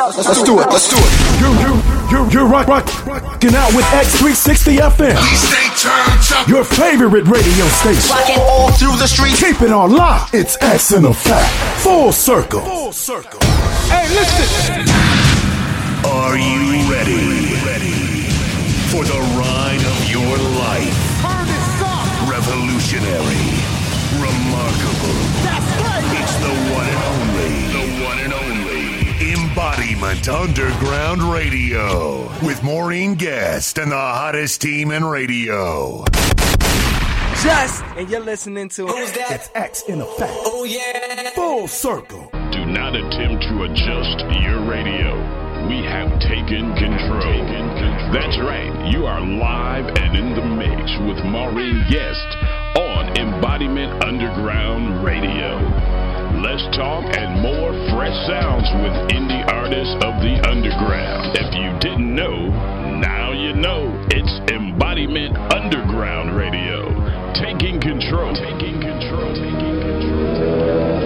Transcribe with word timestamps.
Let's 0.00 0.42
do 0.42 0.58
it. 0.60 0.66
Let's 0.70 0.88
do 0.88 0.96
it. 0.98 1.12
You, 1.40 1.50
you, 1.60 1.72
you, 2.10 2.30
you're 2.30 2.48
rock, 2.48 2.68
rock, 2.68 2.86
rocking 3.06 3.54
out 3.54 3.74
with 3.74 3.84
X360 3.92 4.78
FM. 4.78 5.16
Stay 5.36 5.88
turned 5.88 6.40
up. 6.40 6.48
Your 6.48 6.64
favorite 6.64 7.24
radio 7.24 7.66
station. 7.66 8.16
Rocking 8.16 8.38
all 8.40 8.72
through 8.72 8.96
the 8.96 9.06
streets. 9.06 9.40
Keep 9.40 9.60
it 9.60 9.72
on 9.72 9.92
lock. 9.92 10.30
It's 10.32 10.56
X 10.62 10.92
in 10.92 11.04
effect. 11.04 11.52
Full 11.82 12.12
circle. 12.12 12.62
Full 12.62 12.92
circle. 12.92 13.40
Hey, 13.92 14.08
listen. 14.08 14.88
Are 16.08 16.38
you 16.38 16.90
ready? 16.90 17.52
Ready 17.60 18.24
for 18.88 19.04
the 19.04 19.20
ride 19.36 19.84
of 19.84 20.10
your 20.10 20.36
life? 20.56 20.96
Revolutionary, 22.26 23.49
Embodiment 30.00 30.28
Underground 30.30 31.22
Radio 31.22 32.22
with 32.42 32.62
Maureen 32.62 33.16
Guest 33.16 33.76
and 33.76 33.92
the 33.92 33.96
hottest 33.96 34.62
team 34.62 34.92
in 34.92 35.04
radio. 35.04 36.04
Just, 37.42 37.84
and 37.96 38.08
you're 38.08 38.24
listening 38.24 38.70
to 38.70 38.86
It's 38.88 39.50
X 39.54 39.82
in 39.82 40.00
effect. 40.00 40.32
Oh, 40.46 40.64
yeah. 40.64 41.30
Full 41.34 41.68
circle. 41.68 42.30
Do 42.32 42.64
not 42.64 42.96
attempt 42.96 43.44
to 43.44 43.64
adjust 43.64 44.24
your 44.40 44.64
radio. 44.64 45.20
We 45.68 45.84
have 45.84 46.18
taken 46.20 46.72
control. 46.80 47.44
That's 48.14 48.38
right. 48.40 48.90
You 48.90 49.04
are 49.04 49.20
live 49.20 49.84
and 49.98 50.16
in 50.16 50.34
the 50.34 50.46
mix 50.56 50.90
with 51.06 51.22
Maureen 51.26 51.84
Guest 51.90 52.78
on 52.78 53.18
Embodiment 53.18 54.02
Underground 54.02 55.04
Radio. 55.04 55.99
Less 56.38 56.62
talk 56.76 57.04
and 57.16 57.42
more 57.42 57.72
fresh 57.90 58.14
sounds 58.26 58.68
with 58.82 58.94
indie 59.10 59.44
artists 59.50 59.94
of 59.96 60.14
the 60.22 60.38
underground. 60.48 61.36
If 61.36 61.54
you 61.54 61.76
didn't 61.80 62.14
know, 62.14 62.48
now 63.00 63.32
you 63.32 63.52
know. 63.54 63.90
It's 64.10 64.52
Embodiment 64.52 65.36
Underground 65.52 66.36
Radio. 66.36 66.88
Taking 67.34 67.80
control. 67.80 68.34
Taking 68.34 68.80
control. 68.80 69.34
Taking 69.34 69.80
control. 69.80 71.00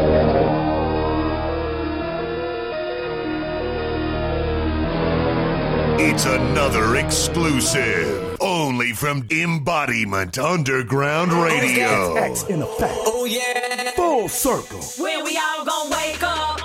It's 5.97 6.27
another 6.27 6.97
exclusive, 6.97 8.37
only 8.41 8.93
from 8.93 9.27
Embodiment 9.31 10.39
Underground 10.39 11.33
oh, 11.33 11.43
Radio. 11.45 12.15
X 12.15 12.43
in 12.45 12.63
effect. 12.63 12.93
Oh 13.07 13.25
yeah. 13.25 13.93
Full 14.15 14.29
circle. 14.29 14.79
When 15.03 15.25
we 15.25 15.37
all 15.37 15.65
gon' 15.65 15.91
wake 15.91 16.23
up. 16.23 16.61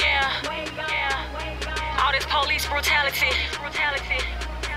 Yeah, 0.00 0.28
yeah. 0.42 2.02
All 2.02 2.10
this 2.10 2.26
police 2.26 2.66
brutality, 2.66 3.30
brutality. 3.54 4.18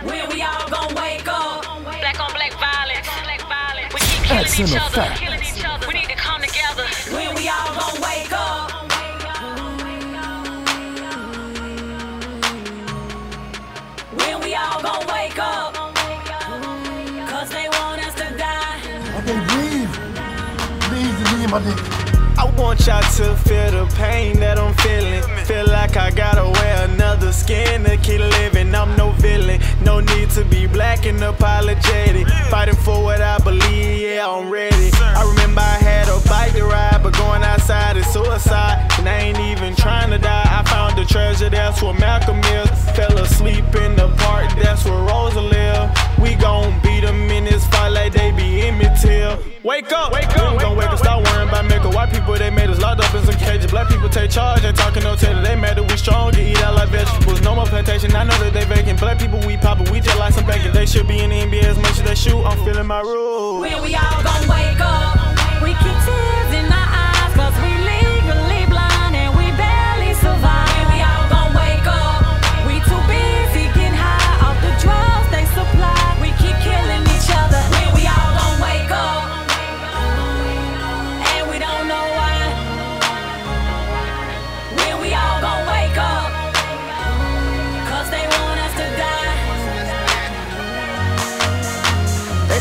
When 0.04 0.30
we 0.30 0.44
all 0.44 0.70
gon' 0.70 0.94
wake 0.94 1.28
up. 1.28 1.64
Black 1.82 2.20
on 2.20 2.32
black 2.34 2.54
violence, 2.54 3.08
black 3.24 3.42
violence. 3.50 3.94
We 3.96 4.00
keep 4.02 4.24
killing 4.26 4.44
That's 4.44 4.60
in 4.60 4.68
each 4.68 4.76
other, 4.76 5.02
effect. 5.02 5.20
killing 5.22 5.42
each 5.42 5.66
other. 5.66 5.88
We 5.88 5.94
need 5.96 6.10
to 6.10 6.16
come 6.16 6.40
together. 6.40 6.86
When 7.18 7.34
we 7.34 7.50
all 7.50 7.74
gon' 7.82 8.00
wake 8.00 8.32
up. 8.32 8.70
When 14.22 14.40
we 14.42 14.54
all 14.54 14.82
gon' 14.84 15.08
wake 15.08 15.40
up. 15.40 15.74
Cause 17.34 17.50
they 17.50 17.68
want 17.70 18.06
us 18.06 18.14
to 18.22 18.38
die. 18.38 18.78
Okay, 19.18 19.40
breathe. 19.50 19.90
Breathe, 20.90 21.18
breathe, 21.26 21.50
my 21.50 21.60
nigga. 21.60 22.03
Want 22.58 22.86
y'all 22.88 23.02
to 23.02 23.36
feel 23.36 23.72
the 23.72 23.94
pain 23.98 24.40
that 24.40 24.58
I'm 24.60 24.74
feeling. 24.76 25.22
Feel 25.46 25.68
like 25.68 25.98
I 25.98 26.12
gotta 26.12 26.50
wear 26.60 26.88
another 26.88 27.32
skin 27.32 27.84
to 27.84 27.98
keep 27.98 28.20
living. 28.20 28.74
I'm 28.74 28.96
no 28.96 29.12
villain, 29.12 29.60
no 29.82 30.00
need 30.00 30.30
to 30.32 30.46
be 30.46 30.68
black 30.68 31.06
and 31.06 31.22
apologetic. 31.22 32.28
Fighting 32.50 32.76
for 32.76 33.04
what 33.04 33.22
I 33.22 33.38
believe, 33.40 34.02
yeah, 34.02 34.28
I'm 34.28 34.50
ready. 34.50 34.92
I 34.94 35.28
remember 35.30 35.62
I 35.62 35.78
had 35.78 36.08
a 36.10 36.20
bike 36.30 36.54
to 36.54 36.64
ride, 36.64 37.02
but 37.04 37.14
going 37.18 37.44
outside 37.44 37.98
is 37.98 38.08
suicide. 38.08 38.88
And 39.00 39.10
I 39.10 39.18
ain't 39.20 39.40
even 39.40 39.76
trying 39.76 40.12
to 40.12 40.18
die. 40.18 40.46
I 40.46 40.64
found 40.70 40.98
the 40.98 41.06
treasure, 41.06 41.50
that's 41.50 41.82
where 41.82 41.94
Malcolm 41.94 42.40
is. 42.40 42.70
Fell 42.96 43.18
asleep 43.18 43.66
in 43.76 43.96
the 43.96 44.10
park, 44.18 44.50
that's 44.62 44.86
where 44.86 45.04
Rosa 45.04 45.42
live. 45.42 45.90
We 46.22 46.36
gon' 46.36 46.80
beat 46.82 47.02
them 47.02 47.30
in 47.30 47.46
this 47.46 47.66
fight 47.68 47.90
like 47.90 48.14
they 48.14 48.32
be 48.32 48.62
in 48.62 48.78
me 48.78 48.88
till. 49.02 49.38
Wake 49.64 49.92
up, 49.92 50.12
wake 50.12 50.38
up, 50.38 50.60
people, 52.34 52.50
they 52.50 52.56
made 52.56 52.70
us 52.70 52.82
locked 52.82 53.02
up 53.02 53.14
in 53.14 53.24
some 53.26 53.36
cages. 53.36 53.70
Black 53.70 53.90
people 53.90 54.10
take 54.10 54.32
charge, 54.32 54.64
ain't 54.64 54.76
talking 54.76 55.04
no 55.04 55.16
tailor. 55.16 55.42
They 55.42 55.56
mad 55.56 55.78
that 55.78 55.84
we 55.84 55.98
strong, 55.98 56.32
to 56.34 56.42
eat 56.42 56.62
out 56.64 56.76
like 56.76 56.90
vegetables. 56.90 57.42
No 57.42 57.56
more 57.56 57.66
plantation, 57.66 58.16
I 58.16 58.24
know 58.24 58.38
that 58.40 58.54
they 58.54 58.66
vacant. 58.66 59.00
Black 59.00 59.20
people, 59.20 59.40
we 59.46 59.58
poppin', 59.58 59.92
we 59.92 60.00
just 60.00 60.18
like 60.18 60.34
some 60.34 60.46
bacon. 60.46 60.72
They 60.74 60.86
should 60.86 61.08
be 61.08 61.20
in 61.20 61.30
the 61.30 61.38
NBA 61.38 61.64
as 61.64 61.78
much 61.78 62.00
as 62.00 62.04
they 62.04 62.16
shoot. 62.16 62.44
I'm 62.44 62.58
feeling 62.66 62.88
my 62.88 63.02
rules. 63.02 63.62
When 63.62 63.82
we 63.82 63.96
all 63.96 64.24
gon' 64.24 64.48
wake 64.48 64.80
up. 64.80 65.18
We 65.62 65.72
keep 65.80 65.98
tears 66.06 66.52
in 66.60 66.66
our 66.72 66.90
eyes. 66.92 67.34
Cause 67.36 67.56
we 67.64 67.73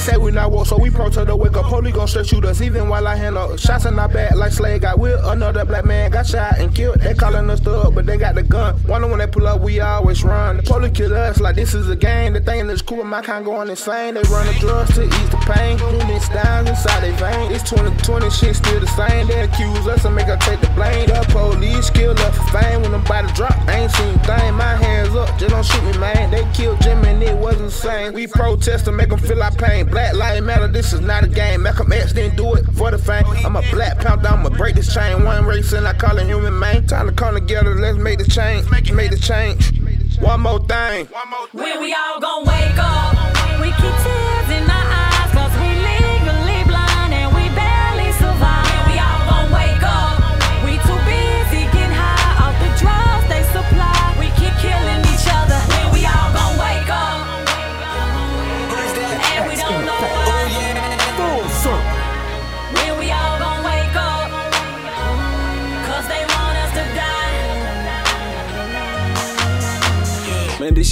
say 0.03 0.17
we 0.17 0.33
not 0.33 0.51
woke, 0.51 0.67
so 0.67 0.77
we 0.77 0.91
protest 0.91 1.29
to 1.29 1.37
wake 1.37 1.57
up. 1.57 1.67
Police 1.67 1.95
gon' 1.95 2.09
straight 2.09 2.27
shoot 2.27 2.45
us, 2.45 2.61
even 2.61 2.89
while 2.89 3.07
I 3.07 3.15
handle 3.15 3.57
shots 3.57 3.85
in 3.85 3.99
our 3.99 4.09
back 4.09 4.35
like 4.35 4.51
Slade 4.53 4.83
got 4.83 4.99
whipped. 4.99 5.23
Another 5.25 5.65
black 5.65 5.85
man 5.85 6.11
got 6.11 6.27
shot 6.27 6.59
and 6.59 6.75
killed. 6.75 6.99
They 7.01 7.15
calling 7.15 7.49
us 7.49 7.61
thug, 7.61 7.95
but 7.95 8.05
they 8.05 8.17
got 8.17 8.35
the 8.35 8.43
gun. 8.43 8.83
Wonder 8.89 9.07
when 9.07 9.19
they 9.19 9.29
pull 9.29 9.47
up, 9.47 9.61
we 9.61 9.79
always 9.81 10.25
run. 10.25 10.57
The 10.57 10.63
police 10.65 10.93
kill 10.93 11.15
us 11.15 11.41
like 11.41 11.55
this 11.55 11.75
is 11.75 11.89
a 11.89 11.95
game. 11.95 12.33
The 12.33 12.41
thing 12.41 12.67
that's 12.67 12.83
cool, 12.83 13.05
my 13.05 13.23
kind 13.23 13.45
going 13.45 13.71
insane. 13.71 14.15
They 14.15 14.23
run 14.23 14.47
the 14.47 14.55
drugs 14.55 14.95
to 14.95 15.05
ease 15.05 15.31
the 15.31 15.37
pain. 15.37 15.79
Humans 15.79 16.29
down 16.31 16.67
inside 16.67 17.01
their 17.01 17.13
vein. 17.13 17.53
It's 17.53 17.69
2020, 17.71 18.31
shit 18.31 18.57
still 18.57 18.81
the 18.81 18.89
same. 18.89 19.29
They 19.29 19.43
accuse 19.43 19.87
us 19.87 20.05
and 20.05 20.17
make 20.17 20.29
us 20.29 20.45
take 20.45 20.61
the 20.61 20.69
blame. 20.71 21.07
The 21.07 21.25
police 21.31 21.91
kill 21.91 22.19
us 22.19 22.37
for 22.37 22.59
fame 22.59 22.83
when 22.83 22.91
them 22.91 23.05
body 23.05 23.33
drop. 23.35 23.57
I 23.69 23.81
ain't 23.81 23.93
seen 23.93 24.19
thing. 24.21 24.55
My 24.55 24.75
hands 24.75 25.15
up, 25.15 25.39
just 25.39 25.51
don't 25.51 25.65
shoot 25.65 25.85
me, 25.85 25.97
man. 25.99 26.31
They 26.31 26.45
killed 26.53 26.81
Jimmy 26.81 27.09
and 27.09 27.23
it 27.23 27.37
wasn't 27.37 27.67
the 27.67 27.71
same. 27.71 28.13
We 28.13 28.27
protest 28.27 28.87
to 28.87 28.93
make 28.93 29.11
them 29.11 29.19
feel 29.19 29.43
our 29.43 29.53
pain. 29.53 29.92
Black 29.93 30.15
lives 30.15 30.41
matter, 30.41 30.69
this 30.69 30.95
is 30.95 31.01
not 31.01 31.23
a 31.23 31.29
game. 31.29 31.65
Malcolm 31.65 31.93
X 31.93 32.15
didn't 32.15 32.37
do 32.37 32.55
it 32.55 32.65
for 32.79 32.91
the 32.91 32.97
fame. 32.97 33.27
I'm 33.45 33.57
a 33.57 33.63
black 33.71 33.99
panther, 33.99 34.29
I'ma 34.29 34.49
break 34.49 34.75
this 34.75 34.93
chain. 34.93 35.23
One 35.23 35.45
race 35.45 35.75
and 35.75 35.87
I 35.87 35.93
call 35.93 36.17
it 36.17 36.25
human, 36.25 36.59
man. 36.59 36.87
Time 36.87 37.09
to 37.09 37.13
come 37.13 37.35
together, 37.35 37.75
let's 37.75 37.99
make 37.99 38.19
the 38.19 38.25
change. 38.25 38.71
Make 38.71 39.11
the 39.11 39.19
change. 39.19 39.71
One 40.19 40.41
more 40.41 40.61
thing. 40.67 41.09
When 41.53 41.81
we 41.83 41.93
all 41.93 42.21
gon' 42.21 42.47
wake 42.47 42.79
up, 42.79 43.22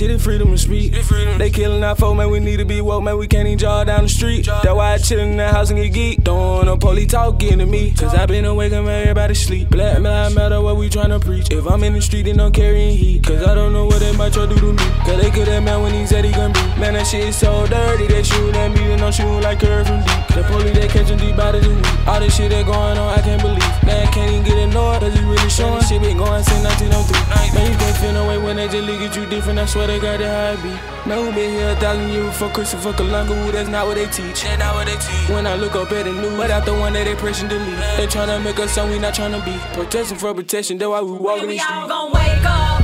shit 0.00 0.11
is 0.11 0.25
freedom 0.25 0.50
of 0.50 0.58
speech. 0.58 0.93
They 1.37 1.50
killing 1.50 1.85
our 1.85 1.94
folk, 1.94 2.17
man. 2.17 2.31
We 2.31 2.41
need 2.41 2.56
to 2.56 2.64
be 2.64 2.81
woke, 2.81 3.05
man. 3.05 3.19
We 3.19 3.29
can't 3.29 3.47
even 3.47 3.58
jog 3.58 3.88
down 3.88 4.05
the 4.05 4.08
street. 4.08 4.47
That's 4.47 4.75
why 4.75 4.94
I 4.94 4.99
chill 4.99 5.20
in 5.20 5.37
the 5.37 5.47
house 5.47 5.69
and 5.69 5.79
get 5.79 5.93
geek. 5.93 6.25
Don't 6.25 6.38
want 6.38 6.67
no 6.67 6.79
police 6.79 7.11
talking 7.11 7.58
to 7.58 7.67
me. 7.67 7.93
Cause 7.93 8.14
I 8.14 8.25
been 8.25 8.47
awake 8.47 8.73
and 8.73 8.87
man, 8.87 9.02
everybody 9.02 9.35
sleep. 9.35 9.69
Black 9.69 9.99
lives 9.99 10.35
matter 10.35 10.62
what 10.62 10.79
we 10.79 10.88
tryna 10.88 11.20
preach. 11.20 11.50
If 11.50 11.67
I'm 11.67 11.85
in 11.85 11.93
the 11.93 12.00
street, 12.00 12.23
then 12.23 12.41
I'm 12.41 12.50
carrying 12.50 12.97
heat. 12.97 13.26
Cause 13.26 13.47
I 13.47 13.55
don't 13.55 13.75
know 13.75 13.85
what 13.85 14.00
they 14.00 14.17
might 14.17 14.32
try 14.32 14.47
to 14.47 14.55
do 14.55 14.58
to 14.58 14.73
me. 14.73 14.91
Cause 15.05 15.20
they 15.20 15.31
kill 15.31 15.44
that 15.44 15.62
man 15.62 15.82
when 15.82 15.93
he 15.93 16.06
said 16.06 16.25
he 16.25 16.32
gon' 16.32 16.55
be. 16.55 16.61
Man, 16.81 16.94
that 16.94 17.06
shit 17.06 17.29
is 17.29 17.37
so 17.37 17.67
dirty. 17.67 18.06
They 18.06 18.23
shooting 18.23 18.56
at 18.56 18.69
me, 18.69 18.81
then 18.88 19.03
I'm 19.03 19.12
shooting 19.12 19.43
like 19.43 19.61
curve 19.61 19.87
from 19.87 20.00
deep. 20.00 20.29
The 20.32 20.43
police, 20.49 20.73
they 20.73 20.88
catching 20.88 21.19
deep 21.19 21.37
bodies 21.37 21.67
of 21.67 21.76
weed. 21.76 22.08
All 22.08 22.20
this 22.20 22.35
shit 22.35 22.50
that 22.53 22.64
going 22.64 22.96
on, 22.96 23.19
I 23.19 23.20
can't 23.20 23.43
believe. 23.43 23.85
Man, 23.85 24.11
can't 24.12 24.31
even 24.32 24.44
get 24.44 24.56
annoyed. 24.56 25.00
Cause 25.00 25.12
it's 25.12 25.25
really 25.25 25.50
showing. 25.50 25.82
Shit 25.85 26.00
been 26.00 26.17
going 26.17 26.43
since 26.43 26.64
1903. 26.64 27.53
Man, 27.53 27.69
you 27.69 27.76
can't 27.76 27.96
feel 27.99 28.12
no 28.12 28.29
way 28.29 28.38
when 28.38 28.56
they 28.56 28.69
just 28.69 28.87
look 28.88 29.00
at 29.03 29.14
you 29.14 29.26
different. 29.26 29.58
I 29.58 29.67
swear 29.67 29.90
they 29.91 29.99
got 30.01 30.21
it 30.21 30.27
how 30.27 30.53
it 30.53 30.63
be. 30.63 30.71
Man, 31.09 31.27
we 31.27 31.33
been 31.35 31.51
here 31.53 31.71
a 31.71 31.77
thousand 31.77 32.09
years 32.11 32.27
before 32.27 32.51
Christopher 32.51 32.93
Columbus. 32.93 33.53
That's 33.53 33.69
not 33.69 33.87
what 33.87 33.97
they 33.97 34.07
teach. 34.07 34.43
That's 34.43 34.59
not 34.59 34.75
what 34.75 34.87
they 34.87 34.97
teach. 34.97 35.29
When 35.31 35.47
I 35.47 35.57
look 35.57 35.75
up 35.75 35.91
at 35.91 36.05
the 36.05 36.13
news, 36.13 36.37
but 36.37 36.51
out 36.51 36.65
the 36.65 36.75
one 36.75 36.93
that 36.93 37.05
they 37.05 37.15
pressing 37.15 37.49
delete. 37.49 37.79
They 37.97 38.07
tryna 38.07 38.43
make 38.45 38.59
us 38.61 38.73
something 38.73 38.93
we 38.93 38.99
not 39.01 39.15
tryna 39.15 39.45
be. 39.45 39.57
Protesting 39.75 40.19
for 40.19 40.35
protection, 40.35 40.79
that's 40.79 40.89
why 40.89 41.01
we 41.01 41.13
walking 41.13 41.25
When 41.25 41.41
the 41.41 41.47
we 41.55 41.61
all 41.61 41.89
gon' 41.89 42.13
wake 42.13 42.45
up, 42.45 42.80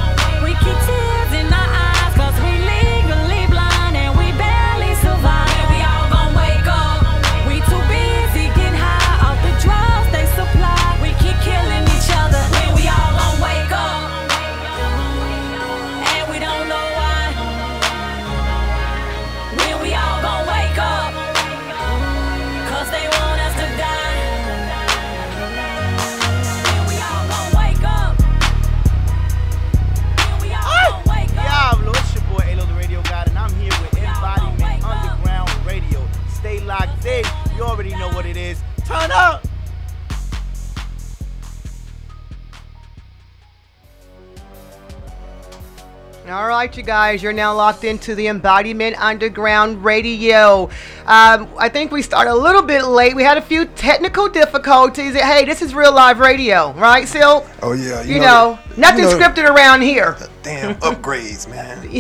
All 46.29 46.49
right, 46.49 46.76
you 46.76 46.82
guys, 46.82 47.23
you're 47.23 47.32
now 47.32 47.55
locked 47.55 47.85
into 47.85 48.17
the 48.17 48.26
Embodiment 48.26 49.00
Underground 49.00 49.85
Radio. 49.85 50.64
Um, 51.06 51.49
I 51.56 51.69
think 51.69 51.93
we 51.93 52.03
start 52.03 52.26
a 52.26 52.35
little 52.35 52.62
bit 52.62 52.85
late. 52.85 53.14
We 53.14 53.23
had 53.23 53.38
a 53.38 53.43
few 53.43 53.64
technical 53.64 54.29
difficulties. 54.29 55.14
Hey, 55.14 55.44
this 55.44 55.62
is 55.62 55.73
real 55.73 55.94
live 55.94 56.19
radio, 56.19 56.73
right, 56.73 57.06
Sil? 57.06 57.47
Oh, 57.62 57.75
yeah. 57.75 58.03
You, 58.03 58.14
you 58.14 58.20
know, 58.20 58.55
know, 58.55 58.58
nothing 58.76 59.05
you 59.05 59.11
know, 59.11 59.19
scripted 59.19 59.49
around 59.49 59.82
here. 59.82 60.17
Damn 60.43 60.75
upgrades, 60.81 61.49
man. 61.49 61.79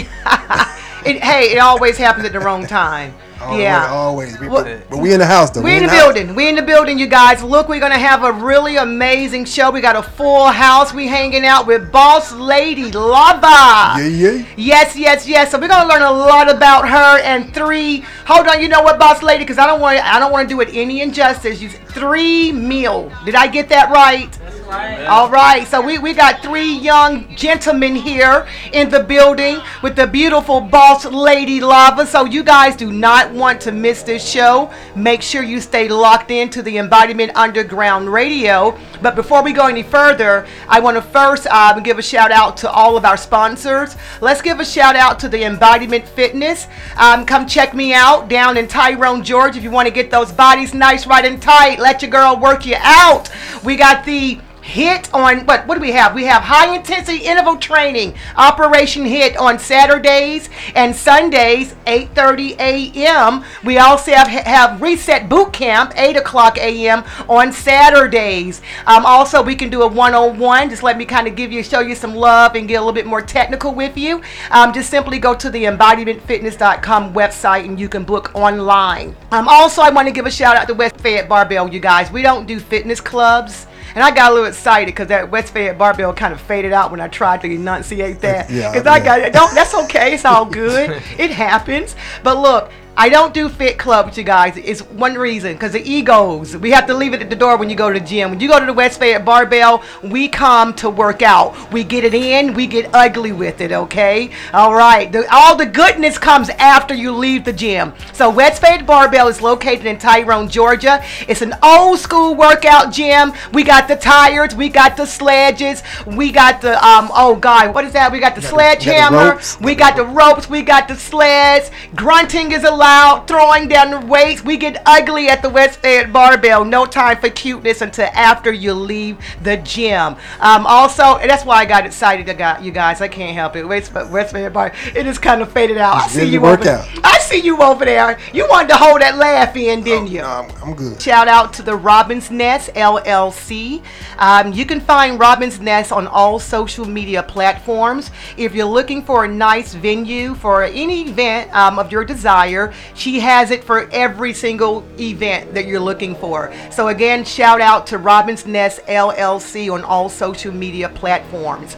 it, 1.06 1.22
hey, 1.22 1.52
it 1.52 1.58
always 1.58 1.96
happens 1.96 2.26
at 2.26 2.32
the 2.32 2.40
wrong 2.40 2.66
time. 2.66 3.14
Yeah. 3.40 3.88
always. 3.90 4.38
We, 4.40 4.48
Well- 4.48 4.64
but, 4.64 4.88
but 4.90 4.98
we 4.98 5.12
in 5.12 5.20
the 5.20 5.26
house 5.26 5.50
though. 5.50 5.60
We 5.62 5.76
in 5.76 5.82
the 5.84 5.88
house. 5.88 6.02
building. 6.14 6.34
We 6.34 6.48
in 6.48 6.54
the 6.56 6.62
building, 6.62 6.98
you 6.98 7.06
guys. 7.06 7.42
Look, 7.42 7.68
we're 7.68 7.80
gonna 7.80 7.98
have 7.98 8.24
a 8.24 8.32
really 8.32 8.76
amazing 8.76 9.44
show. 9.44 9.70
We 9.70 9.80
got 9.80 9.96
a 9.96 10.02
full 10.02 10.46
house. 10.46 10.92
We 10.94 11.06
hanging 11.06 11.44
out 11.44 11.66
with 11.66 11.92
Boss 11.92 12.32
Lady 12.32 12.90
Lava. 12.92 14.00
Yeah, 14.00 14.06
yeah. 14.06 14.44
Yes, 14.56 14.96
yes, 14.96 15.26
yes. 15.28 15.50
So 15.50 15.58
we're 15.58 15.68
gonna 15.68 15.88
learn 15.88 16.02
a 16.02 16.10
lot 16.12 16.50
about 16.50 16.88
her 16.88 17.18
and 17.20 17.52
three. 17.54 18.04
Hold 18.26 18.46
on, 18.48 18.60
you 18.62 18.68
know 18.68 18.82
what, 18.82 18.98
Boss 18.98 19.22
Lady? 19.22 19.44
Because 19.44 19.58
I 19.58 19.66
don't 19.66 19.80
want 19.80 19.98
I 20.04 20.18
don't 20.18 20.32
want 20.32 20.48
to 20.48 20.54
do 20.54 20.60
it 20.60 20.68
any 20.72 21.00
injustice. 21.02 21.60
You 21.60 21.68
three 21.68 22.52
meal. 22.52 23.12
Did 23.24 23.34
I 23.34 23.46
get 23.46 23.68
that 23.68 23.90
right? 23.90 24.30
All 24.68 25.30
right, 25.30 25.64
so 25.68 25.80
we, 25.80 25.98
we 25.98 26.12
got 26.12 26.42
three 26.42 26.72
young 26.72 27.32
gentlemen 27.36 27.94
here 27.94 28.48
in 28.72 28.90
the 28.90 28.98
building 28.98 29.60
with 29.80 29.94
the 29.94 30.08
beautiful 30.08 30.60
boss 30.60 31.04
lady 31.04 31.60
lava. 31.60 32.04
So 32.04 32.24
you 32.24 32.42
guys 32.42 32.74
do 32.74 32.92
not 32.92 33.30
want 33.30 33.60
to 33.60 33.70
miss 33.70 34.02
this 34.02 34.28
show. 34.28 34.72
Make 34.96 35.22
sure 35.22 35.44
you 35.44 35.60
stay 35.60 35.88
locked 35.88 36.32
into 36.32 36.62
the 36.62 36.78
Embodiment 36.78 37.36
Underground 37.36 38.12
Radio. 38.12 38.76
But 39.02 39.14
before 39.14 39.44
we 39.44 39.52
go 39.52 39.68
any 39.68 39.84
further, 39.84 40.48
I 40.68 40.80
want 40.80 40.96
to 40.96 41.02
first 41.02 41.46
um, 41.46 41.80
give 41.84 42.00
a 42.00 42.02
shout 42.02 42.32
out 42.32 42.56
to 42.58 42.70
all 42.70 42.96
of 42.96 43.04
our 43.04 43.16
sponsors. 43.16 43.94
Let's 44.20 44.42
give 44.42 44.58
a 44.58 44.64
shout 44.64 44.96
out 44.96 45.20
to 45.20 45.28
the 45.28 45.44
Embodiment 45.44 46.08
Fitness. 46.08 46.66
Um, 46.96 47.24
come 47.24 47.46
check 47.46 47.72
me 47.72 47.94
out 47.94 48.28
down 48.28 48.56
in 48.56 48.66
Tyrone, 48.66 49.22
Georgia. 49.22 49.58
If 49.58 49.62
you 49.62 49.70
want 49.70 49.86
to 49.86 49.94
get 49.94 50.10
those 50.10 50.32
bodies 50.32 50.74
nice, 50.74 51.06
right, 51.06 51.24
and 51.24 51.40
tight, 51.40 51.78
let 51.78 52.02
your 52.02 52.10
girl 52.10 52.36
work 52.36 52.66
you 52.66 52.76
out. 52.80 53.30
We 53.62 53.76
got 53.76 54.04
the 54.04 54.40
hit 54.66 55.12
on 55.14 55.46
what 55.46 55.64
what 55.66 55.76
do 55.76 55.80
we 55.80 55.92
have? 55.92 56.12
We 56.12 56.24
have 56.24 56.42
high 56.42 56.74
intensity 56.74 57.18
interval 57.18 57.56
training 57.56 58.14
operation 58.36 59.04
hit 59.04 59.36
on 59.36 59.60
saturdays 59.60 60.50
and 60.74 60.94
sundays 60.94 61.74
8.30 61.86 62.58
a.m 62.58 63.44
we 63.64 63.78
also 63.78 64.12
have, 64.12 64.26
have 64.26 64.82
reset 64.82 65.28
boot 65.28 65.52
camp 65.52 65.92
8 65.94 66.16
o'clock 66.16 66.58
a.m 66.58 67.04
on 67.28 67.52
saturdays. 67.52 68.60
Um, 68.86 69.06
also 69.06 69.40
we 69.40 69.54
can 69.54 69.70
do 69.70 69.82
a 69.82 69.86
one-on-one. 69.86 70.68
Just 70.68 70.82
let 70.82 70.98
me 70.98 71.04
kind 71.04 71.28
of 71.28 71.36
give 71.36 71.52
you 71.52 71.62
show 71.62 71.80
you 71.80 71.94
some 71.94 72.14
love 72.16 72.56
and 72.56 72.66
get 72.66 72.74
a 72.74 72.80
little 72.80 72.92
bit 72.92 73.06
more 73.06 73.22
technical 73.22 73.72
with 73.72 73.96
you. 73.96 74.20
Um, 74.50 74.72
just 74.72 74.90
simply 74.90 75.20
go 75.20 75.34
to 75.34 75.48
the 75.48 75.62
embodimentfitness.com 75.64 77.14
website 77.14 77.64
and 77.66 77.78
you 77.78 77.88
can 77.88 78.02
book 78.02 78.32
online. 78.34 79.14
Um, 79.30 79.46
also 79.48 79.80
i 79.82 79.90
want 79.90 80.08
to 80.08 80.12
give 80.12 80.26
a 80.26 80.30
shout 80.30 80.56
out 80.56 80.66
to 80.66 80.74
west 80.74 80.98
fayette 80.98 81.28
barbell 81.28 81.72
you 81.72 81.78
guys. 81.78 82.10
We 82.10 82.22
don't 82.22 82.46
do 82.46 82.58
fitness 82.58 83.00
clubs 83.00 83.68
and 83.96 84.04
I 84.04 84.10
got 84.10 84.30
a 84.30 84.34
little 84.34 84.46
excited 84.48 84.86
because 84.86 85.08
that 85.08 85.30
West 85.30 85.54
Fayette 85.54 85.78
barbell 85.78 86.12
kind 86.12 86.34
of 86.34 86.40
faded 86.42 86.72
out 86.72 86.90
when 86.90 87.00
I 87.00 87.08
tried 87.08 87.40
to 87.40 87.50
enunciate 87.50 88.20
that. 88.20 88.50
Yeah, 88.50 88.70
Because 88.70 88.86
I 88.86 88.98
yeah. 88.98 89.04
got 89.04 89.18
it. 89.20 89.32
Don't. 89.32 89.54
That's 89.54 89.74
okay. 89.74 90.12
It's 90.12 90.26
all 90.26 90.44
good. 90.44 90.90
it 91.18 91.30
happens. 91.30 91.96
But 92.22 92.36
look. 92.38 92.70
I 92.98 93.10
don't 93.10 93.34
do 93.34 93.50
fit 93.50 93.78
clubs, 93.78 94.16
you 94.16 94.24
guys. 94.24 94.56
It's 94.56 94.80
one 94.80 95.16
reason 95.16 95.52
because 95.52 95.72
the 95.72 95.82
egos. 95.82 96.56
We 96.56 96.70
have 96.70 96.86
to 96.86 96.94
leave 96.94 97.12
it 97.12 97.20
at 97.20 97.28
the 97.28 97.36
door 97.36 97.58
when 97.58 97.68
you 97.68 97.76
go 97.76 97.92
to 97.92 98.00
the 98.00 98.04
gym. 98.04 98.30
When 98.30 98.40
you 98.40 98.48
go 98.48 98.58
to 98.58 98.64
the 98.64 98.72
West 98.72 98.98
Fayette 98.98 99.22
Barbell, 99.22 99.82
we 100.02 100.28
come 100.28 100.72
to 100.76 100.88
work 100.88 101.20
out. 101.20 101.54
We 101.70 101.84
get 101.84 102.04
it 102.04 102.14
in. 102.14 102.54
We 102.54 102.66
get 102.66 102.88
ugly 102.94 103.32
with 103.32 103.60
it. 103.60 103.70
Okay. 103.70 104.30
All 104.54 104.74
right. 104.74 105.12
The, 105.12 105.26
all 105.30 105.56
the 105.56 105.66
goodness 105.66 106.16
comes 106.16 106.48
after 106.48 106.94
you 106.94 107.12
leave 107.12 107.44
the 107.44 107.52
gym. 107.52 107.92
So 108.14 108.30
West 108.30 108.62
Fayette 108.62 108.86
Barbell 108.86 109.28
is 109.28 109.42
located 109.42 109.84
in 109.84 109.98
Tyrone, 109.98 110.48
Georgia. 110.48 111.04
It's 111.28 111.42
an 111.42 111.54
old 111.62 111.98
school 111.98 112.34
workout 112.34 112.94
gym. 112.94 113.32
We 113.52 113.62
got 113.62 113.88
the 113.88 113.96
tires. 113.96 114.54
We 114.54 114.70
got 114.70 114.96
the 114.96 115.04
sledges. 115.04 115.82
We 116.06 116.32
got 116.32 116.62
the 116.62 116.82
um. 116.82 117.10
Oh 117.12 117.36
God, 117.36 117.74
what 117.74 117.84
is 117.84 117.92
that? 117.92 118.10
We 118.10 118.20
got 118.20 118.34
the 118.34 118.42
sledgehammer. 118.42 119.38
We 119.60 119.74
got 119.74 119.96
the 119.96 120.06
ropes. 120.06 120.48
We 120.48 120.62
got 120.62 120.88
the 120.88 120.96
sleds. 120.96 121.70
Grunting 121.94 122.52
is 122.52 122.64
allowed. 122.64 122.85
Throwing 123.26 123.68
down 123.68 123.90
the 123.90 124.06
weights. 124.06 124.44
We 124.44 124.56
get 124.56 124.80
ugly 124.86 125.28
at 125.28 125.42
the 125.42 125.50
West 125.50 125.80
Fayette 125.80 126.12
Barbell. 126.12 126.64
No 126.64 126.86
time 126.86 127.16
for 127.18 127.28
cuteness 127.28 127.82
until 127.82 128.08
after 128.14 128.52
you 128.52 128.72
leave 128.72 129.18
the 129.42 129.56
gym. 129.56 130.16
Um, 130.40 130.66
also, 130.66 131.16
and 131.16 131.28
that's 131.28 131.44
why 131.44 131.56
I 131.56 131.64
got 131.64 131.84
excited. 131.84 132.30
I 132.30 132.34
got 132.34 132.62
you 132.62 132.70
guys. 132.70 133.00
I 133.00 133.08
can't 133.08 133.34
help 133.34 133.56
it. 133.56 133.64
West, 133.64 133.92
West 133.92 134.32
Fayette 134.32 134.52
Bar. 134.52 134.72
It 134.94 135.06
is 135.06 135.18
kind 135.18 135.42
of 135.42 135.50
faded 135.52 135.78
out. 135.78 135.96
I 135.96 136.06
see 136.06 136.26
you 136.26 136.46
over 136.46 136.62
there. 136.62 136.84
I 137.02 137.18
see 137.18 137.40
you 137.40 137.60
over 137.60 137.84
there. 137.84 138.18
You 138.32 138.46
wanted 138.48 138.68
to 138.68 138.76
hold 138.76 139.00
that 139.00 139.16
laugh 139.16 139.56
in, 139.56 139.82
didn't 139.82 140.06
you? 140.06 140.20
No, 140.20 140.28
I'm, 140.28 140.62
I'm 140.62 140.74
good. 140.74 141.02
Shout 141.02 141.26
out 141.26 141.52
to 141.54 141.62
the 141.62 141.74
Robin's 141.74 142.30
Nest 142.30 142.70
LLC. 142.74 143.82
Um, 144.18 144.52
you 144.52 144.64
can 144.64 144.80
find 144.80 145.18
Robin's 145.18 145.60
Nest 145.60 145.90
on 145.90 146.06
all 146.06 146.38
social 146.38 146.84
media 146.84 147.22
platforms. 147.22 148.12
If 148.36 148.54
you're 148.54 148.66
looking 148.66 149.02
for 149.02 149.24
a 149.24 149.28
nice 149.28 149.74
venue 149.74 150.34
for 150.36 150.62
any 150.62 151.02
event 151.08 151.52
um, 151.54 151.78
of 151.80 151.90
your 151.90 152.04
desire, 152.04 152.72
she 152.94 153.20
has 153.20 153.50
it 153.50 153.64
for 153.64 153.88
every 153.90 154.32
single 154.32 154.86
event 154.98 155.54
that 155.54 155.66
you're 155.66 155.80
looking 155.80 156.14
for. 156.14 156.52
So, 156.70 156.88
again, 156.88 157.24
shout 157.24 157.60
out 157.60 157.86
to 157.88 157.98
Robin's 157.98 158.46
Nest 158.46 158.80
LLC 158.86 159.72
on 159.72 159.84
all 159.84 160.08
social 160.08 160.52
media 160.52 160.88
platforms. 160.88 161.76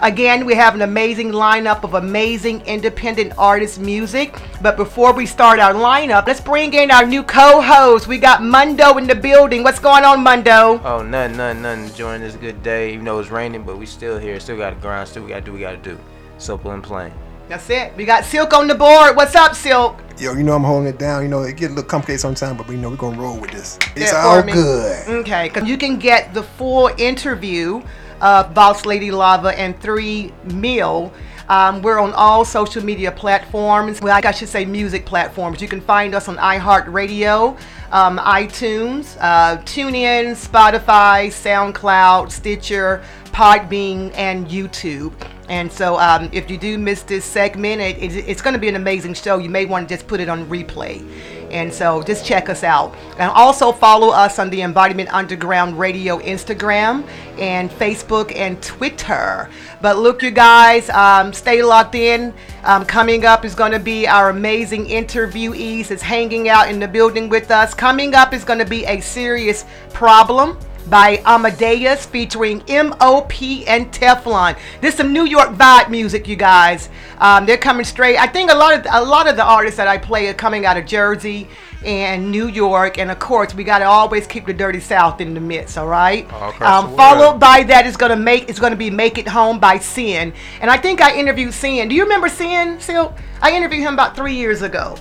Again, 0.00 0.46
we 0.46 0.54
have 0.54 0.76
an 0.76 0.82
amazing 0.82 1.32
lineup 1.32 1.82
of 1.82 1.94
amazing 1.94 2.60
independent 2.66 3.32
artist 3.36 3.80
music. 3.80 4.40
But 4.62 4.76
before 4.76 5.12
we 5.12 5.26
start 5.26 5.58
our 5.58 5.74
lineup, 5.74 6.28
let's 6.28 6.40
bring 6.40 6.72
in 6.72 6.92
our 6.92 7.04
new 7.04 7.24
co-host. 7.24 8.06
We 8.06 8.18
got 8.18 8.40
Mundo 8.40 8.96
in 8.98 9.08
the 9.08 9.16
building. 9.16 9.64
What's 9.64 9.80
going 9.80 10.04
on, 10.04 10.22
Mundo? 10.22 10.80
Oh, 10.84 11.02
nothing, 11.02 11.36
nothing, 11.36 11.62
nothing. 11.62 11.84
Enjoying 11.86 12.20
this 12.20 12.36
good 12.36 12.62
day, 12.62 12.92
even 12.92 13.06
though 13.06 13.18
it's 13.18 13.30
raining, 13.30 13.64
but 13.64 13.76
we 13.76 13.86
still 13.86 14.18
here. 14.18 14.38
Still 14.38 14.56
got 14.56 14.70
to 14.70 14.76
grind. 14.76 15.08
Still 15.08 15.26
got 15.26 15.40
to 15.40 15.40
do 15.40 15.50
what 15.50 15.56
we 15.56 15.62
got 15.62 15.82
to 15.82 15.90
do. 15.90 15.98
Simple 16.38 16.70
and 16.70 16.82
plain. 16.82 17.12
That's 17.48 17.70
it. 17.70 17.96
We 17.96 18.04
got 18.04 18.24
Silk 18.24 18.52
on 18.52 18.66
the 18.68 18.74
board. 18.74 19.16
What's 19.16 19.34
up, 19.34 19.54
Silk? 19.54 19.96
Yo, 20.18 20.34
you 20.34 20.42
know 20.42 20.52
I'm 20.54 20.64
holding 20.64 20.88
it 20.88 20.98
down. 20.98 21.22
You 21.22 21.28
know 21.28 21.42
it 21.42 21.56
get 21.56 21.66
a 21.66 21.74
little 21.74 21.84
complicated 21.88 22.20
sometimes, 22.20 22.58
but 22.58 22.68
we 22.68 22.76
know 22.76 22.90
we're 22.90 22.96
gonna 22.96 23.18
roll 23.18 23.38
with 23.38 23.52
this. 23.52 23.78
It's 23.96 24.12
Yeah, 24.12 24.22
all 24.22 24.42
good. 24.42 25.08
Okay, 25.08 25.48
'cause 25.48 25.64
you 25.64 25.78
can 25.78 25.96
get 25.96 26.34
the 26.34 26.42
full 26.42 26.90
interview 26.98 27.80
of 28.20 28.52
Boss 28.52 28.84
Lady 28.84 29.10
Lava 29.10 29.58
and 29.58 29.80
Three 29.80 30.32
Meal. 30.44 31.12
Um, 31.48 31.80
we're 31.80 31.98
on 31.98 32.12
all 32.12 32.44
social 32.44 32.84
media 32.84 33.10
platforms. 33.10 34.00
Well, 34.00 34.20
I 34.22 34.30
should 34.32 34.48
say 34.48 34.64
music 34.64 35.06
platforms. 35.06 35.62
You 35.62 35.68
can 35.68 35.80
find 35.80 36.14
us 36.14 36.28
on 36.28 36.36
iHeartRadio, 36.36 37.58
um, 37.90 38.18
iTunes, 38.18 39.16
uh, 39.20 39.56
TuneIn, 39.62 40.36
Spotify, 40.36 41.28
SoundCloud, 41.28 42.30
Stitcher, 42.30 43.02
Podbean, 43.26 44.12
and 44.14 44.46
YouTube. 44.46 45.12
And 45.48 45.72
so, 45.72 45.98
um, 45.98 46.28
if 46.32 46.50
you 46.50 46.58
do 46.58 46.76
miss 46.76 47.02
this 47.02 47.24
segment, 47.24 47.80
it, 47.80 48.02
it, 48.02 48.28
it's 48.28 48.42
going 48.42 48.52
to 48.52 48.60
be 48.60 48.68
an 48.68 48.76
amazing 48.76 49.14
show. 49.14 49.38
You 49.38 49.48
may 49.48 49.64
want 49.64 49.88
to 49.88 49.94
just 49.94 50.06
put 50.06 50.20
it 50.20 50.28
on 50.28 50.44
replay. 50.46 51.02
And 51.50 51.72
so, 51.72 52.02
just 52.02 52.24
check 52.24 52.48
us 52.48 52.62
out. 52.62 52.94
And 53.18 53.30
also 53.30 53.72
follow 53.72 54.10
us 54.10 54.38
on 54.38 54.50
the 54.50 54.62
Embodiment 54.62 55.12
Underground 55.12 55.78
Radio 55.78 56.18
Instagram 56.18 57.06
and 57.38 57.70
Facebook 57.70 58.34
and 58.34 58.60
Twitter. 58.62 59.48
But 59.80 59.98
look, 59.98 60.22
you 60.22 60.30
guys, 60.30 60.90
um, 60.90 61.32
stay 61.32 61.62
locked 61.62 61.94
in. 61.94 62.34
Um, 62.64 62.84
coming 62.84 63.24
up 63.24 63.44
is 63.44 63.54
going 63.54 63.72
to 63.72 63.78
be 63.78 64.06
our 64.06 64.30
amazing 64.30 64.86
interviewees 64.86 65.90
is 65.90 66.02
hanging 66.02 66.48
out 66.48 66.68
in 66.68 66.80
the 66.80 66.88
building 66.88 67.28
with 67.28 67.50
us. 67.50 67.74
Coming 67.74 68.14
up 68.14 68.32
is 68.32 68.44
going 68.44 68.58
to 68.58 68.66
be 68.66 68.84
a 68.84 69.00
serious 69.00 69.64
problem 69.92 70.58
by 70.88 71.22
Amadeus 71.24 72.06
featuring 72.06 72.62
MOP 72.68 73.42
and 73.66 73.92
Teflon. 73.92 74.56
This 74.80 74.94
is 74.94 74.98
some 74.98 75.12
New 75.12 75.24
York 75.24 75.50
vibe 75.50 75.90
music, 75.90 76.26
you 76.28 76.36
guys. 76.36 76.88
Um, 77.18 77.46
they're 77.46 77.56
coming 77.58 77.84
straight. 77.84 78.16
I 78.16 78.26
think 78.26 78.50
a 78.50 78.54
lot 78.54 78.74
of 78.74 78.86
a 78.90 79.04
lot 79.04 79.28
of 79.28 79.36
the 79.36 79.44
artists 79.44 79.76
that 79.76 79.88
I 79.88 79.98
play 79.98 80.28
are 80.28 80.34
coming 80.34 80.66
out 80.66 80.76
of 80.76 80.86
Jersey 80.86 81.48
and 81.84 82.30
New 82.30 82.48
York, 82.48 82.98
and 82.98 83.10
of 83.10 83.18
course 83.18 83.54
we 83.54 83.64
got 83.64 83.78
to 83.78 83.84
always 83.84 84.26
keep 84.26 84.46
the 84.46 84.52
dirty 84.52 84.80
South 84.80 85.20
in 85.20 85.34
the 85.34 85.40
midst. 85.40 85.78
All 85.78 85.86
right. 85.86 86.30
All 86.32 86.54
Um, 86.60 86.96
followed 86.96 87.38
by 87.38 87.62
that 87.64 87.86
is 87.86 87.96
gonna 87.96 88.16
make 88.16 88.48
it's 88.48 88.58
gonna 88.58 88.76
be 88.76 88.90
"Make 88.90 89.18
It 89.18 89.28
Home" 89.28 89.58
by 89.58 89.78
Sin, 89.78 90.32
and 90.60 90.70
I 90.70 90.76
think 90.76 91.00
I 91.00 91.14
interviewed 91.14 91.54
Sin. 91.54 91.88
Do 91.88 91.94
you 91.94 92.02
remember 92.02 92.28
Sin? 92.28 92.80
Sil? 92.82 93.14
I 93.40 93.52
interviewed 93.52 93.82
him 93.82 93.94
about 93.94 94.16
three 94.16 94.34
years 94.34 94.62
ago. 94.62 94.96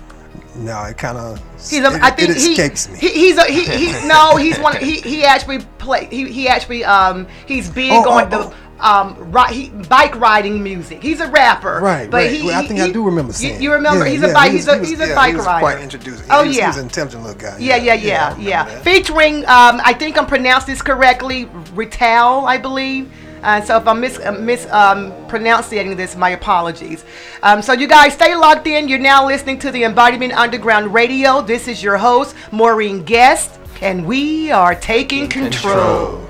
No, 0.58 0.84
it 0.86 0.98
kind 0.98 1.18
of 1.18 1.40
He's 1.56 1.80
a, 1.80 1.92
it, 1.96 2.02
I 2.02 2.10
think 2.12 2.36
he, 2.36 2.52
escapes 2.54 2.90
me. 2.90 2.98
he 3.00 3.10
he's 3.10 3.38
a 3.38 3.46
he, 3.46 3.64
he 3.66 4.08
no 4.08 4.36
he's 4.38 4.58
one 4.60 4.76
he 4.78 5.00
he 5.02 5.24
actually 5.24 5.60
play 5.78 6.06
he, 6.10 6.32
he 6.32 6.48
actually 6.48 6.84
um 6.84 7.28
he's 7.46 7.70
big 7.70 7.92
Oh, 7.92 8.10
on 8.12 8.34
oh, 8.34 8.50
the 8.80 8.86
um 8.86 9.32
ri- 9.32 9.54
he, 9.54 9.70
bike 9.70 10.16
riding 10.20 10.62
music. 10.62 11.02
He's 11.02 11.20
a 11.20 11.28
rapper, 11.30 11.80
Right, 11.82 12.10
But 12.10 12.18
right. 12.18 12.32
he, 12.32 12.44
Well, 12.46 12.64
I 12.64 12.68
think 12.68 12.80
I 12.80 12.92
do 12.92 13.04
remember 13.04 13.30
You, 13.32 13.38
seeing. 13.38 13.62
you 13.62 13.74
remember 13.74 14.06
Yeah, 14.06 14.12
he's 14.12 14.22
yeah, 14.22 14.28
a 14.30 14.34
bike 14.34 14.52
he 14.52 14.58
he's 14.58 14.68
a 14.68 14.78
was- 14.80 14.90
he's 14.90 15.00
a 15.00 15.08
yeah, 15.10 15.16
bike 15.16 15.32
he 15.32 15.36
was 15.38 15.46
rider. 15.48 15.60
quite 15.60 15.80
introducing. 15.82 16.26
Oh 16.30 16.46
was, 16.46 16.56
yeah, 16.56 16.64
he 16.64 16.68
was 16.68 16.78
an 16.78 16.84
intelligent 16.84 17.24
little 17.24 17.40
guy. 17.40 17.58
yeah, 17.60 17.76
yeah, 17.76 17.94
yeah, 17.96 18.38
yeah. 18.38 18.66
Featuring, 18.82 19.38
um, 19.46 19.82
I 19.84 19.94
think 19.98 20.18
I'm 20.18 20.26
pronounced 20.28 20.68
this 20.68 20.82
correctly, 20.82 21.46
Rital, 21.74 22.46
I 22.46 22.58
believe. 22.58 23.12
Uh, 23.44 23.62
so 23.62 23.78
if 23.78 23.88
I'm 23.88 24.02
mis, 24.02 24.20
uh, 24.20 24.32
mis 24.32 24.66
um, 24.72 25.14
pronouncing 25.28 25.96
this, 25.96 26.16
my 26.16 26.32
apologies. 26.32 27.06
Um, 27.44 27.62
so 27.62 27.74
you 27.74 27.88
guys 27.88 28.14
stay 28.14 28.36
locked 28.36 28.68
in. 28.68 28.88
You're 28.88 29.00
now 29.00 29.26
listening 29.26 29.60
to 29.60 29.72
the 29.72 29.84
Embodiment 29.84 30.34
Underground 30.34 30.94
Radio. 30.94 31.42
This 31.42 31.68
is 31.68 31.84
your 31.84 31.98
host, 31.98 32.36
Maureen 32.52 33.04
Guest, 33.04 33.60
and 33.82 34.06
we 34.06 34.52
are 34.52 34.76
taking 34.76 35.30
control. 35.30 36.28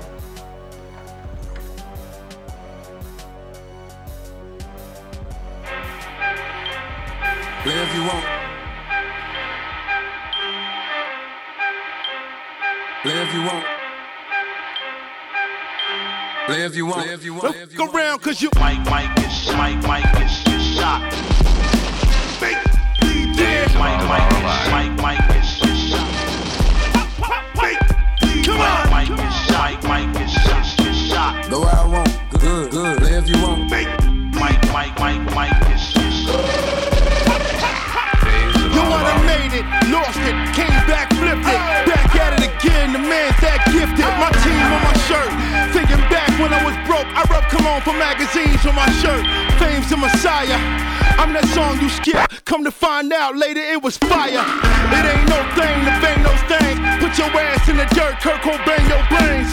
Live 7.64 7.94
you 7.94 8.02
want. 8.02 8.24
Live 13.04 13.34
you 13.34 13.42
want. 13.42 13.77
Live 16.48 16.76
you 16.76 16.86
want. 16.86 17.06
Live 17.06 17.24
you 17.26 17.34
want. 17.34 17.76
Look 17.76 17.94
around, 17.94 18.20
cause 18.20 18.40
you. 18.40 18.48
Mike, 18.58 18.82
Mike, 18.86 19.18
is, 19.18 19.48
Mike, 19.54 19.82
Mike, 19.86 20.04
is 20.22 20.32
shot. 20.76 21.02
Make 22.40 22.56
Mike, 23.74 24.08
Mike, 24.08 24.32
is, 24.32 24.70
Mike, 24.70 24.96
Mike, 25.02 25.37
I 47.14 47.24
rub 47.30 47.44
cologne 47.48 47.82
for 47.82 47.92
magazines 47.94 48.64
on 48.66 48.74
my 48.74 48.88
shirt. 49.00 49.24
Fame's 49.58 49.90
a 49.92 49.96
messiah. 49.96 50.58
I'm 51.18 51.34
that 51.34 51.46
song 51.50 51.80
you 51.82 51.90
skip. 51.90 52.16
Come 52.44 52.62
to 52.64 52.70
find 52.70 53.12
out 53.12 53.36
later 53.36 53.60
it 53.60 53.82
was 53.82 53.98
fire. 53.98 54.38
It 54.38 55.04
ain't 55.04 55.28
no 55.28 55.40
thing 55.58 55.76
to 55.82 55.92
bang 55.98 56.22
those 56.22 56.44
things. 56.46 56.78
Put 57.02 57.18
your 57.18 57.30
ass 57.34 57.66
in 57.66 57.76
the 57.76 57.88
dirt, 57.90 58.22
Kirk 58.22 58.40
bang 58.62 58.86
your 58.86 59.02
brains. 59.10 59.50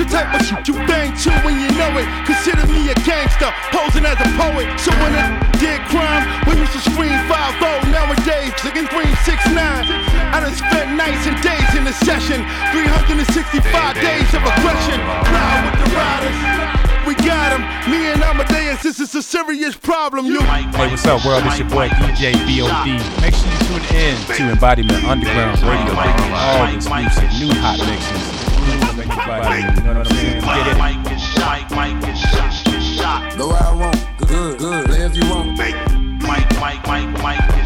The 0.00 0.08
type 0.08 0.32
of 0.32 0.40
shit 0.40 0.64
you 0.66 0.74
bang 0.88 1.12
to 1.12 1.30
when 1.44 1.60
you 1.60 1.68
know 1.76 1.92
it. 2.00 2.08
Consider 2.24 2.64
me 2.72 2.88
a 2.88 2.96
gangster, 3.04 3.52
posing 3.70 4.08
as 4.08 4.16
a 4.16 4.28
poet. 4.40 4.66
So 4.80 4.90
when 5.04 5.12
I 5.12 5.36
did 5.60 5.84
crime, 5.92 6.24
we 6.48 6.56
used 6.56 6.72
to 6.72 6.82
scream 6.82 7.14
5 7.28 7.92
Nowadays, 7.92 8.56
looking 8.64 8.88
369. 8.88 9.52
I 9.52 10.40
done 10.40 10.56
spent 10.56 10.96
nights 10.96 11.28
and 11.28 11.36
days 11.44 11.70
in 11.76 11.84
the 11.84 11.92
session. 11.92 12.40
365 12.72 13.60
days 14.00 14.30
of 14.32 14.42
aggression. 14.42 14.98
Ride 15.28 15.60
with 15.68 15.76
the 15.76 15.88
riders. 15.92 16.81
We 17.06 17.14
got 17.16 17.52
'em. 17.52 17.62
Me 17.90 18.06
and 18.12 18.22
Amadeus, 18.22 18.82
this 18.82 19.00
is 19.00 19.14
a 19.14 19.22
serious 19.22 19.74
problem. 19.74 20.26
You. 20.26 20.40
Hey, 20.40 20.88
what's 20.88 21.04
up, 21.06 21.24
world? 21.24 21.42
It's 21.46 21.58
your 21.58 21.68
boy 21.68 21.88
DJ 21.88 22.32
BOD. 22.46 23.00
Make 23.20 23.34
sure 23.34 23.50
you 23.50 23.58
tune 23.66 23.96
in 23.96 24.16
to 24.36 24.50
Embodiment 24.52 25.04
Underground 25.04 25.60
Radio, 25.62 25.94
bringing 25.94 26.32
all 26.32 26.66
exclusive 26.66 27.32
new 27.40 27.52
hot 27.60 27.78
mixes. 27.78 28.42
Exclusive, 28.62 28.98
everybody, 29.00 29.62
you 29.62 29.82
know 29.82 29.98
what 29.98 30.06
I'm 30.06 30.16
saying? 30.16 30.42
Get 30.42 30.66
it. 30.68 30.78
Mike, 30.78 31.12
is 31.12 31.22
shot. 31.22 31.70
Mike, 31.72 32.08
is 32.08 32.20
shot. 32.20 32.74
is 32.74 32.84
shot. 32.96 33.36
Go 33.36 33.48
where 33.48 33.62
I 33.62 33.74
want. 33.74 33.98
Good, 34.18 34.58
good. 34.58 34.90
Live 34.90 35.16
you 35.16 35.28
want. 35.28 35.58
Mike, 35.58 35.74
Mike, 36.22 36.86
Mike, 36.86 36.86
Mike, 36.86 37.61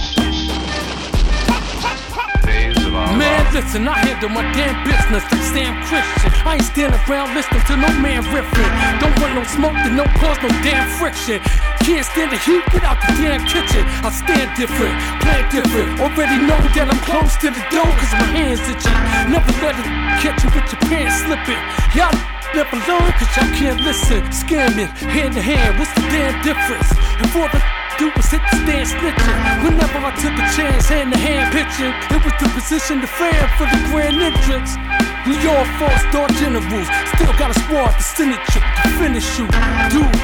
Man, 3.15 3.47
listen, 3.55 3.87
I 3.87 3.95
handle 4.03 4.29
my 4.29 4.43
damn 4.51 4.75
business 4.83 5.23
like 5.31 5.47
Sam 5.55 5.79
Christian. 5.87 6.31
I 6.43 6.59
ain't 6.59 6.67
standing 6.67 6.99
around 7.07 7.39
listening 7.39 7.63
to 7.71 7.75
no 7.79 7.91
man 8.03 8.27
riffing. 8.35 8.73
Don't 8.99 9.15
want 9.23 9.39
no 9.39 9.43
smoke 9.47 9.79
that 9.79 9.95
no 9.95 10.03
cause 10.19 10.43
no 10.43 10.51
damn 10.67 10.91
friction. 10.99 11.39
Can't 11.87 12.03
stand 12.03 12.35
the 12.35 12.41
heat, 12.43 12.67
get 12.75 12.83
out 12.83 12.99
the 13.07 13.15
damn 13.23 13.47
kitchen. 13.47 13.87
I 14.03 14.11
stand 14.11 14.51
different, 14.59 14.99
plan 15.23 15.47
different. 15.55 16.03
Already 16.03 16.43
know 16.51 16.59
that 16.75 16.91
I'm 16.91 17.03
close 17.07 17.39
to 17.47 17.55
the 17.55 17.63
door 17.71 17.87
cause 17.87 18.15
my 18.19 18.27
hands 18.35 18.67
itchy. 18.67 18.91
Never 19.31 19.55
let 19.63 19.79
it 19.79 19.87
catch 20.19 20.43
you 20.43 20.51
with 20.51 20.67
your 20.67 20.83
pants 20.91 21.23
slipping. 21.23 21.63
Y'all 21.95 22.11
never 22.59 22.75
learn 22.91 23.11
cause 23.23 23.31
y'all 23.39 23.55
can't 23.55 23.81
listen. 23.87 24.19
Scamming, 24.35 24.91
hand 25.15 25.39
to 25.39 25.43
hand, 25.43 25.79
what's 25.79 25.95
the 25.95 26.03
damn 26.11 26.35
difference? 26.43 26.91
And 27.23 27.31
for 27.31 27.47
the 27.55 27.63
do 27.99 28.13
was 28.17 28.29
hit 28.29 28.43
the 28.51 28.57
stand 28.65 28.87
snitching. 28.89 29.39
Whenever 29.65 29.99
I 30.05 30.13
took 30.21 30.37
a 30.37 30.47
chance, 30.53 30.89
hand 30.89 31.13
to 31.13 31.19
hand 31.19 31.53
pitching, 31.53 31.93
it 32.13 32.21
was 32.21 32.35
to 32.41 32.47
position 32.53 33.01
the 33.01 33.07
fan 33.09 33.49
for 33.57 33.65
the 33.65 33.81
grand 33.89 34.21
entrance. 34.21 34.77
We 35.25 35.37
all 35.49 35.67
false 35.81 36.03
star 36.13 36.29
generals, 36.39 36.89
still 37.17 37.33
got 37.41 37.51
a 37.51 37.59
squad 37.67 37.93
to 37.97 38.03
send 38.03 38.33
it 38.37 38.45
you, 38.55 38.61
to 38.61 38.89
finish 39.01 39.29
you. 39.39 39.47
Dude, 39.91 40.17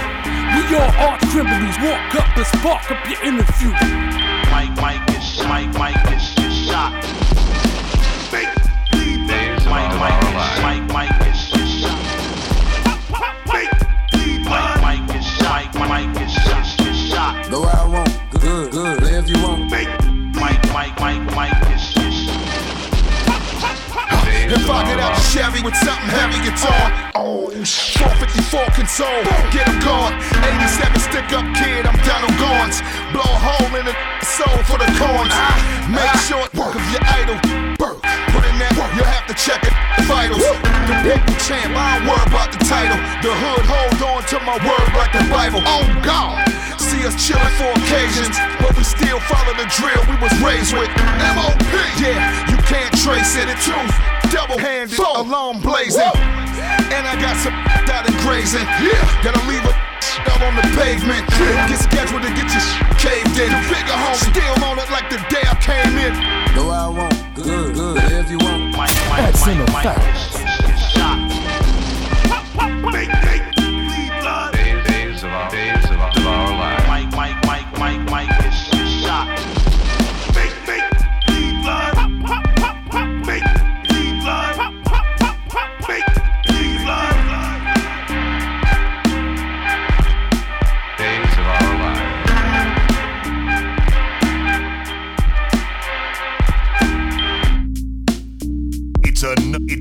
we 0.54 0.62
all 0.76 0.92
art 1.00 1.20
criminals, 1.32 1.76
walk 1.80 2.14
up 2.14 2.28
and 2.36 2.46
spark 2.46 2.84
up 2.92 3.00
your 3.08 3.20
interview. 3.24 3.72
Mike, 4.52 4.76
Mike, 4.76 5.02
Mike, 5.48 5.72
Mike, 5.74 6.11
with 25.62 25.78
something 25.78 26.10
heavy, 26.10 26.42
on. 26.42 26.90
Oh, 27.14 27.46
454 27.54 28.66
console, 28.74 29.22
get 29.54 29.70
him 29.70 29.78
gone. 29.86 30.10
87 30.42 30.98
stick 30.98 31.30
up 31.30 31.46
kid, 31.54 31.86
I'm 31.86 31.94
down 32.02 32.26
on 32.26 32.34
guns. 32.34 32.82
Blow 33.14 33.22
a 33.22 33.38
hole 33.38 33.70
in 33.78 33.86
the 33.86 33.94
soul 34.26 34.58
for 34.66 34.78
the 34.82 34.90
corns. 34.98 35.30
Make 35.86 36.10
short 36.26 36.50
work 36.58 36.74
of 36.74 36.82
your 36.90 37.02
idol. 37.14 37.38
Put 37.78 38.42
in 38.42 38.56
that 38.58 38.74
work, 38.74 38.90
you 38.98 39.06
have 39.06 39.26
to 39.30 39.36
check 39.38 39.62
it. 39.62 39.74
Vitals, 40.10 40.42
the 40.42 40.94
people 41.06 41.36
champ, 41.38 41.70
I 41.78 42.02
don't 42.02 42.10
worry 42.10 42.26
about 42.26 42.50
the 42.50 42.60
title. 42.66 42.98
The 43.22 43.30
hood 43.30 43.64
hold 43.70 44.02
on 44.02 44.20
to 44.34 44.38
my 44.42 44.58
word 44.66 44.90
like 44.98 45.14
the 45.14 45.22
Bible. 45.30 45.62
Oh 45.62 45.86
God. 46.02 46.42
See 46.82 47.06
us 47.06 47.14
chillin' 47.14 47.54
for 47.54 47.70
occasions, 47.86 48.34
but 48.58 48.74
we 48.74 48.82
still 48.82 49.20
follow 49.30 49.54
the 49.54 49.70
drill 49.70 50.02
we 50.10 50.18
was 50.18 50.34
raised 50.42 50.74
with. 50.74 50.90
MOP, 51.38 51.62
yeah, 52.02 52.50
you 52.50 52.58
can't 52.66 52.90
trace 52.98 53.38
it. 53.38 53.46
It's 53.48 53.64
truth, 53.64 53.94
double 54.32 54.58
handed, 54.58 54.98
alarm 54.98 55.60
blazing. 55.60 56.08
And 56.90 57.04
I 57.06 57.14
got 57.20 57.36
some 57.36 57.52
out 57.92 58.08
and 58.08 58.16
grazing. 58.24 58.64
Yeah, 58.80 59.22
gotta 59.22 59.44
leave 59.46 59.64
a 59.64 59.72
out 60.32 60.42
on 60.42 60.56
the 60.56 60.64
pavement. 60.74 61.28
Get 61.68 61.78
scheduled 61.78 62.22
to 62.22 62.32
get 62.32 62.48
your 62.48 62.64
caved 62.96 63.36
in. 63.36 63.52
The 63.52 63.60
bigger 63.68 63.92
home, 63.92 64.16
still 64.16 64.64
on 64.64 64.78
it 64.80 64.90
like 64.90 65.08
the 65.12 65.20
day 65.28 65.44
I 65.44 65.54
came 65.60 65.96
in. 66.00 66.12
Go 66.56 66.68
where 66.68 66.80
I 66.80 66.88
want. 66.88 67.14
Good, 67.34 67.74
good. 67.74 67.96
Live 67.96 68.30
you 68.30 68.38
want. 68.38 68.74
That's 68.74 69.46
in 69.46 69.60
effect. 69.60 70.42
Days 72.92 73.08
of 73.08 73.31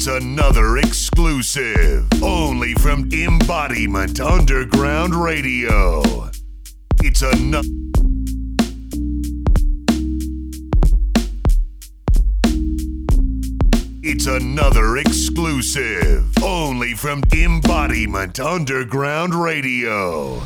it's 0.03 0.07
another 0.07 0.79
exclusive 0.79 2.07
only 2.23 2.73
from 2.73 3.07
Embodiment 3.13 4.19
Underground 4.19 5.13
Radio. 5.13 6.01
It's 7.03 7.21
a 7.21 7.29
It's 14.01 14.25
another 14.25 14.97
exclusive 14.97 16.33
only 16.43 16.95
from 16.95 17.21
Embodiment 17.31 18.39
Underground 18.39 19.35
Radio. 19.35 20.41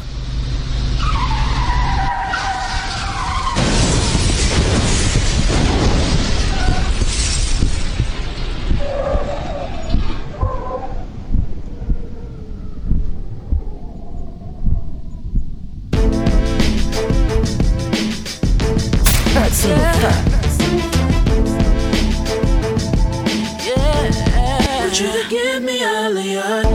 That's 19.55 19.65
in 19.67 19.71
effect. 19.71 20.35
Yeah. 23.65 24.79
Want 24.81 24.99
you 24.99 25.29
give 25.29 25.63
me 25.63 25.85
all 25.85 26.17
of 26.17 26.25
your. 26.25 26.74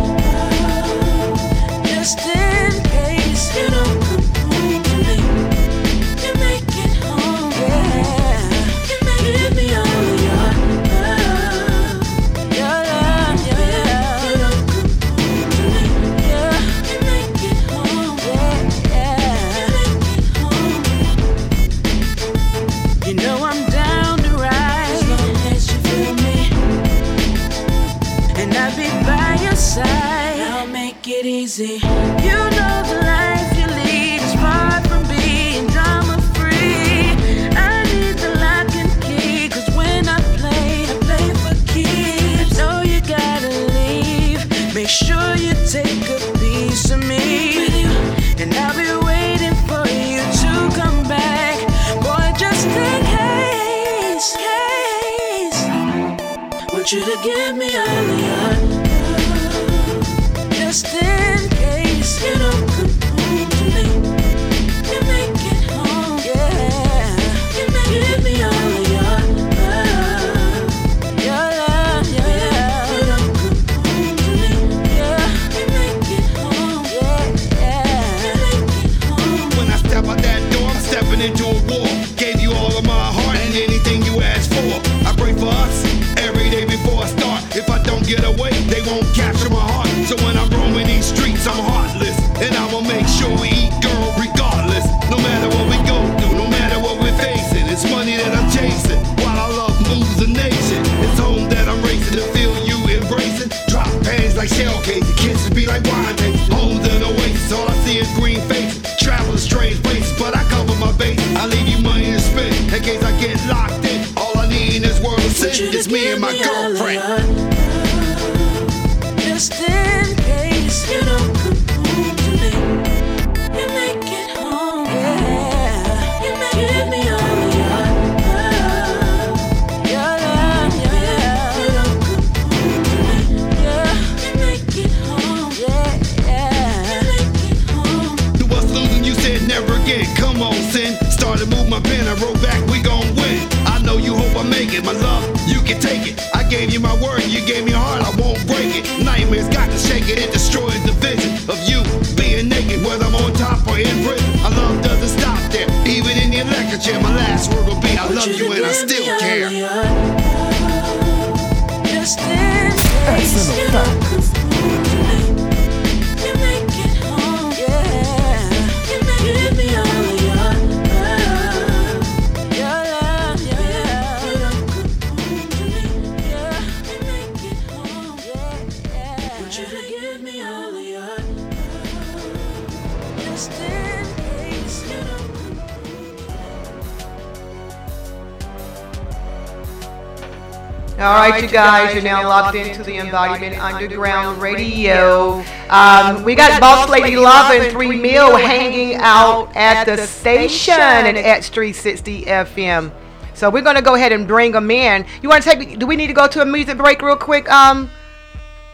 You 191.42 191.48
guys, 191.48 191.94
you're 191.94 192.03
now 192.03 192.29
locked 192.29 192.57
into 192.57 192.83
the 192.83 192.96
Embodiment 192.96 193.59
Underground 193.62 194.40
Radio. 194.42 195.42
Um, 195.68 196.22
we 196.24 196.35
got 196.35 196.61
Boss 196.61 196.88
Lady 196.88 197.16
Love 197.16 197.53
and 197.53 197.72
Three 197.72 197.98
Mill 197.98 198.37
hanging 198.37 198.96
out 198.96 199.55
at 199.57 199.85
the 199.85 199.96
station 200.07 200.74
and 200.74 201.16
at 201.16 201.42
X360 201.42 202.26
FM. 202.26 202.92
So 203.35 203.48
we're 203.48 203.62
gonna 203.62 203.81
go 203.81 203.94
ahead 203.94 204.12
and 204.12 204.29
bring 204.29 204.53
them 204.53 204.70
in. 204.70 205.07
You 205.22 205.29
want 205.29 205.42
to 205.42 205.50
take? 205.50 205.79
Do 205.79 205.87
we 205.87 205.96
need 205.96 206.09
to 206.09 206.12
go 206.12 206.26
to 206.29 206.42
a 206.42 206.46
music 206.46 206.76
break 206.76 207.00
real 207.00 207.16
quick? 207.16 207.50
Um, 207.50 207.90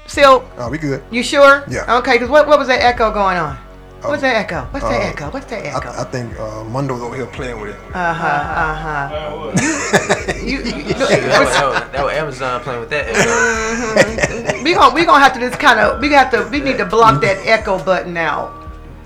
Silk. 0.06 0.44
Oh, 0.56 0.70
we 0.70 0.78
good. 0.78 1.02
You 1.10 1.22
sure? 1.22 1.64
Yeah. 1.68 1.98
Okay, 1.98 2.12
because 2.12 2.28
what, 2.28 2.46
what 2.46 2.58
was 2.58 2.68
that 2.68 2.80
echo 2.80 3.12
going 3.12 3.36
on? 3.36 3.58
What's 4.02 4.18
Oh, 4.18 4.26
that 4.26 4.36
echo? 4.36 4.62
What's 4.70 4.84
that 4.84 5.00
uh, 5.00 5.08
echo? 5.08 5.30
What's 5.30 5.46
that 5.46 5.64
echo? 5.64 5.88
I, 5.88 6.02
I 6.02 6.04
think 6.04 6.38
uh, 6.38 6.62
Mondo's 6.64 7.00
over 7.02 7.16
here 7.16 7.26
playing 7.26 7.60
with 7.60 7.70
it. 7.70 7.80
Uh 7.94 8.12
huh. 8.14 8.26
Uh 8.64 8.74
huh. 8.74 9.52
You, 10.46 10.58
you, 10.58 10.76
you, 10.76 10.94
that, 10.94 10.98
was, 11.00 11.08
that, 11.08 11.66
was, 11.66 11.92
that 11.92 12.04
was 12.04 12.12
Amazon 12.14 12.60
playing 12.60 12.80
with 12.80 12.90
that. 12.90 13.06
Mhm. 13.06 14.62
we 14.64 14.74
gonna 14.74 14.94
we 14.94 15.04
gonna 15.04 15.22
have 15.24 15.32
to 15.34 15.40
just 15.40 15.58
kind 15.58 15.80
of 15.80 16.00
we 16.00 16.12
have 16.12 16.30
to 16.30 16.44
we 16.50 16.60
need 16.60 16.78
to 16.78 16.84
block 16.84 17.20
that 17.22 17.38
echo 17.46 17.82
button 17.82 18.16
out 18.16 18.52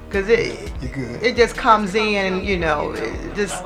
because 0.07 0.29
it 0.29 0.71
it 0.83 1.35
just 1.37 1.57
comes 1.57 1.95
in 1.95 2.35
and 2.35 2.45
you 2.45 2.59
know 2.59 2.93
it 2.93 3.35
just 3.35 3.65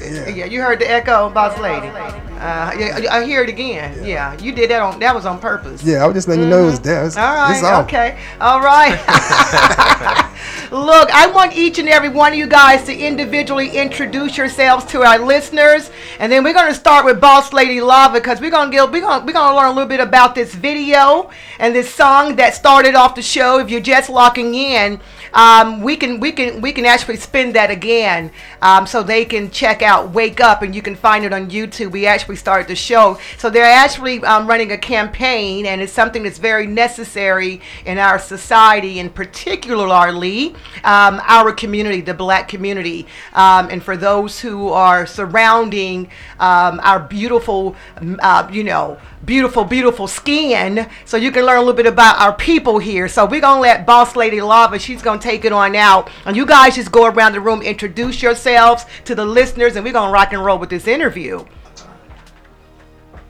yeah. 0.00 0.44
you 0.44 0.60
heard 0.60 0.78
the 0.78 0.90
echo 0.90 1.28
boss 1.30 1.58
lady 1.58 1.88
uh 1.88 2.72
yeah, 2.78 3.00
I 3.10 3.24
hear 3.24 3.42
it 3.42 3.48
again 3.48 4.04
yeah. 4.04 4.38
you 4.38 4.52
did 4.52 4.70
that 4.70 4.80
on 4.80 5.00
that 5.00 5.14
was 5.14 5.26
on 5.26 5.38
purpose 5.38 5.82
Yeah, 5.82 6.04
I 6.04 6.06
was 6.06 6.14
just 6.14 6.28
letting 6.28 6.44
you 6.44 6.50
know 6.50 6.62
it 6.62 6.66
was 6.66 6.80
there. 6.80 7.04
It's, 7.06 7.16
all 7.16 7.34
right 7.34 7.56
it's 7.56 7.64
okay 7.64 8.18
all 8.40 8.60
right 8.60 10.24
Look, 10.70 11.10
I 11.10 11.26
want 11.28 11.56
each 11.56 11.78
and 11.78 11.88
every 11.88 12.10
one 12.10 12.32
of 12.32 12.38
you 12.38 12.46
guys 12.46 12.84
to 12.84 12.94
individually 12.94 13.70
introduce 13.70 14.36
yourselves 14.36 14.84
to 14.86 15.02
our 15.02 15.18
listeners, 15.18 15.90
and 16.18 16.30
then 16.30 16.44
we're 16.44 16.52
gonna 16.52 16.74
start 16.74 17.06
with 17.06 17.20
Boss 17.20 17.54
Lady 17.54 17.80
Lava 17.80 18.20
because 18.20 18.38
we're 18.38 18.50
gonna 18.50 18.70
get 18.70 18.90
we're 18.92 19.00
gonna 19.00 19.24
we're 19.24 19.32
gonna 19.32 19.56
learn 19.56 19.68
a 19.68 19.72
little 19.72 19.88
bit 19.88 20.00
about 20.00 20.34
this 20.34 20.54
video 20.54 21.30
and 21.58 21.74
this 21.74 21.92
song 21.92 22.36
that 22.36 22.54
started 22.54 22.94
off 22.94 23.14
the 23.14 23.22
show. 23.22 23.58
If 23.58 23.70
you're 23.70 23.80
just 23.80 24.10
locking 24.10 24.54
in, 24.54 25.00
um, 25.32 25.82
we 25.82 25.96
can 25.96 26.20
we 26.20 26.32
can 26.32 26.60
we 26.60 26.72
can 26.72 26.84
actually 26.84 27.16
spin 27.16 27.52
that 27.52 27.70
again, 27.70 28.30
um, 28.62 28.86
so 28.86 29.02
they 29.02 29.24
can 29.24 29.50
check 29.50 29.82
out 29.82 30.10
"Wake 30.10 30.40
Up" 30.40 30.62
and 30.62 30.74
you 30.74 30.82
can 30.82 30.96
find 30.96 31.24
it 31.24 31.32
on 31.32 31.50
YouTube. 31.50 31.90
We 31.90 32.06
actually 32.06 32.36
started 32.36 32.68
the 32.68 32.76
show, 32.76 33.18
so 33.36 33.50
they're 33.50 33.64
actually 33.64 34.22
um, 34.24 34.46
running 34.46 34.72
a 34.72 34.78
campaign, 34.78 35.66
and 35.66 35.80
it's 35.80 35.92
something 35.92 36.22
that's 36.22 36.38
very 36.38 36.66
necessary 36.66 37.60
in 37.84 37.98
our 37.98 38.18
society, 38.18 38.98
and 38.98 39.14
particularly 39.14 40.54
um, 40.84 41.20
our 41.24 41.52
community, 41.52 42.00
the 42.00 42.14
Black 42.14 42.48
community, 42.48 43.06
um, 43.34 43.68
and 43.70 43.82
for 43.82 43.96
those 43.96 44.40
who 44.40 44.68
are 44.68 45.06
surrounding 45.06 46.10
um, 46.40 46.80
our 46.82 47.00
beautiful, 47.00 47.76
uh, 48.20 48.48
you 48.52 48.64
know, 48.64 48.98
beautiful, 49.24 49.64
beautiful 49.64 50.06
skin, 50.06 50.88
so 51.04 51.16
you 51.16 51.30
can 51.30 51.44
learn 51.44 51.56
a 51.56 51.60
little 51.60 51.74
bit 51.74 51.86
about 51.86 52.20
our 52.20 52.32
people 52.32 52.78
here. 52.78 53.08
So 53.08 53.26
we're 53.26 53.40
gonna 53.40 53.60
let 53.60 53.86
Boss 53.86 54.16
Lady 54.16 54.40
Lava, 54.40 54.78
she's 54.78 55.02
gonna 55.02 55.17
take 55.18 55.44
it 55.44 55.52
on 55.52 55.74
out, 55.76 56.10
and 56.24 56.36
you 56.36 56.46
guys 56.46 56.74
just 56.74 56.92
go 56.92 57.06
around 57.06 57.32
the 57.32 57.40
room, 57.40 57.62
introduce 57.62 58.22
yourselves 58.22 58.84
to 59.04 59.14
the 59.14 59.24
listeners, 59.24 59.76
and 59.76 59.84
we're 59.84 59.92
gonna 59.92 60.12
rock 60.12 60.32
and 60.32 60.44
roll 60.44 60.58
with 60.58 60.70
this 60.70 60.86
interview. 60.86 61.44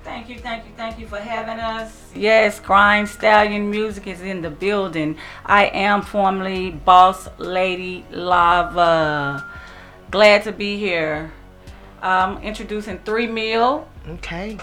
Thank 0.05 0.31
you, 0.31 0.38
thank 0.38 0.64
you, 0.64 0.72
thank 0.77 0.98
you 0.98 1.07
for 1.07 1.18
having 1.18 1.61
us. 1.61 2.11
Yes, 2.14 2.61
Grind 2.61 3.09
Stallion 3.09 3.70
Music 3.70 4.07
is 4.07 4.22
in 4.22 4.40
the 4.40 4.51
building. 4.51 5.18
I 5.44 5.66
am 5.66 6.03
formerly 6.03 6.70
Boss 6.70 7.29
Lady 7.38 8.05
Lava. 8.11 9.44
Glad 10.11 10.44
to 10.44 10.53
be 10.53 10.79
here. 10.79 11.33
Um, 12.03 12.38
introducing 12.42 12.98
Three 13.01 13.27
Meal. 13.27 13.87
Okay, 14.09 14.59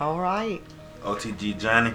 all 0.00 0.18
right. 0.18 0.62
OTG 1.02 1.58
Johnny. 1.58 1.92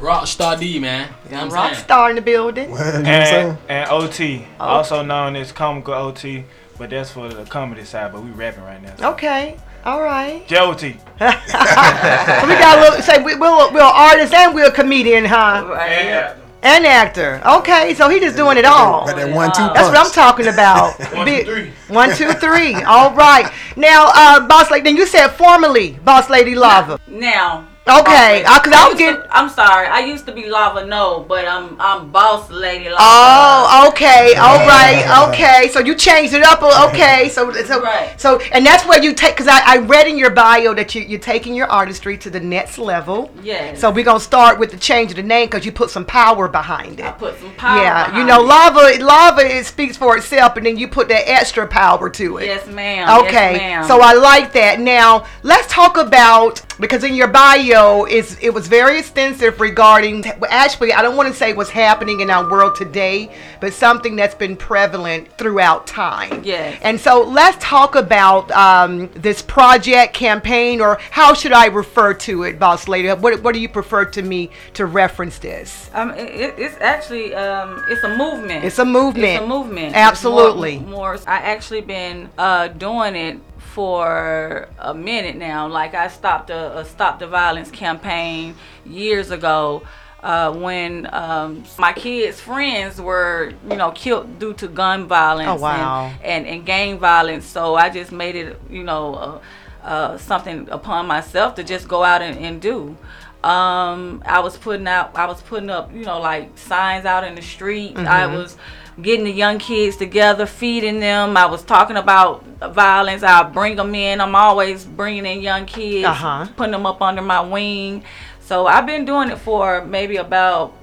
Rockstar 0.00 0.58
D, 0.58 0.78
man. 0.78 1.08
You 1.26 1.30
know 1.30 1.36
what 1.36 1.44
I'm 1.44 1.50
Rock 1.50 1.72
saying? 1.72 1.84
star 1.84 2.10
in 2.10 2.16
the 2.16 2.22
building. 2.22 2.70
and, 2.76 3.58
and 3.68 3.90
OT, 3.90 4.46
Oh. 4.60 4.64
also 4.64 5.02
known 5.02 5.36
as 5.36 5.52
comical 5.52 5.94
OT, 5.94 6.44
but 6.78 6.90
that's 6.90 7.10
for 7.12 7.28
the 7.28 7.44
comedy 7.44 7.84
side. 7.84 8.12
But 8.12 8.22
we 8.22 8.30
rapping 8.30 8.64
right 8.64 8.82
now. 8.82 9.10
Okay, 9.12 9.56
all 9.84 10.02
right. 10.02 10.46
Jody. 10.48 10.94
So 11.18 11.26
we 11.26 12.54
got 12.58 12.78
a 12.78 12.80
little 12.80 13.02
say 13.02 13.22
we, 13.22 13.34
we're, 13.36 13.72
we're 13.72 13.80
artist 13.82 14.34
and 14.34 14.54
we're 14.54 14.66
a 14.68 14.72
comedian, 14.72 15.24
huh? 15.24 15.64
Yeah. 15.86 16.36
And 16.62 16.86
actor. 16.86 17.42
Okay, 17.44 17.92
so 17.94 18.08
he 18.08 18.18
just 18.20 18.36
doing 18.36 18.56
it 18.56 18.64
all. 18.64 19.06
Got 19.06 19.16
that 19.16 19.34
one-two 19.34 19.60
That's 19.74 19.88
what 19.90 19.98
I'm 19.98 20.10
talking 20.10 20.46
about. 20.46 20.98
One, 21.14 21.26
Big- 21.26 21.44
two, 21.44 21.52
three. 21.54 21.72
One, 21.94 22.08
two, 22.16 22.32
three. 22.32 22.72
All 22.84 23.12
right. 23.14 23.52
Now, 23.76 24.10
uh, 24.14 24.48
boss 24.48 24.70
lady. 24.70 24.84
Then 24.84 24.96
you 24.96 25.06
said 25.06 25.28
formerly, 25.28 25.92
boss 26.02 26.30
lady 26.30 26.54
lava. 26.54 26.98
Now, 27.06 27.66
Okay, 27.86 28.40
because 28.42 28.56
uh, 28.56 28.60
'cause 28.62 28.72
Lady. 28.72 28.76
I 28.82 28.88
was 28.88 29.00
used 29.00 29.22
to- 29.24 29.36
I'm 29.36 29.50
sorry. 29.50 29.86
I 29.88 29.98
used 30.00 30.24
to 30.26 30.32
be 30.32 30.48
Lava 30.48 30.86
No, 30.86 31.20
but 31.28 31.46
I'm 31.46 31.76
I'm 31.78 32.10
Boss 32.10 32.50
Lady 32.50 32.88
Lava. 32.88 32.96
Oh, 32.98 33.88
okay, 33.90 34.34
all 34.36 34.56
right, 34.66 35.28
okay. 35.28 35.68
So 35.70 35.80
you 35.80 35.94
changed 35.94 36.32
it 36.32 36.42
up. 36.42 36.62
Okay, 36.88 37.28
so 37.28 37.52
so 37.52 37.84
so, 38.16 38.40
and 38.52 38.64
that's 38.64 38.86
where 38.86 39.02
you 39.02 39.12
take. 39.12 39.36
Cause 39.36 39.48
I, 39.48 39.60
I 39.74 39.76
read 39.78 40.06
in 40.08 40.16
your 40.16 40.30
bio 40.30 40.72
that 40.72 40.94
you 40.94 41.02
you're 41.02 41.20
taking 41.20 41.54
your 41.54 41.66
artistry 41.66 42.16
to 42.18 42.30
the 42.30 42.40
next 42.40 42.78
level. 42.78 43.30
Yes. 43.42 43.80
So 43.82 43.90
we're 43.90 44.04
gonna 44.04 44.18
start 44.18 44.58
with 44.58 44.70
the 44.70 44.78
change 44.78 45.10
of 45.10 45.16
the 45.16 45.22
name 45.22 45.48
because 45.48 45.66
you 45.66 45.72
put 45.72 45.90
some 45.90 46.06
power 46.06 46.48
behind 46.48 47.00
it. 47.00 47.04
I 47.06 47.10
put 47.12 47.38
some 47.38 47.52
power 47.56 47.82
Yeah, 47.82 48.06
you 48.06 48.24
behind 48.24 48.28
know, 48.28 48.40
it. 48.40 48.46
lava 48.46 49.04
lava 49.04 49.40
it 49.58 49.66
speaks 49.66 49.96
for 49.98 50.16
itself, 50.16 50.56
and 50.56 50.64
then 50.64 50.78
you 50.78 50.88
put 50.88 51.08
that 51.08 51.28
extra 51.28 51.66
power 51.66 52.08
to 52.08 52.38
it. 52.38 52.46
Yes, 52.46 52.66
ma'am. 52.66 53.24
Okay, 53.24 53.52
Yes, 53.52 53.60
ma'am. 53.60 53.84
so 53.88 54.00
I 54.00 54.14
like 54.14 54.54
that. 54.54 54.80
Now 54.80 55.26
let's 55.42 55.66
talk 55.70 55.98
about 55.98 56.62
because 56.78 57.04
in 57.04 57.14
your 57.14 57.28
bio 57.28 58.04
is 58.04 58.38
it 58.40 58.52
was 58.52 58.68
very 58.68 58.98
extensive 58.98 59.60
regarding. 59.60 60.24
Actually, 60.48 60.92
I 60.92 61.02
don't 61.02 61.16
want 61.16 61.28
to 61.28 61.34
say 61.34 61.52
what's 61.52 61.70
happening 61.70 62.20
in 62.20 62.30
our 62.30 62.48
world 62.50 62.74
today, 62.76 63.34
but 63.60 63.72
something 63.72 64.16
that's 64.16 64.34
been 64.34 64.56
prevalent 64.56 65.28
throughout 65.38 65.86
time. 65.86 66.42
Yes. 66.44 66.78
And 66.82 67.00
so 67.00 67.22
let's 67.22 67.56
talk 67.64 67.94
about 67.94 68.50
um, 68.52 69.08
this 69.14 69.42
project 69.42 70.14
campaign, 70.14 70.80
or 70.80 70.98
how 71.10 71.34
should 71.34 71.52
I 71.52 71.66
refer 71.66 72.14
to 72.14 72.42
it, 72.44 72.58
boss 72.58 72.88
lady? 72.88 73.08
What 73.08 73.42
What 73.42 73.54
do 73.54 73.60
you 73.60 73.68
prefer 73.68 74.04
to 74.06 74.22
me 74.22 74.50
to 74.74 74.86
reference 74.86 75.38
this? 75.38 75.90
Um, 75.94 76.10
it- 76.10 76.54
it's 76.58 76.76
actually 76.80 77.34
um, 77.34 77.84
it's 77.88 78.02
a 78.04 78.16
movement. 78.16 78.64
It's 78.64 78.78
a 78.78 78.84
movement. 78.84 79.24
It's 79.24 79.42
a 79.42 79.46
movement. 79.46 79.94
Absolutely. 79.96 80.78
More, 80.78 80.90
more 80.90 81.18
I 81.26 81.38
actually 81.38 81.80
been 81.80 82.28
uh, 82.38 82.68
doing 82.68 83.16
it 83.16 83.38
for 83.74 84.68
a 84.78 84.94
minute 84.94 85.36
now. 85.36 85.66
Like 85.66 85.94
I 85.94 86.06
stopped 86.08 86.50
a, 86.50 86.78
a 86.78 86.84
stop 86.84 87.18
the 87.18 87.26
violence 87.26 87.70
campaign 87.70 88.54
years 88.86 89.30
ago. 89.30 89.82
Uh, 90.22 90.50
when 90.54 91.06
um, 91.12 91.62
my 91.78 91.92
kids' 91.92 92.40
friends 92.40 92.98
were, 92.98 93.52
you 93.68 93.76
know, 93.76 93.90
killed 93.90 94.38
due 94.38 94.54
to 94.54 94.66
gun 94.68 95.06
violence 95.06 95.60
Oh, 95.60 95.62
wow. 95.62 96.06
and, 96.06 96.24
and, 96.24 96.46
and 96.46 96.64
gang 96.64 96.98
violence, 96.98 97.44
so 97.44 97.74
I 97.74 97.90
just 97.90 98.10
made 98.10 98.34
it, 98.34 98.58
you 98.70 98.84
know, 98.84 99.14
uh, 99.14 99.86
uh, 99.86 100.16
something 100.16 100.66
upon 100.70 101.06
myself 101.06 101.56
to 101.56 101.62
just 101.62 101.88
go 101.88 102.02
out 102.02 102.22
and, 102.22 102.38
and 102.38 102.58
do. 102.62 102.96
Um, 103.42 104.22
I 104.24 104.40
was 104.40 104.56
putting 104.56 104.88
out, 104.88 105.14
I 105.14 105.26
was 105.26 105.42
putting 105.42 105.68
up, 105.68 105.92
you 105.92 106.06
know, 106.06 106.18
like 106.20 106.56
signs 106.56 107.04
out 107.04 107.24
in 107.24 107.34
the 107.34 107.42
street. 107.42 107.94
I 107.98 108.24
Mhm. 108.26 108.32
was 108.38 108.56
getting 109.00 109.24
the 109.24 109.32
young 109.32 109.58
kids 109.58 109.96
together, 109.96 110.46
feeding 110.46 111.00
them. 111.00 111.36
I 111.36 111.46
was 111.46 111.62
talking 111.62 111.96
about 111.96 112.44
violence. 112.72 113.22
I'll 113.22 113.50
bring 113.50 113.76
them 113.76 113.94
in. 113.94 114.20
I'm 114.20 114.34
always 114.34 114.84
bringing 114.84 115.26
in 115.26 115.40
young 115.42 115.66
kids, 115.66 116.06
Uh-huh. 116.06 116.46
putting 116.56 116.72
them 116.72 116.86
up 116.86 117.02
under 117.02 117.22
my 117.22 117.40
wing. 117.40 118.04
So 118.40 118.66
I've 118.66 118.86
been 118.86 119.04
doing 119.04 119.30
it 119.30 119.38
for 119.38 119.84
maybe 119.84 120.16
about 120.16 120.74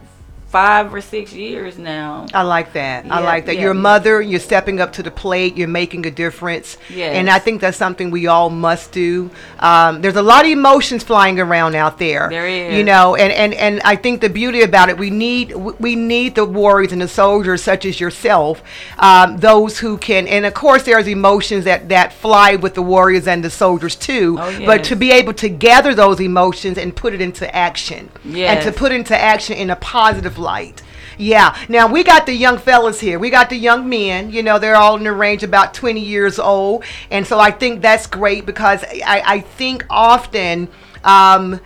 five 0.51 0.93
or 0.93 0.99
six 0.99 1.31
years 1.31 1.77
now. 1.77 2.25
I 2.33 2.41
like 2.43 2.73
that. 2.73 3.09
I 3.09 3.21
like 3.21 3.45
that. 3.45 3.55
yeah, 3.55 3.61
You're 3.61 3.71
a 3.71 3.75
mother. 3.75 4.21
You're 4.21 4.41
stepping 4.41 4.81
up 4.81 4.91
to 4.93 5.03
the 5.03 5.09
plate. 5.09 5.55
You're 5.55 5.69
making 5.69 6.05
a 6.05 6.11
difference. 6.11 6.77
Yes. 6.89 7.15
And 7.15 7.29
I 7.29 7.39
think 7.39 7.61
that's 7.61 7.77
something 7.77 8.11
we 8.11 8.27
all 8.27 8.49
must 8.49 8.91
do. 8.91 9.31
Um, 9.59 10.01
there's 10.01 10.17
a 10.17 10.21
lot 10.21 10.43
of 10.43 10.51
emotions 10.51 11.03
flying 11.03 11.39
around 11.39 11.75
out 11.75 11.97
there. 11.97 12.27
There 12.29 12.47
is. 12.47 12.75
You 12.75 12.83
know, 12.83 13.15
and, 13.15 13.31
and, 13.31 13.53
and 13.53 13.81
I 13.85 13.95
think 13.95 14.19
the 14.19 14.29
beauty 14.29 14.61
about 14.61 14.89
it, 14.89 14.97
we 14.97 15.09
need 15.09 15.53
we 15.55 15.95
need 15.95 16.35
the 16.35 16.43
warriors 16.45 16.91
and 16.91 17.01
the 17.01 17.07
soldiers 17.07 17.63
such 17.63 17.85
as 17.85 17.99
yourself, 17.99 18.61
um, 18.99 19.37
those 19.37 19.79
who 19.79 19.97
can. 19.97 20.27
And 20.27 20.45
of 20.45 20.53
course, 20.53 20.83
there's 20.83 21.07
emotions 21.07 21.63
that 21.63 21.87
that 21.89 22.11
fly 22.11 22.57
with 22.57 22.73
the 22.73 22.81
warriors 22.81 23.25
and 23.25 23.41
the 23.41 23.49
soldiers 23.49 23.95
too. 23.95 24.35
Oh, 24.37 24.65
But 24.65 24.83
to 24.85 24.95
be 24.97 25.11
able 25.13 25.33
to 25.35 25.47
gather 25.47 25.95
those 25.95 26.19
emotions 26.19 26.77
and 26.77 26.93
put 26.93 27.13
it 27.13 27.21
into 27.21 27.45
action, 27.55 28.09
and 28.25 28.61
to 28.63 28.71
put 28.73 28.91
into 28.91 29.17
action 29.17 29.55
in 29.55 29.69
a 29.69 29.77
positive 29.77 30.40
light. 30.41 30.81
Yeah. 31.17 31.55
Now 31.69 31.87
we 31.87 32.03
got 32.03 32.25
the 32.25 32.33
young 32.33 32.57
fellas 32.57 32.99
here. 32.99 33.19
We 33.19 33.29
got 33.29 33.49
the 33.49 33.57
young 33.57 33.87
men. 33.87 34.31
You 34.31 34.43
know, 34.43 34.59
they're 34.59 34.75
all 34.75 34.97
in 34.97 35.03
the 35.03 35.13
range 35.13 35.43
about 35.43 35.73
20 35.73 35.99
years 35.99 36.39
old, 36.39 36.83
and 37.09 37.25
so 37.25 37.39
I 37.39 37.51
think 37.51 37.81
that's 37.81 38.07
great 38.07 38.45
because 38.45 38.83
I, 38.83 39.23
I 39.25 39.39
think 39.41 39.85
often 39.89 40.67
um, 41.03 41.59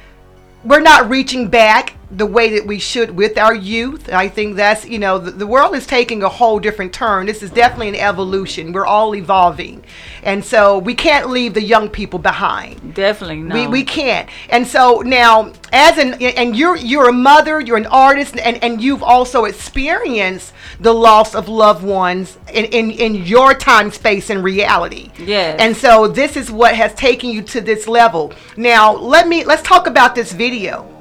we're 0.64 0.82
not 0.82 1.10
reaching 1.10 1.48
back 1.48 1.96
the 2.12 2.26
way 2.26 2.58
that 2.58 2.68
we 2.68 2.80
should 2.80 3.12
with 3.12 3.38
our 3.38 3.54
youth. 3.54 4.12
I 4.12 4.28
think 4.28 4.56
that's 4.56 4.86
you 4.86 5.00
know 5.00 5.18
the, 5.18 5.32
the 5.32 5.48
world 5.48 5.76
is 5.76 5.88
taking 5.88 6.24
a 6.24 6.30
whole 6.30 6.60
different 6.60 6.94
turn. 6.94 7.26
This 7.26 7.42
is 7.42 7.50
definitely 7.50 7.90
an 7.90 7.96
evolution. 7.96 8.72
We're 8.72 8.86
all 8.86 9.16
evolving, 9.16 9.84
and 10.24 10.44
so 10.44 10.78
we 10.78 10.94
can't 10.94 11.30
leave 11.30 11.54
the 11.54 11.64
young 11.64 11.90
people 11.90 12.20
behind. 12.20 12.94
Definitely 12.94 13.38
no. 13.38 13.56
We, 13.56 13.68
we 13.68 13.84
can't. 13.84 14.30
And 14.50 14.68
so 14.68 15.02
now, 15.02 15.54
as 15.74 15.98
an 15.98 16.14
and 16.22 16.56
you're 16.56 16.78
you're 16.78 17.10
a 17.10 17.14
mother, 17.14 17.60
you're 17.60 17.78
an 17.78 17.88
artist, 17.88 18.38
and, 18.38 18.64
and 18.64 18.82
you've 18.82 19.04
also 19.04 19.46
experienced 19.46 20.54
the 20.80 20.94
loss 20.94 21.36
of 21.36 21.48
loved 21.48 21.84
ones 21.84 22.38
in, 22.54 22.66
in, 22.66 22.92
in 22.92 23.16
your 23.16 23.54
time, 23.54 23.92
space, 23.92 24.30
and 24.30 24.44
reality. 24.44 25.12
Yes. 25.18 25.60
And 25.60 25.76
so 25.76 26.08
this 26.08 26.38
is 26.38 26.52
what 26.52 26.76
has 26.76 26.94
taken 26.96 27.30
you 27.30 27.42
to 27.44 27.62
this 27.62 27.88
level. 27.88 28.34
Now, 28.58 28.96
let 28.96 29.28
me 29.28 29.44
let's 29.44 29.64
talk 29.64 29.88
about 29.88 30.16
this 30.16 30.32
video. 30.32 30.95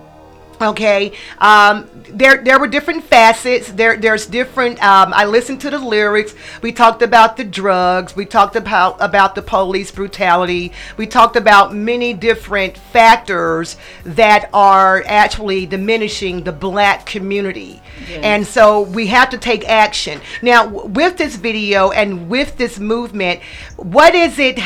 Okay, 0.61 1.12
um, 1.38 1.88
there 2.11 2.43
there 2.43 2.59
were 2.59 2.69
different 2.69 3.05
facets. 3.05 3.73
There 3.73 3.97
there's 3.97 4.27
different. 4.27 4.83
Um, 4.83 5.12
I 5.12 5.25
listened 5.25 5.61
to 5.62 5.71
the 5.71 5.79
lyrics. 5.79 6.35
We 6.62 6.73
talked 6.73 7.03
about 7.03 7.37
the 7.37 7.45
drugs. 7.45 8.14
We 8.14 8.25
talked 8.25 8.57
about 8.57 8.97
about 9.01 9.35
the 9.35 9.43
police 9.43 9.90
brutality. 9.90 10.73
We 10.97 11.07
talked 11.07 11.37
about 11.37 11.75
many 11.75 12.14
different 12.14 12.79
factors 12.79 13.77
that 14.05 14.49
are 14.53 15.03
actually 15.07 15.67
diminishing 15.67 16.45
the 16.45 16.53
black 16.53 17.07
community. 17.07 17.83
Yes. 18.09 18.21
And 18.23 18.47
so 18.47 18.83
we 18.83 19.09
have 19.09 19.31
to 19.31 19.38
take 19.38 19.69
action. 19.69 20.21
Now, 20.43 20.67
with 20.69 21.17
this 21.17 21.37
video 21.37 21.90
and 21.90 22.29
with 22.29 22.57
this 22.57 22.79
movement, 22.79 23.40
what 23.77 24.14
is 24.14 24.38
it? 24.38 24.59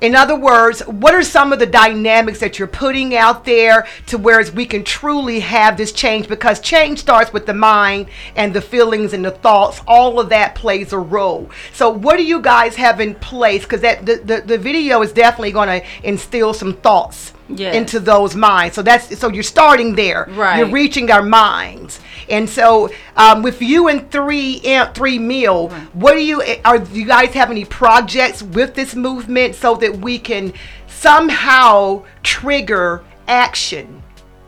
In 0.00 0.14
other 0.14 0.36
words, 0.36 0.80
what 0.80 1.14
are 1.14 1.22
some 1.22 1.52
of 1.52 1.58
the 1.58 1.66
dynamics 1.66 2.40
that 2.40 2.58
you're 2.58 2.68
putting 2.68 3.14
out 3.16 3.44
there 3.44 3.86
to 4.06 4.18
whereas 4.18 4.52
we 4.52 4.66
can 4.66 4.84
truly 4.84 5.40
have 5.40 5.76
this 5.76 5.92
change? 5.92 6.28
Because 6.28 6.60
change 6.60 6.98
starts 6.98 7.32
with 7.32 7.46
the 7.46 7.54
mind 7.54 8.08
and 8.34 8.52
the 8.52 8.60
feelings 8.60 9.12
and 9.12 9.24
the 9.24 9.30
thoughts. 9.30 9.80
All 9.86 10.20
of 10.20 10.28
that 10.28 10.54
plays 10.54 10.92
a 10.92 10.98
role. 10.98 11.50
So, 11.72 11.90
what 11.90 12.16
do 12.16 12.24
you 12.24 12.40
guys 12.40 12.76
have 12.76 13.00
in 13.00 13.14
place? 13.14 13.62
Because 13.62 13.80
that 13.80 14.04
the, 14.04 14.16
the, 14.16 14.40
the 14.42 14.58
video 14.58 15.02
is 15.02 15.12
definitely 15.12 15.52
going 15.52 15.80
to 15.80 15.86
instill 16.02 16.52
some 16.52 16.74
thoughts 16.74 17.32
Yes. 17.48 17.74
into 17.76 18.00
those 18.00 18.34
minds. 18.34 18.74
So 18.74 18.82
that's 18.82 19.18
so 19.18 19.28
you're 19.28 19.42
starting 19.42 19.94
there. 19.94 20.26
Right. 20.30 20.58
You're 20.58 20.68
reaching 20.68 21.10
our 21.10 21.22
minds. 21.22 22.00
And 22.28 22.48
so, 22.48 22.90
um, 23.16 23.42
with 23.42 23.62
you 23.62 23.88
and 23.88 24.10
three 24.10 24.60
Amp 24.64 24.94
three 24.94 25.18
meal, 25.18 25.68
what 25.92 26.14
do 26.14 26.24
you 26.24 26.42
are? 26.64 26.78
Do 26.78 26.98
you 26.98 27.06
guys 27.06 27.34
have 27.34 27.50
any 27.50 27.64
projects 27.64 28.42
with 28.42 28.74
this 28.74 28.94
movement 28.94 29.54
so 29.54 29.76
that 29.76 29.98
we 29.98 30.18
can 30.18 30.52
somehow 30.88 32.04
trigger 32.22 33.04
action? 33.28 34.02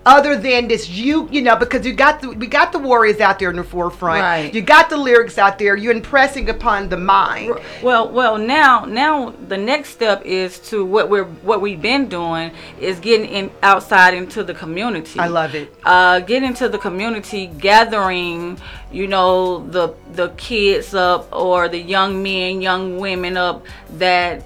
Other 0.08 0.36
than 0.36 0.68
this, 0.68 0.88
you 0.88 1.28
you 1.30 1.42
know, 1.42 1.54
because 1.54 1.84
you 1.84 1.92
got 1.92 2.22
the 2.22 2.30
we 2.30 2.46
got 2.46 2.72
the 2.72 2.78
warriors 2.78 3.20
out 3.20 3.38
there 3.38 3.50
in 3.50 3.56
the 3.56 3.62
forefront. 3.62 4.22
Right. 4.22 4.54
You 4.54 4.62
got 4.62 4.88
the 4.88 4.96
lyrics 4.96 5.36
out 5.36 5.58
there. 5.58 5.76
You're 5.76 5.92
impressing 5.92 6.48
upon 6.48 6.88
the 6.88 6.96
mind. 6.96 7.54
Well, 7.82 8.08
well, 8.10 8.38
now, 8.38 8.86
now 8.86 9.34
the 9.48 9.58
next 9.58 9.90
step 9.90 10.24
is 10.24 10.60
to 10.70 10.82
what 10.82 11.10
we're 11.10 11.24
what 11.24 11.60
we've 11.60 11.82
been 11.82 12.08
doing 12.08 12.52
is 12.80 12.98
getting 13.00 13.28
in 13.28 13.50
outside 13.62 14.14
into 14.14 14.42
the 14.42 14.54
community. 14.54 15.20
I 15.20 15.26
love 15.26 15.54
it. 15.54 15.74
Uh, 15.84 16.20
get 16.20 16.42
into 16.42 16.70
the 16.70 16.78
community, 16.78 17.48
gathering, 17.48 18.58
you 18.90 19.08
know, 19.08 19.66
the 19.68 19.94
the 20.12 20.30
kids 20.38 20.94
up 20.94 21.30
or 21.32 21.68
the 21.68 21.78
young 21.78 22.22
men, 22.22 22.62
young 22.62 22.98
women 22.98 23.36
up 23.36 23.66
that 23.98 24.42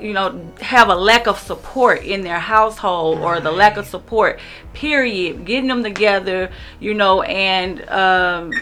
you 0.00 0.12
know 0.12 0.40
have 0.60 0.88
a 0.88 0.94
lack 0.94 1.26
of 1.26 1.38
support 1.38 2.02
in 2.04 2.22
their 2.22 2.38
household 2.40 3.18
or 3.18 3.40
the 3.40 3.50
lack 3.50 3.76
of 3.76 3.86
support 3.86 4.38
period 4.74 5.44
getting 5.44 5.68
them 5.68 5.82
together 5.82 6.50
you 6.80 6.92
know 6.94 7.22
and 7.22 7.88
um 7.88 8.52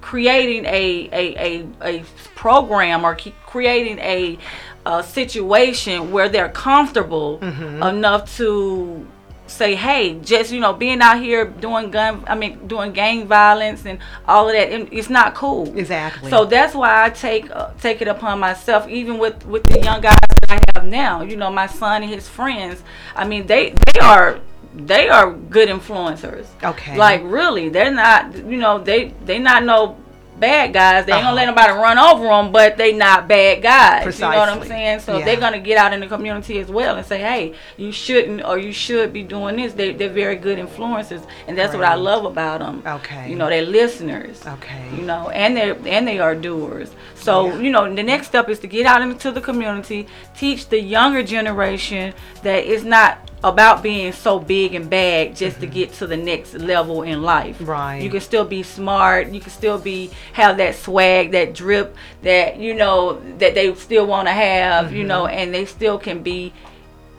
creating 0.00 0.64
a 0.66 1.08
a, 1.12 1.36
a, 1.36 1.66
a 1.98 2.04
program 2.34 3.04
or 3.04 3.16
creating 3.46 3.98
a, 4.00 4.38
a 4.86 5.02
situation 5.02 6.10
where 6.10 6.28
they're 6.28 6.48
comfortable 6.48 7.38
Mhm. 7.38 7.88
enough 7.88 8.36
to 8.36 9.06
say 9.52 9.74
hey 9.74 10.14
just 10.20 10.50
you 10.52 10.60
know 10.60 10.72
being 10.72 11.00
out 11.00 11.18
here 11.20 11.44
doing 11.44 11.90
gun 11.90 12.24
i 12.26 12.34
mean 12.34 12.66
doing 12.66 12.92
gang 12.92 13.26
violence 13.26 13.84
and 13.86 13.98
all 14.26 14.48
of 14.48 14.54
that, 14.54 14.70
it's 14.92 15.10
not 15.10 15.34
cool 15.34 15.76
Exactly. 15.78 16.30
so 16.30 16.44
that's 16.44 16.74
why 16.74 17.04
i 17.04 17.10
take 17.10 17.50
uh, 17.50 17.70
take 17.80 18.00
it 18.02 18.08
upon 18.08 18.38
myself 18.38 18.88
even 18.88 19.18
with 19.18 19.44
with 19.46 19.62
the 19.64 19.78
young 19.80 20.00
guys 20.00 20.16
that 20.40 20.50
i 20.50 20.60
have 20.74 20.86
now 20.86 21.22
you 21.22 21.36
know 21.36 21.50
my 21.50 21.66
son 21.66 22.02
and 22.02 22.10
his 22.12 22.28
friends 22.28 22.82
i 23.14 23.26
mean 23.26 23.46
they 23.46 23.74
they 23.92 24.00
are 24.00 24.40
they 24.74 25.08
are 25.08 25.30
good 25.32 25.68
influencers 25.68 26.46
Okay. 26.64 26.96
like 26.96 27.20
really 27.24 27.68
they're 27.68 27.92
not 27.92 28.34
you 28.34 28.56
know 28.56 28.78
they 28.78 29.08
they 29.26 29.38
not 29.38 29.62
no 29.64 29.96
bad 30.42 30.72
guys. 30.74 31.06
They 31.06 31.12
ain't 31.12 31.20
Uh-huh. 31.22 31.30
gonna 31.34 31.36
let 31.36 31.46
nobody 31.46 31.72
run 31.86 31.98
over 31.98 32.24
them, 32.26 32.52
but 32.52 32.76
they 32.76 32.92
not 32.92 33.28
bad 33.28 33.62
guys. 33.62 34.18
You 34.18 34.26
know 34.30 34.36
what 34.42 34.48
I'm 34.50 34.64
saying? 34.64 35.00
So 35.00 35.16
Yeah. 35.18 35.24
they're 35.24 35.36
gonna 35.46 35.58
get 35.70 35.78
out 35.78 35.92
in 35.94 36.00
the 36.00 36.06
community 36.06 36.58
as 36.58 36.68
well 36.68 36.96
and 36.96 37.06
say, 37.06 37.18
hey, 37.18 37.52
you 37.76 37.90
shouldn't 37.92 38.44
or 38.44 38.58
you 38.58 38.72
should 38.72 39.12
be 39.12 39.22
doing 39.22 39.56
this. 39.56 39.72
They 39.72 39.92
they're 39.92 40.08
very 40.24 40.36
good 40.36 40.58
influences, 40.58 41.22
and 41.46 41.56
that's 41.56 41.74
what 41.74 41.84
I 41.84 41.94
love 41.94 42.24
about 42.26 42.58
them. 42.60 42.82
Okay. 42.86 43.30
You 43.30 43.36
know, 43.36 43.48
they're 43.48 43.62
listeners. 43.80 44.42
Okay. 44.56 44.84
You 44.96 45.02
know, 45.10 45.30
and 45.30 45.56
they 45.56 45.70
and 45.96 46.06
they 46.06 46.18
are 46.18 46.34
doers. 46.34 46.90
So 47.22 47.46
Yeah. 47.46 47.58
you 47.60 47.70
know, 47.70 47.92
the 47.94 48.02
next 48.02 48.26
step 48.26 48.48
is 48.48 48.58
to 48.60 48.66
get 48.66 48.84
out 48.86 49.00
into 49.02 49.30
the 49.30 49.40
community, 49.40 50.06
teach 50.36 50.68
the 50.68 50.80
younger 50.80 51.22
generation 51.22 52.14
that 52.42 52.66
it's 52.66 52.84
not 52.84 53.18
about 53.44 53.82
being 53.82 54.12
so 54.12 54.38
big 54.38 54.72
and 54.74 54.88
bad 54.88 55.34
just 55.34 55.58
to 55.60 55.66
get 55.66 55.92
to 55.94 56.06
the 56.06 56.16
next 56.16 56.54
level 56.54 57.02
in 57.02 57.22
life. 57.22 57.56
Mm-hmm. 57.58 57.70
Right. 57.70 58.02
You 58.02 58.08
can 58.10 58.20
still 58.20 58.44
be 58.44 58.62
smart. 58.62 59.30
You 59.30 59.40
can 59.40 59.50
still 59.50 59.78
be 59.78 60.10
have 60.34 60.56
that 60.58 60.74
swag, 60.76 61.32
that 61.32 61.52
drip, 61.54 61.96
that 62.22 62.58
you 62.58 62.74
know 62.74 63.20
that 63.38 63.54
they 63.54 63.74
still 63.74 64.06
want 64.06 64.28
to 64.28 64.32
have. 64.32 64.92
You 64.92 65.04
Mhm. 65.04 65.08
know, 65.08 65.26
and 65.26 65.52
they 65.54 65.64
still 65.64 65.98
can 65.98 66.22
be 66.22 66.52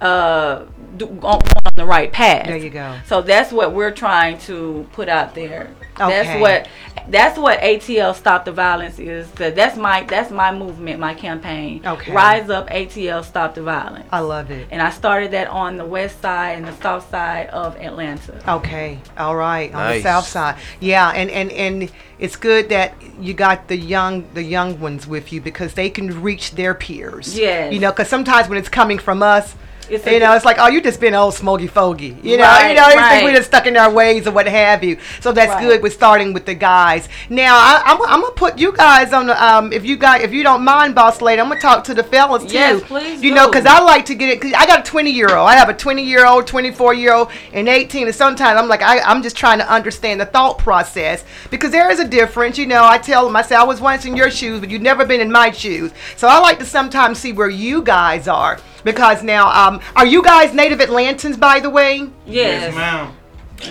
uh 0.03 0.65
do, 0.97 1.07
on, 1.23 1.41
on 1.41 1.71
the 1.75 1.85
right 1.85 2.11
path. 2.11 2.45
There 2.45 2.57
you 2.57 2.69
go. 2.69 2.97
So 3.07 3.21
that's 3.21 3.51
what 3.51 3.73
we're 3.73 3.91
trying 3.91 4.37
to 4.39 4.87
put 4.91 5.09
out 5.09 5.33
there. 5.33 5.73
Okay. 5.99 6.09
That's 6.09 6.41
what 6.41 6.67
that's 7.09 7.37
what 7.37 7.59
ATL 7.59 8.15
Stop 8.15 8.45
the 8.45 8.51
Violence 8.51 8.99
is. 8.99 9.29
That's 9.31 9.77
my 9.77 10.03
that's 10.03 10.31
my 10.31 10.53
movement, 10.53 10.99
my 10.99 11.13
campaign. 11.13 11.85
Okay. 11.85 12.13
Rise 12.13 12.49
up 12.49 12.69
ATL 12.69 13.23
Stop 13.23 13.55
the 13.55 13.63
Violence. 13.63 14.07
I 14.11 14.19
love 14.19 14.51
it. 14.51 14.67
And 14.71 14.81
I 14.81 14.89
started 14.89 15.31
that 15.31 15.47
on 15.47 15.77
the 15.77 15.85
west 15.85 16.21
side 16.21 16.57
and 16.57 16.67
the 16.67 16.75
south 16.77 17.09
side 17.09 17.47
of 17.47 17.75
Atlanta. 17.77 18.41
Okay, 18.55 18.99
all 19.17 19.35
right, 19.35 19.73
on 19.73 19.95
the 19.95 20.01
south 20.01 20.27
side. 20.27 20.57
Yeah, 20.79 21.09
and 21.09 21.29
and 21.29 21.51
and 21.51 21.91
it's 22.19 22.35
good 22.35 22.69
that 22.69 22.95
you 23.19 23.33
got 23.33 23.67
the 23.67 23.77
young 23.77 24.25
the 24.33 24.43
young 24.43 24.79
ones 24.79 25.07
with 25.07 25.33
you 25.33 25.41
because 25.41 25.73
they 25.73 25.89
can 25.89 26.21
reach 26.21 26.51
their 26.51 26.73
peers. 26.73 27.37
Yes. 27.37 27.73
You 27.73 27.79
know, 27.79 27.91
because 27.91 28.07
sometimes 28.07 28.47
when 28.47 28.57
it's 28.57 28.69
coming 28.69 28.99
from 28.99 29.23
us. 29.23 29.55
It's 29.89 30.05
you 30.05 30.17
a- 30.17 30.19
know, 30.19 30.33
it's 30.33 30.45
like, 30.45 30.57
oh, 30.59 30.67
you 30.67 30.81
just 30.81 30.99
been 30.99 31.13
old 31.13 31.33
smoky 31.33 31.67
fogey. 31.67 32.15
You 32.23 32.37
know, 32.37 32.43
you 32.45 32.49
Right, 32.49 32.75
know, 32.75 32.83
you 32.87 32.91
think 32.91 33.01
right. 33.01 33.23
we're 33.23 33.35
just 33.35 33.47
stuck 33.49 33.65
in 33.67 33.75
our 33.77 33.91
ways 33.91 34.27
or 34.27 34.31
what 34.31 34.47
have 34.47 34.83
you. 34.83 34.97
So 35.19 35.31
that's 35.31 35.51
Right. 35.51 35.61
good 35.63 35.81
with 35.83 35.93
starting 35.93 36.33
with 36.33 36.45
the 36.45 36.53
guys. 36.53 37.09
Now, 37.29 37.55
I, 37.57 37.81
I'm, 37.85 38.01
I'm 38.03 38.21
gonna 38.21 38.33
put 38.33 38.57
you 38.57 38.71
guys 38.71 39.13
on 39.13 39.27
the, 39.27 39.43
um, 39.43 39.73
if 39.73 39.85
you 39.85 39.95
guys, 39.97 40.21
if 40.23 40.31
you 40.33 40.43
don't 40.43 40.63
mind, 40.63 40.95
boss 40.95 41.21
lady, 41.21 41.41
I'm 41.41 41.47
gonna 41.49 41.59
talk 41.59 41.83
to 41.85 41.93
the 41.93 42.03
fellas 42.03 42.43
too. 42.45 42.53
Yes, 42.53 42.81
please 42.83 43.21
You 43.23 43.33
know, 43.33 43.47
because 43.47 43.65
I 43.65 43.79
like 43.81 44.05
to 44.05 44.15
get 44.15 44.29
it. 44.29 44.41
Cause 44.41 44.53
I 44.55 44.65
got 44.65 44.79
a 44.79 44.83
20 44.83 45.11
year 45.11 45.35
old. 45.35 45.47
I 45.49 45.55
have 45.55 45.69
a 45.69 45.73
20 45.73 46.03
year 46.03 46.25
old, 46.25 46.47
24 46.47 46.93
year 46.93 47.13
old, 47.13 47.29
and 47.53 47.67
18. 47.67 48.07
And 48.07 48.15
sometimes 48.15 48.59
I'm 48.59 48.67
like, 48.67 48.81
I, 48.81 48.99
I'm 49.01 49.21
just 49.23 49.35
trying 49.35 49.59
to 49.59 49.71
understand 49.71 50.19
the 50.21 50.25
thought 50.25 50.57
process 50.59 51.23
because 51.49 51.71
there 51.71 51.89
is 51.91 51.99
a 51.99 52.07
difference. 52.07 52.57
You 52.57 52.67
know, 52.67 52.83
I 52.85 52.97
tell 52.97 53.25
them, 53.25 53.35
I 53.35 53.41
say, 53.41 53.55
I 53.55 53.63
was 53.63 53.81
once 53.81 54.05
in 54.05 54.15
your 54.15 54.31
shoes, 54.31 54.59
but 54.59 54.69
you've 54.69 54.81
never 54.81 55.05
been 55.05 55.21
in 55.21 55.31
my 55.31 55.51
shoes. 55.51 55.91
So 56.15 56.27
I 56.27 56.39
like 56.39 56.59
to 56.59 56.65
sometimes 56.65 57.19
see 57.19 57.33
where 57.33 57.49
you 57.49 57.81
guys 57.81 58.27
are 58.27 58.59
because 58.83 59.23
now, 59.23 59.49
um, 59.49 59.79
are 59.95 60.05
you 60.05 60.21
guys 60.23 60.53
native 60.53 60.79
Atlantans, 60.79 61.39
by 61.39 61.59
the 61.59 61.69
way? 61.69 62.09
Yes. 62.25 62.73
ma'am. 62.75 63.13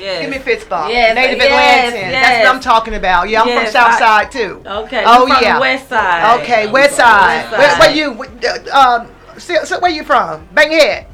Yes. 0.01 0.23
Give 0.23 0.31
me 0.31 0.37
a 0.39 0.41
fist 0.41 0.69
bump. 0.71 0.91
Yes, 0.91 1.15
Native 1.15 1.37
yes, 1.39 1.93
Atlantans. 1.93 2.11
That's 2.13 2.47
what 2.47 2.55
I'm 2.55 2.61
talking 2.63 2.95
about. 2.95 3.29
Yeah, 3.29 3.43
I'm 3.43 3.49
Yes, 3.49 3.63
from 3.65 3.73
South 3.73 3.93
I- 3.95 3.99
Side 3.99 4.33
too. 4.33 4.63
Okay, 4.65 5.05
Oh 5.07 5.25
we 5.27 5.33
from 5.33 5.43
yeah. 5.43 5.59
west 5.61 5.89
side. 5.89 6.41
Okay, 6.41 6.65
I'm 6.67 6.73
West 6.73 6.97
Side. 6.97 7.51
west 7.51 7.59
Where, 7.59 7.71
side. 7.71 7.79
where 7.81 7.95
you? 7.95 8.71
Uh, 8.73 9.01
um, 9.03 9.39
so, 9.39 9.65
so 9.65 9.81
where 9.81 9.91
you 9.91 10.03
from? 10.05 10.47
Bankhead. 10.53 11.07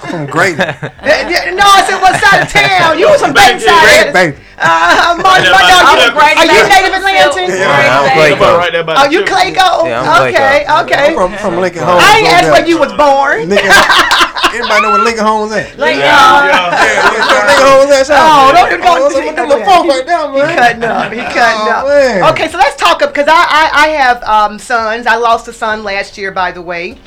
From 0.00 0.26
Great. 0.26 0.56
Yeah, 0.60 1.52
no, 1.54 1.64
I 1.66 1.82
said 1.86 1.98
what 2.00 2.14
side 2.20 2.42
of 2.44 2.48
town? 2.50 2.98
You 2.98 3.08
was 3.08 3.20
from 3.20 3.32
Great, 3.32 3.60
Bankside. 3.60 4.12
baby. 4.12 4.36
Uh, 4.60 5.16
my, 5.16 5.40
my 5.40 5.40
I'm 5.40 5.44
dog, 5.44 6.12
Clayco. 6.12 6.36
are 6.36 6.44
you 6.44 6.60
native 6.68 6.92
Atlantan? 6.92 7.48
Yeah, 7.48 7.96
I'm 7.96 8.08
Clayco. 8.12 8.58
Right 8.58 8.72
there 8.72 8.84
by 8.84 8.94
Oh, 8.96 9.08
the 9.08 9.12
you. 9.12 9.20
Clayco? 9.24 9.88
Yeah, 9.88 10.02
I'm 10.04 10.28
okay, 10.28 10.64
Clayco. 10.68 10.84
okay. 10.84 11.06
I'm 11.08 11.14
from, 11.14 11.32
from 11.38 11.60
Lincoln 11.60 11.82
Homes. 11.84 12.02
I 12.04 12.18
ain't 12.18 12.28
asked 12.28 12.50
where 12.52 12.66
you 12.68 12.78
was 12.78 12.92
born. 12.92 13.48
Everybody 14.50 14.82
know 14.82 14.90
where 14.90 15.04
Lincoln 15.04 15.24
Homes 15.24 15.52
at? 15.52 15.78
Like, 15.78 15.96
Yeah, 15.96 16.10
uh, 16.12 16.44
yeah. 16.44 16.74
Yeah, 16.76 17.46
Lincoln 17.46 17.66
Homes 17.70 17.90
at. 17.92 18.06
Oh, 18.10 18.52
don't 18.52 18.66
even 18.72 18.80
go 18.84 19.08
so 19.08 19.18
into 19.20 19.32
the 19.36 19.46
little 19.46 19.64
folk 19.64 19.86
right 19.86 20.04
there, 20.04 20.26
He 20.32 20.38
man. 20.42 20.56
cutting 20.58 20.84
up. 20.84 21.12
He 21.12 21.20
cutting 21.20 21.64
Oh, 21.70 22.26
up. 22.26 22.32
Okay, 22.34 22.48
so 22.50 22.58
let's 22.58 22.76
talk 22.76 23.00
up 23.02 23.10
because 23.14 23.28
I, 23.28 23.40
I 23.48 23.70
I 23.72 23.88
have 23.96 24.22
um 24.24 24.58
sons. 24.58 25.06
I 25.06 25.16
lost 25.16 25.46
a 25.48 25.52
son 25.52 25.84
last 25.84 26.18
year, 26.18 26.32
by 26.32 26.50
the 26.52 26.62
way. 26.62 26.98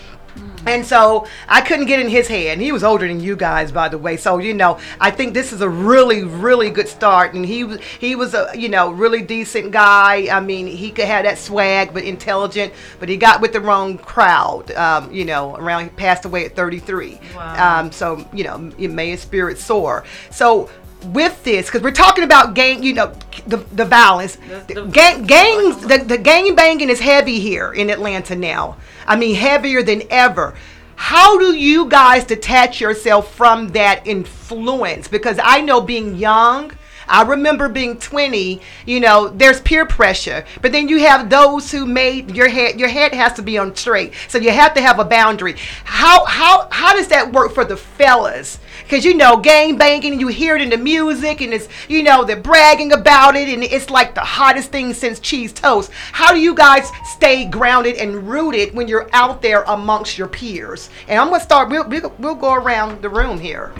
And 0.65 0.85
so 0.85 1.27
I 1.47 1.61
couldn't 1.61 1.85
get 1.85 1.99
in 1.99 2.09
his 2.09 2.27
head. 2.27 2.53
And 2.53 2.61
he 2.61 2.71
was 2.71 2.83
older 2.83 3.07
than 3.07 3.19
you 3.19 3.35
guys, 3.35 3.71
by 3.71 3.89
the 3.89 3.97
way. 3.97 4.17
So 4.17 4.37
you 4.37 4.53
know, 4.53 4.79
I 4.99 5.11
think 5.11 5.33
this 5.33 5.51
is 5.51 5.61
a 5.61 5.69
really, 5.69 6.23
really 6.23 6.69
good 6.69 6.87
start. 6.87 7.33
And 7.33 7.45
he 7.45 7.63
was 7.63 7.79
he 7.99 8.15
was 8.15 8.33
a 8.33 8.51
you 8.55 8.69
know 8.69 8.91
really 8.91 9.21
decent 9.21 9.71
guy. 9.71 10.27
I 10.35 10.39
mean, 10.39 10.67
he 10.67 10.91
could 10.91 11.05
have 11.05 11.25
that 11.25 11.37
swag, 11.37 11.93
but 11.93 12.03
intelligent. 12.03 12.73
But 12.99 13.09
he 13.09 13.17
got 13.17 13.41
with 13.41 13.53
the 13.53 13.61
wrong 13.61 13.97
crowd. 13.97 14.71
Um, 14.71 15.11
you 15.11 15.25
know, 15.25 15.55
around 15.55 15.83
he 15.83 15.89
passed 15.89 16.25
away 16.25 16.45
at 16.45 16.55
33. 16.55 17.19
Wow. 17.35 17.79
Um, 17.79 17.91
so 17.91 18.27
you 18.33 18.43
know, 18.43 18.71
it 18.77 18.89
may 18.89 19.11
his 19.11 19.21
spirit 19.21 19.57
soar. 19.57 20.03
So 20.31 20.69
with 21.05 21.43
this, 21.43 21.67
because 21.67 21.81
we're 21.81 21.91
talking 21.91 22.23
about 22.23 22.53
gang, 22.53 22.83
you 22.83 22.93
know, 22.93 23.13
the 23.47 23.57
the 23.73 23.85
violence, 23.85 24.35
The- 24.67 24.73
the- 24.73 24.85
gang 24.87 25.23
gangs, 25.25 25.77
the, 25.85 25.97
the 25.99 26.17
gang 26.17 26.55
banging 26.55 26.89
is 26.89 26.99
heavy 26.99 27.39
here 27.39 27.71
in 27.71 27.89
Atlanta 27.89 28.35
now. 28.35 28.77
I 29.07 29.15
mean, 29.15 29.35
heavier 29.35 29.83
than 29.83 30.03
ever. 30.09 30.55
How 30.95 31.37
do 31.37 31.53
you 31.53 31.87
guys 31.89 32.23
detach 32.23 32.79
yourself 32.79 33.33
from 33.35 33.69
that 33.69 34.05
influence? 34.07 35.07
Because 35.07 35.39
I 35.43 35.61
know 35.61 35.81
being 35.81 36.15
young. 36.15 36.71
I 37.13 37.21
remember 37.21 37.69
being 37.69 37.99
20, 37.99 38.59
you 38.87 38.99
know, 38.99 39.27
there's 39.27 39.61
peer 39.61 39.85
pressure, 39.85 40.43
but 40.63 40.71
then 40.71 40.89
you 40.89 41.01
have 41.01 41.29
those 41.29 41.69
who 41.69 41.85
made 41.85 42.35
your 42.35 42.49
head 42.49 42.79
your 42.79 42.89
head 42.89 43.13
has 43.13 43.33
to 43.33 43.43
be 43.43 43.55
on 43.59 43.75
straight. 43.75 44.13
So 44.29 44.39
you 44.39 44.49
have 44.49 44.73
to 44.73 44.81
have 44.81 44.97
a 44.97 45.05
boundary. 45.05 45.53
How 45.83 46.25
how 46.25 46.67
how 46.71 46.95
does 46.95 47.09
that 47.09 47.31
work 47.31 47.53
for 47.53 47.65
the 47.65 47.77
fellas? 47.77 48.57
Cuz 48.89 49.05
you 49.05 49.13
know, 49.13 49.37
gang 49.37 49.77
banging, 49.77 50.19
you 50.19 50.27
hear 50.27 50.55
it 50.55 50.63
in 50.63 50.71
the 50.71 50.77
music 50.77 51.41
and 51.41 51.53
it's 51.53 51.67
you 51.87 52.01
know, 52.01 52.23
they're 52.23 52.35
bragging 52.35 52.91
about 52.93 53.35
it 53.35 53.47
and 53.47 53.63
it's 53.63 53.91
like 53.91 54.15
the 54.15 54.21
hottest 54.21 54.71
thing 54.71 54.91
since 54.95 55.19
cheese 55.19 55.53
toast. 55.53 55.91
How 56.13 56.33
do 56.33 56.39
you 56.39 56.55
guys 56.55 56.89
stay 57.05 57.45
grounded 57.45 57.97
and 57.97 58.27
rooted 58.27 58.73
when 58.73 58.87
you're 58.87 59.07
out 59.13 59.39
there 59.43 59.61
amongst 59.67 60.17
your 60.17 60.27
peers? 60.27 60.89
And 61.07 61.19
I'm 61.19 61.27
going 61.27 61.41
to 61.41 61.45
start 61.45 61.69
we'll, 61.69 61.87
we'll 61.87 62.11
we'll 62.17 62.33
go 62.33 62.55
around 62.55 63.03
the 63.03 63.09
room 63.09 63.39
here. 63.39 63.71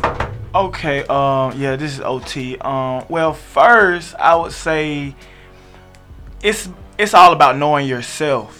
Okay, 0.56 1.00
um, 1.06 1.54
yeah, 1.60 1.76
this 1.76 1.94
is 1.94 2.02
OT. 2.02 2.58
Um, 2.60 3.04
well, 3.10 3.34
first 3.34 4.14
I 4.20 4.36
would 4.36 4.52
say 4.52 5.16
it's 6.44 6.70
it's 6.98 7.16
all 7.16 7.34
about 7.34 7.58
knowing 7.58 7.88
yourself. 7.88 8.60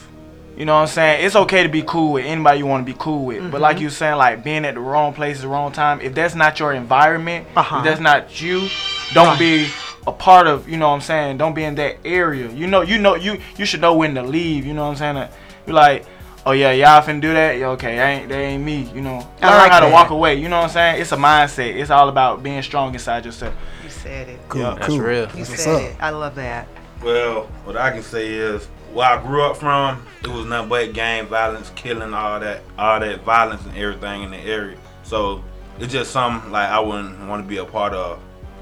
You 0.58 0.66
know 0.66 0.74
what 0.74 0.82
I'm 0.82 0.88
saying? 0.88 1.26
It's 1.26 1.36
okay 1.36 1.62
to 1.64 1.70
be 1.70 1.84
cool 1.84 2.14
with 2.14 2.26
anybody 2.26 2.60
you 2.60 2.66
want 2.66 2.86
to 2.86 2.92
be 2.92 2.98
cool 3.00 3.26
with, 3.26 3.52
but 3.52 3.60
like 3.62 3.78
Mhm. 3.78 3.82
you 3.82 3.90
saying, 3.90 4.18
like 4.18 4.44
being 4.44 4.66
at 4.66 4.74
the 4.76 4.80
wrong 4.80 5.14
place 5.14 5.38
at 5.38 5.42
the 5.44 5.48
wrong 5.50 5.72
time. 5.72 6.00
If 6.02 6.14
that's 6.16 6.34
not 6.36 6.60
your 6.60 6.74
environment, 6.74 7.48
Uh-huh. 7.56 7.78
if 7.78 7.84
that's 7.84 8.00
not 8.02 8.42
you, 8.42 8.70
don't 9.14 9.28
Right. 9.30 9.40
be 9.40 9.68
a 10.08 10.12
part 10.12 10.48
of. 10.48 10.68
You 10.68 10.78
know 10.78 10.90
what 10.90 10.96
I'm 10.96 11.02
saying? 11.02 11.38
Don't 11.38 11.54
be 11.54 11.64
in 11.64 11.76
that 11.76 11.98
area. 12.06 12.50
You 12.50 12.66
know, 12.68 12.82
you 12.82 12.98
know, 12.98 13.16
you 13.16 13.38
you 13.58 13.66
should 13.66 13.82
know 13.82 13.94
when 13.94 14.16
to 14.16 14.24
leave. 14.24 14.66
You 14.66 14.74
know 14.74 14.84
what 14.86 15.02
I'm 15.02 15.16
saying? 15.16 15.28
You're 15.68 15.76
like. 15.76 16.06
Oh 16.46 16.52
yeah, 16.52 16.72
y'all 16.74 17.02
finna 17.02 17.22
do 17.22 17.34
that? 17.34 17.58
Yeah, 17.58 17.70
okay, 17.70 17.96
that 17.96 18.08
ain't 18.10 18.30
that 18.30 18.38
ain't 18.38 18.64
me. 18.64 18.90
You 18.94 19.02
know, 19.02 19.26
I 19.42 19.50
learn 19.50 19.58
like 19.60 19.72
how 19.72 19.80
to 19.80 19.86
that. 19.86 19.94
walk 19.94 20.10
away. 20.10 20.36
You 20.36 20.50
know 20.50 20.58
what 20.58 20.64
I'm 20.66 20.70
saying? 20.72 21.02
It's 21.02 21.12
a 21.14 21.18
mindset. 21.18 21.76
It's 21.76 21.90
all 21.90 22.10
about 22.10 22.44
being 22.44 22.62
strong 22.62 22.94
inside 22.94 23.26
yourself. 23.26 23.54
You 23.84 23.90
said 23.90 24.28
it. 24.28 24.40
Cool, 24.50 24.62
Yeah. 24.62 24.76
That's 24.78 24.90
real. 24.96 25.22
You 25.22 25.26
That's 25.28 25.50
what's 25.50 25.64
said 25.64 25.76
up. 25.76 25.82
it. 25.92 25.98
I 26.02 26.10
love 26.10 26.36
that. 26.36 26.68
Well, 27.02 27.44
what 27.64 27.78
I 27.78 27.92
can 27.92 28.04
say 28.04 28.28
is 28.34 28.66
where 28.94 29.08
I 29.10 29.22
grew 29.22 29.44
up 29.44 29.56
from, 29.58 30.06
it 30.22 30.28
was 30.28 30.46
nothing 30.46 30.70
but 30.70 30.94
gang 30.94 31.28
violence, 31.28 31.72
killing, 31.76 32.14
all 32.14 32.40
that, 32.42 32.62
all 32.78 33.00
that 33.00 33.24
violence 33.24 33.64
and 33.66 33.78
everything 33.78 34.24
in 34.24 34.32
the 34.32 34.38
area. 34.38 34.78
So 35.04 35.42
it's 35.80 35.92
just 35.94 36.12
something 36.12 36.52
like 36.52 36.68
I 36.70 36.80
wouldn't 36.80 37.26
want 37.28 37.42
to 37.44 37.48
be 37.48 37.58
a 37.58 37.66
part 37.66 37.94
of. 37.94 38.20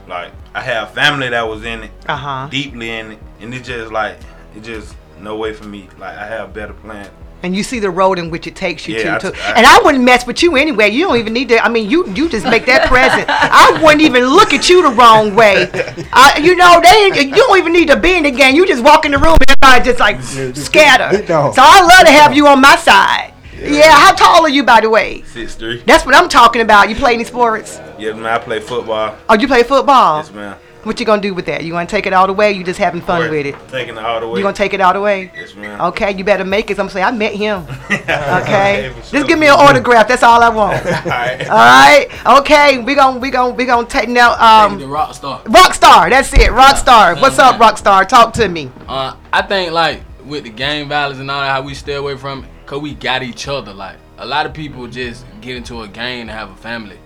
Like 0.08 0.32
I 0.54 0.62
have 0.62 0.91
family 0.91 1.30
that 1.30 1.48
was 1.48 1.63
in 1.65 1.84
it, 1.84 1.91
Uh-huh. 2.08 2.48
deeply 2.52 2.91
in 2.91 3.13
it, 3.13 3.20
and 3.39 3.54
it's 3.56 3.67
just 3.67 3.91
like 3.91 4.17
it 4.56 4.62
just 4.62 4.96
no 5.20 5.36
way 5.36 5.54
for 5.54 5.65
me. 5.65 5.88
Like 5.98 6.15
I 6.17 6.26
have 6.28 6.50
a 6.50 6.54
better 6.54 6.74
plans. 6.74 7.10
And 7.43 7.56
you 7.56 7.63
see 7.63 7.80
the 7.80 7.89
road 7.89 8.19
in 8.19 8.30
which 8.30 8.47
it 8.47 8.56
takes 8.56 8.88
you 8.88 8.95
Yeah, 8.97 9.17
to. 9.17 9.27
I- 9.27 9.32
to 9.32 9.43
I- 9.47 9.54
and 9.58 9.65
I 9.65 9.80
wouldn't 9.84 10.04
mess 10.04 10.25
with 10.27 10.41
you 10.43 10.56
anyway. 10.56 10.89
You 10.89 11.06
don't 11.08 11.17
even 11.17 11.34
need 11.34 11.49
to. 11.49 11.63
I 11.63 11.69
mean, 11.69 11.89
you 11.89 12.08
you 12.13 12.30
just 12.30 12.45
make 12.45 12.65
that 12.67 12.88
present. 12.88 13.25
I 13.30 13.80
wouldn't 13.84 14.01
even 14.01 14.25
look 14.25 14.54
at 14.54 14.69
you 14.69 14.82
the 14.84 14.89
wrong 14.89 15.36
way. 15.36 15.69
I, 16.13 16.39
you 16.41 16.56
know, 16.56 16.80
they 16.82 17.23
you 17.27 17.36
don't 17.36 17.58
even 17.58 17.73
need 17.73 17.88
to 17.89 17.97
be 17.99 18.15
in 18.17 18.23
the 18.23 18.32
game. 18.32 18.56
You 18.56 18.65
just 18.67 18.84
walk 18.84 19.06
in 19.06 19.12
the 19.12 19.17
room 19.17 19.38
and 19.39 19.56
everybody 19.63 19.86
just 19.89 19.99
like 19.99 20.21
scatter. 20.56 21.17
big. 21.17 21.27
So 21.27 21.62
I 21.63 21.82
love 21.82 22.06
to 22.06 22.12
have 22.12 22.34
you 22.36 22.47
on 22.47 22.62
my 22.62 22.75
side. 22.75 23.34
Yeah. 23.60 23.91
How 23.91 24.13
tall 24.13 24.41
are 24.43 24.49
you, 24.49 24.63
by 24.63 24.82
the 24.82 24.89
way? 24.89 25.21
Six 25.23 25.54
three. 25.56 25.84
That's 25.86 26.06
what 26.06 26.15
I'm 26.15 26.27
talking 26.30 26.62
about. 26.63 26.89
You 26.89 26.95
play 26.95 27.13
any 27.13 27.23
sports? 27.23 27.80
Yeah, 27.99 28.13
man. 28.13 28.25
I 28.25 28.39
play 28.39 28.60
football. 28.60 29.15
Oh, 29.30 29.36
you 29.36 29.47
play 29.47 29.62
football? 29.63 30.17
Yes, 30.23 30.32
man. 30.32 30.56
What 30.84 31.00
you 31.00 31.06
gonna 31.06 31.22
do 31.22 31.34
with 31.34 31.46
that? 31.46 31.63
You 31.63 31.72
gonna 31.74 31.86
take 31.86 32.08
it 32.08 32.13
all 32.13 32.26
the 32.26 32.34
way? 32.34 32.52
You 32.54 32.63
just 32.63 32.80
having 32.80 33.02
fun 33.02 33.30
with 33.30 33.46
it? 33.46 33.56
Taking 33.70 33.98
it 33.98 34.04
all 34.04 34.20
the 34.20 34.28
way. 34.28 34.39
You 34.39 34.44
gonna 34.44 34.56
take 34.56 34.74
it 34.74 34.82
all 34.82 34.94
the 34.94 35.02
way? 35.02 35.32
Yes, 35.36 35.54
ma'am. 35.56 35.80
Okay, 35.82 36.12
you 36.17 36.24
better 36.24 36.44
make 36.44 36.70
it. 36.72 36.74
I'm 36.80 36.86
gonna 36.88 36.89
say 36.91 37.04
I 37.04 37.12
met 37.12 37.34
him. 37.36 37.65
Okay, 37.91 38.89
Okay, 38.89 38.94
just 39.12 39.28
give 39.28 39.38
me 39.38 39.48
an 39.48 39.54
autograph. 39.58 40.08
That's 40.08 40.24
all 40.24 40.41
I 40.41 40.50
want. 40.50 40.84
Alright. 40.86 41.50
All 41.50 41.56
right. 41.58 42.08
Okay, 42.39 42.80
we 42.80 42.96
gonna 42.96 43.20
we 43.20 43.30
gonna 43.30 43.54
we 43.54 43.65
gonna 43.65 43.88
take 43.88 44.10
now. 44.10 44.34
Um, 44.39 44.80
the 44.80 44.88
rock 44.88 45.13
star. 45.13 45.41
rock 45.46 45.74
star. 45.74 46.10
That's 46.10 46.34
it. 46.34 46.52
Rock 46.52 46.78
star. 46.78 47.15
What's 47.17 47.38
up, 47.38 47.60
rock 47.60 47.78
star? 47.78 48.04
Talk 48.06 48.34
to 48.34 48.48
me. 48.48 48.72
Uh, 48.88 49.15
I 49.32 49.41
think 49.44 49.72
like 49.74 50.02
with 50.26 50.44
the 50.46 50.50
gang 50.50 50.88
violence 50.89 51.20
and 51.20 51.30
all 51.30 51.41
that, 51.41 51.52
how 51.52 51.62
we 51.62 51.74
stay 51.74 51.94
away 51.96 52.17
from 52.17 52.44
it, 52.44 52.50
cause 52.65 52.82
we 52.82 52.96
got 52.96 53.22
each 53.24 53.48
other. 53.48 53.74
Like 53.74 53.98
a 54.17 54.26
lot 54.26 54.46
of 54.46 54.54
people 54.54 54.88
just 54.88 55.26
get 55.41 55.56
into 55.56 55.82
a 55.84 55.88
gang 55.88 56.28
to 56.28 56.34
have 56.34 56.50
a 56.52 56.56
family, 56.56 56.98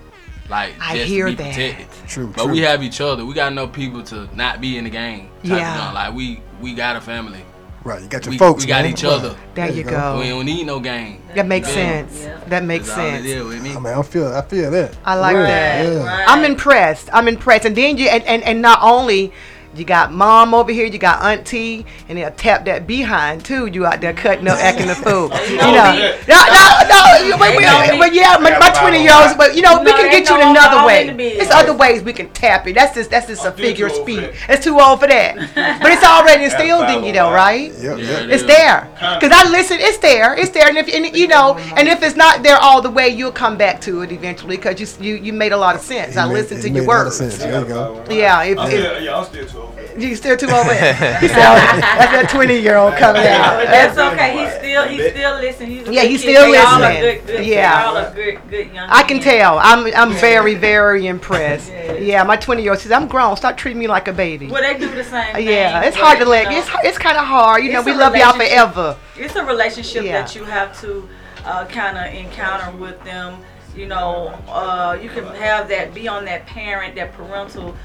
like 0.48 0.74
I 0.80 0.96
just 0.96 1.08
hear 1.08 1.26
to 1.26 1.32
be 1.32 1.36
that. 1.36 1.54
protected. 1.54 2.08
True, 2.08 2.26
But 2.34 2.44
true. 2.44 2.52
we 2.52 2.60
have 2.60 2.82
each 2.82 3.00
other. 3.00 3.24
We 3.24 3.34
got 3.34 3.52
enough 3.52 3.72
people 3.72 4.02
to 4.04 4.28
not 4.36 4.60
be 4.60 4.76
in 4.78 4.84
the 4.84 4.90
gang. 4.90 5.30
type 5.42 5.52
of 5.52 5.58
Yeah. 5.58 5.92
Like 5.92 6.14
we 6.14 6.40
we 6.60 6.74
got 6.74 6.96
a 6.96 7.00
family. 7.00 7.42
Right, 7.84 8.02
you 8.02 8.08
got 8.08 8.24
your 8.24 8.32
we, 8.32 8.38
folks, 8.38 8.64
We 8.64 8.68
got 8.68 8.82
man. 8.82 8.92
each 8.92 9.04
other. 9.04 9.36
There 9.54 9.70
you 9.70 9.84
go. 9.84 10.18
We 10.18 10.28
don't 10.30 10.44
need 10.44 10.66
no 10.66 10.80
gang. 10.80 11.22
That 11.36 11.46
makes 11.46 11.68
Yeah. 11.68 12.04
sense. 12.08 12.26
That 12.48 12.64
makes 12.64 12.86
That's 12.88 12.96
sense. 12.98 13.24
is 13.26 13.44
with 13.44 13.62
me. 13.62 13.70
I 13.76 13.78
mean, 13.78 13.92
I 13.94 14.02
feel, 14.02 14.26
I 14.34 14.42
feel 14.42 14.72
that. 14.72 14.96
I 15.04 15.14
like 15.14 15.34
Yeah, 15.34 15.82
that. 15.84 15.92
yeah. 15.92 16.24
I'm 16.26 16.44
impressed. 16.44 17.08
I'm 17.12 17.28
impressed. 17.28 17.64
And 17.64 17.76
then 17.76 17.96
you 17.96 18.08
and, 18.08 18.24
and, 18.24 18.42
and 18.42 18.60
not 18.60 18.80
only 18.82 19.32
you 19.76 19.84
got 19.84 20.12
mom 20.12 20.54
over 20.54 20.72
here, 20.72 20.86
you 20.86 20.98
got 20.98 21.22
auntie, 21.22 21.84
and 22.08 22.16
they'll 22.18 22.30
tap 22.30 22.64
that 22.64 22.86
behind 22.86 23.44
too. 23.44 23.66
You 23.66 23.84
out 23.86 24.00
there 24.00 24.12
cutting 24.14 24.48
up, 24.48 24.58
acting 24.58 24.88
a 24.90 24.94
fool. 24.94 25.30
you 25.50 25.56
know, 25.56 26.16
no, 26.28 26.38
no, 26.46 26.80
no. 26.88 27.26
you- 27.26 27.36
But, 27.38 27.56
we- 27.56 27.98
but 27.98 28.14
yeah, 28.14 28.36
my, 28.40 28.58
my 28.58 28.70
20 28.70 29.02
year 29.02 29.12
olds. 29.14 29.34
But 29.34 29.54
you 29.56 29.62
know, 29.62 29.82
we 29.82 29.92
can 29.92 30.10
get 30.10 30.28
you 30.28 30.36
in 30.40 30.48
another 30.48 30.86
way. 30.86 31.02
in 31.02 31.06
the 31.08 31.12
business. 31.14 31.48
There's 31.48 31.62
other 31.62 31.76
ways 31.76 32.02
we 32.02 32.12
can 32.12 32.28
tap 32.30 32.66
it. 32.66 32.74
That's 32.74 32.94
just 32.94 33.10
that's 33.10 33.26
just 33.26 33.44
a 33.44 33.52
figure 33.52 33.86
of 33.86 33.92
speech. 33.92 34.30
It's 34.48 34.64
too 34.64 34.78
old 34.80 35.00
for 35.00 35.06
that. 35.08 35.36
But 35.82 35.92
it's 35.92 36.04
already 36.04 36.44
instilled 36.44 36.88
in 36.90 37.04
you 37.04 37.12
though, 37.12 37.30
right? 37.32 37.70
Yep, 37.72 37.98
yep. 37.98 38.28
It's 38.30 38.44
there. 38.44 38.88
Cause 39.20 39.30
I 39.32 39.48
listen. 39.50 39.78
It's 39.80 39.98
there. 39.98 40.34
It's 40.38 40.50
there. 40.50 40.68
And 40.68 40.78
if 40.78 40.88
and, 40.92 41.14
you 41.16 41.28
know, 41.28 41.56
and 41.76 41.86
if 41.88 42.02
it's 42.02 42.16
not 42.16 42.42
there 42.42 42.56
all 42.56 42.80
the 42.80 42.90
way, 42.90 43.08
you'll 43.08 43.32
come 43.32 43.56
back 43.56 43.80
to 43.82 44.00
it 44.02 44.12
eventually. 44.12 44.56
Cause 44.56 44.80
you 44.80 44.86
you, 45.06 45.16
you 45.22 45.32
made 45.32 45.52
a 45.52 45.56
lot 45.56 45.74
of 45.74 45.80
sense. 45.82 46.16
I 46.16 46.24
listened 46.26 46.62
to 46.62 46.68
your 46.70 46.82
made 46.82 46.88
a 46.88 46.90
lot 46.90 46.98
of 47.00 47.04
words. 47.06 47.16
sense. 47.18 47.38
There 47.38 47.60
you 47.60 47.66
go. 47.68 48.04
Yeah. 48.10 48.42
If, 48.44 48.58
I'm 48.58 48.66
if, 48.66 48.72
still, 48.72 49.02
yeah, 49.02 49.16
I'm 49.18 49.24
still 49.26 49.46
too 49.46 49.58
old. 49.60 49.65
You 49.98 50.14
still 50.16 50.36
too 50.36 50.48
old. 50.50 50.66
He 50.66 51.28
said, 51.28 51.36
That's 51.36 52.12
that 52.12 52.28
twenty 52.30 52.58
year 52.58 52.76
old 52.76 52.94
coming 52.96 53.22
out. 53.26 53.64
That's 53.64 53.96
okay. 53.98 54.32
He's 54.38 54.54
still 54.58 54.88
he 54.88 55.10
still 55.10 55.34
listen. 55.40 55.66
He's 55.66 55.86
Yeah, 55.88 56.02
he's 56.02 56.20
still 56.20 56.50
They 56.52 56.58
all 56.58 56.82
are 56.82 56.88
listening. 56.92 57.02
good, 57.02 57.26
good, 57.26 57.46
Yeah. 57.46 57.84
All 57.86 57.96
are 57.96 58.14
good, 58.14 58.38
good 58.50 58.72
young. 58.72 58.88
I 58.90 59.02
can 59.02 59.16
men. 59.18 59.24
tell. 59.24 59.58
I'm 59.58 59.86
I'm 59.94 60.12
very 60.12 60.54
very 60.54 61.06
impressed. 61.06 61.72
Yeah, 61.96 62.22
my 62.24 62.36
twenty 62.36 62.62
year 62.62 62.72
old 62.72 62.80
says 62.80 62.92
I'm 62.92 63.08
grown. 63.08 63.36
Stop 63.36 63.56
treating 63.56 63.80
me 63.80 63.86
like 63.88 64.06
a 64.06 64.12
baby. 64.12 64.48
Well, 64.48 64.62
they 64.62 64.78
do 64.78 64.92
the 64.94 65.02
same. 65.04 65.34
Thing, 65.34 65.46
Yeah, 65.48 65.82
it's 65.82 65.96
hard 65.96 66.18
to 66.18 66.24
let. 66.26 66.50
know, 66.50 66.58
It's 66.58 66.68
it's 66.84 66.98
kind 66.98 67.16
of 67.16 67.24
hard. 67.24 67.64
You 67.64 67.72
know, 67.72 67.82
we 67.82 67.94
love 67.94 68.14
y'all 68.14 68.32
forever. 68.34 68.96
It's 69.16 69.34
a 69.34 69.44
relationship 69.44 70.04
Yeah. 70.04 70.20
that 70.20 70.34
you 70.36 70.44
have 70.44 70.78
to 70.82 71.08
uh, 71.44 71.64
kind 71.66 71.96
of 71.96 72.12
encounter 72.14 72.70
with 72.76 73.02
them. 73.04 73.38
You 73.74 73.86
know, 73.86 74.28
uh, 74.48 74.98
you 75.02 75.08
can 75.10 75.24
have 75.36 75.68
that, 75.68 75.92
be 75.94 76.08
on 76.08 76.24
that 76.24 76.46
parent, 76.46 76.94
that 76.96 77.12
parental 77.12 77.76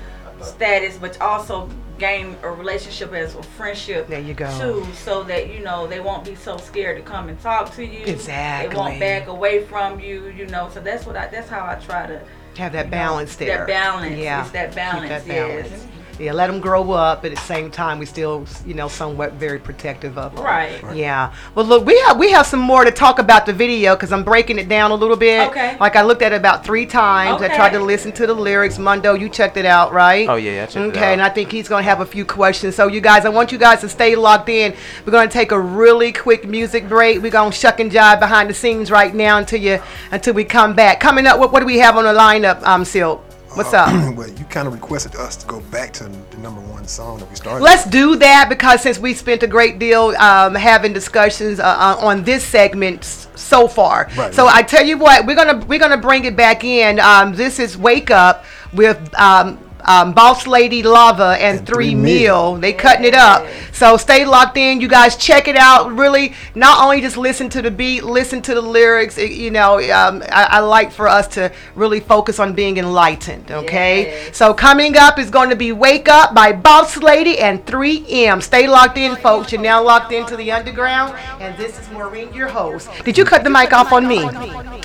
status, 0.41 0.97
but 0.97 1.19
also 1.21 1.69
gain 2.01 2.35
a 2.41 2.51
relationship 2.51 3.13
as 3.13 3.35
a 3.35 3.43
friendship. 3.43 4.07
There 4.07 4.19
you 4.19 4.33
go. 4.33 4.49
Too, 4.59 4.93
so 4.93 5.23
that 5.23 5.53
you 5.53 5.59
know 5.59 5.87
they 5.87 6.01
won't 6.01 6.25
be 6.25 6.35
so 6.35 6.57
scared 6.57 6.97
to 6.97 7.03
come 7.03 7.29
and 7.29 7.39
talk 7.39 7.73
to 7.75 7.85
you. 7.85 8.03
Exactly. 8.05 8.69
They 8.69 8.75
won't 8.75 8.99
back 8.99 9.27
away 9.27 9.63
from 9.63 9.99
you. 9.99 10.29
You 10.29 10.47
know, 10.47 10.69
so 10.73 10.81
that's 10.81 11.05
what 11.05 11.15
I. 11.15 11.27
That's 11.27 11.47
how 11.47 11.63
I 11.65 11.75
try 11.75 12.07
to 12.07 12.21
Have 12.57 12.73
that 12.73 12.85
you 12.85 12.91
know, 12.91 12.97
balance 12.97 13.35
there. 13.35 13.59
That 13.59 13.67
balance. 13.67 14.17
Yeah. 14.17 14.41
It's 14.41 14.51
that 14.51 14.75
balance. 14.75 15.09
that 15.09 15.27
yes. 15.27 15.87
Balance. 16.11 16.19
Yeah, 16.19 16.33
let 16.33 16.47
them 16.47 16.59
grow 16.59 16.91
up, 16.91 17.21
but 17.21 17.31
at 17.31 17.37
the 17.37 17.43
same 17.43 17.71
time, 17.71 17.99
we 17.99 18.05
still, 18.05 18.45
you 18.65 18.73
know, 18.73 18.87
somewhat 18.87 19.33
very 19.33 19.59
protective 19.59 20.17
of 20.17 20.35
them. 20.35 20.43
Right. 20.43 20.81
Right. 20.81 20.95
Yeah. 20.95 21.33
Well, 21.55 21.65
look, 21.65 21.85
we 21.85 21.99
have 22.01 22.17
we 22.17 22.31
have 22.31 22.45
some 22.45 22.59
more 22.59 22.83
to 22.83 22.91
talk 22.91 23.19
about 23.19 23.45
the 23.45 23.53
video 23.53 23.95
because 23.95 24.11
I'm 24.11 24.23
breaking 24.23 24.59
it 24.59 24.69
down 24.69 24.91
a 24.91 24.95
little 24.95 25.15
bit. 25.15 25.49
Okay. 25.49 25.77
Like 25.79 25.95
I 25.95 26.01
looked 26.03 26.21
at 26.21 26.33
it 26.33 26.35
about 26.35 26.65
three 26.65 26.85
times. 26.85 27.41
Okay. 27.41 27.53
I 27.53 27.55
tried 27.55 27.71
to 27.71 27.79
listen 27.79 28.11
to 28.13 28.27
the 28.27 28.33
lyrics. 28.33 28.77
Mundo, 28.77 29.13
you 29.13 29.29
checked 29.29 29.57
it 29.57 29.65
out, 29.65 29.93
right? 29.93 30.27
Oh, 30.27 30.35
yeah, 30.35 30.63
I 30.63 30.65
checked 30.65 30.75
it 30.75 30.89
Okay, 30.91 31.13
and 31.13 31.21
I 31.21 31.29
think 31.29 31.51
he's 31.51 31.67
gonna 31.67 31.83
have 31.83 32.01
a 32.01 32.05
few 32.05 32.25
questions. 32.25 32.75
So 32.75 32.87
you 32.87 33.01
guys, 33.01 33.25
I 33.25 33.29
want 33.29 33.51
you 33.51 33.57
guys 33.57 33.81
to 33.81 33.89
stay 33.89 34.15
locked 34.15 34.49
in. 34.49 34.73
We're 35.05 35.11
gonna 35.11 35.29
take 35.29 35.51
a 35.51 35.59
really 35.59 36.11
quick 36.11 36.47
music 36.47 36.87
break. 36.87 37.21
We're 37.21 37.31
gonna 37.31 37.51
shuck 37.51 37.79
and 37.79 37.91
jive 37.91 38.19
behind 38.19 38.49
the 38.49 38.53
scenes 38.53 38.91
right 38.91 39.13
now 39.13 39.37
until 39.37 39.59
you 39.59 39.81
until 40.11 40.33
we 40.33 40.43
come 40.43 40.75
back. 40.75 40.99
Coming 40.99 41.25
up, 41.25 41.39
what, 41.39 41.51
what 41.51 41.59
do 41.59 41.65
we 41.65 41.79
have 41.79 41.97
on 41.97 42.03
the 42.03 42.13
lineup? 42.13 42.61
Um, 42.63 42.85
Silk. 42.85 43.30
What's 43.53 43.73
up? 43.73 43.89
well, 44.15 44.29
you 44.29 44.45
kind 44.45 44.67
of 44.67 44.73
requested 44.73 45.15
us 45.15 45.35
to 45.37 45.47
go 45.47 45.59
back 45.59 45.91
to 45.93 46.05
the 46.05 46.37
number 46.37 46.61
one 46.61 46.87
song 46.87 47.19
that 47.19 47.29
we 47.29 47.35
started. 47.35 47.63
Let's 47.63 47.85
do 47.85 48.15
that 48.17 48.47
because 48.49 48.81
since 48.81 48.97
we 48.97 49.13
spent 49.13 49.43
a 49.43 49.47
great 49.47 49.77
deal 49.77 50.15
um, 50.17 50.55
having 50.55 50.93
discussions 50.93 51.59
uh, 51.59 51.63
uh, 51.63 51.97
on 52.05 52.23
this 52.23 52.43
segment 52.43 52.99
s- 53.01 53.27
so 53.35 53.67
far, 53.67 54.09
Right, 54.17 54.33
so 54.33 54.45
right. 54.45 54.55
I 54.55 54.61
tell 54.61 54.85
you 54.85 54.97
what, 54.97 55.25
we're 55.25 55.35
gonna 55.35 55.65
we're 55.65 55.79
gonna 55.79 55.97
bring 55.97 56.23
it 56.25 56.35
back 56.35 56.63
in. 56.63 56.99
Um, 56.99 57.33
this 57.35 57.59
is 57.59 57.77
Wake 57.77 58.09
Up 58.11 58.45
with 58.73 58.97
um, 59.19 59.57
um, 59.85 60.13
Boss 60.13 60.47
Lady 60.47 60.83
Lava 60.83 61.37
and, 61.39 61.59
Three, 61.65 61.71
Three 61.91 61.95
Meal. 61.95 62.55
They 62.55 62.73
cutting 62.73 63.05
it 63.05 63.13
up. 63.15 63.45
So 63.73 63.97
stay 63.97 64.25
locked 64.25 64.57
in, 64.57 64.79
you 64.81 64.87
guys. 64.87 65.15
Check 65.17 65.47
it 65.47 65.55
out. 65.55 65.91
Really, 65.97 66.33
not 66.55 66.83
only 66.83 67.01
just 67.01 67.17
listen 67.17 67.49
to 67.49 67.61
the 67.61 67.71
beat, 67.71 68.03
listen 68.03 68.41
to 68.43 68.53
the 68.53 68.61
lyrics. 68.61 69.17
It- 69.17 69.31
you 69.31 69.49
know, 69.51 69.79
um, 69.91 70.21
I, 70.31 70.43
I 70.51 70.59
like 70.59 70.91
for 70.91 71.07
us 71.07 71.27
to 71.29 71.51
really 71.75 71.99
focus 71.99 72.37
on 72.39 72.53
being 72.53 72.77
enlightened. 72.77 73.49
Okay. 73.51 74.29
So 74.33 74.53
coming 74.53 74.97
up 74.97 75.17
is 75.17 75.29
going 75.29 75.49
to 75.49 75.55
be 75.55 75.71
Wake 75.71 76.07
Up 76.09 76.33
by 76.35 76.51
Boss 76.51 76.97
Lady 76.97 77.39
and 77.39 77.65
3M. 77.65 78.41
Stay 78.43 78.67
locked 78.67 78.97
in, 78.97 79.15
folks. 79.15 79.51
You're 79.51 79.61
now 79.61 79.81
locked 79.83 80.11
into 80.11 80.35
the 80.35 80.51
underground, 80.51 81.15
and 81.39 81.57
this 81.57 81.79
is 81.79 81.89
Maureen, 81.91 82.31
your 82.33 82.47
host. 82.49 82.89
Did 83.03 83.17
you 83.17 83.25
cut 83.25 83.43
the 83.43 83.49
mic 83.49 83.73
off 83.73 83.91
on 83.93 84.07
me? 84.07 84.19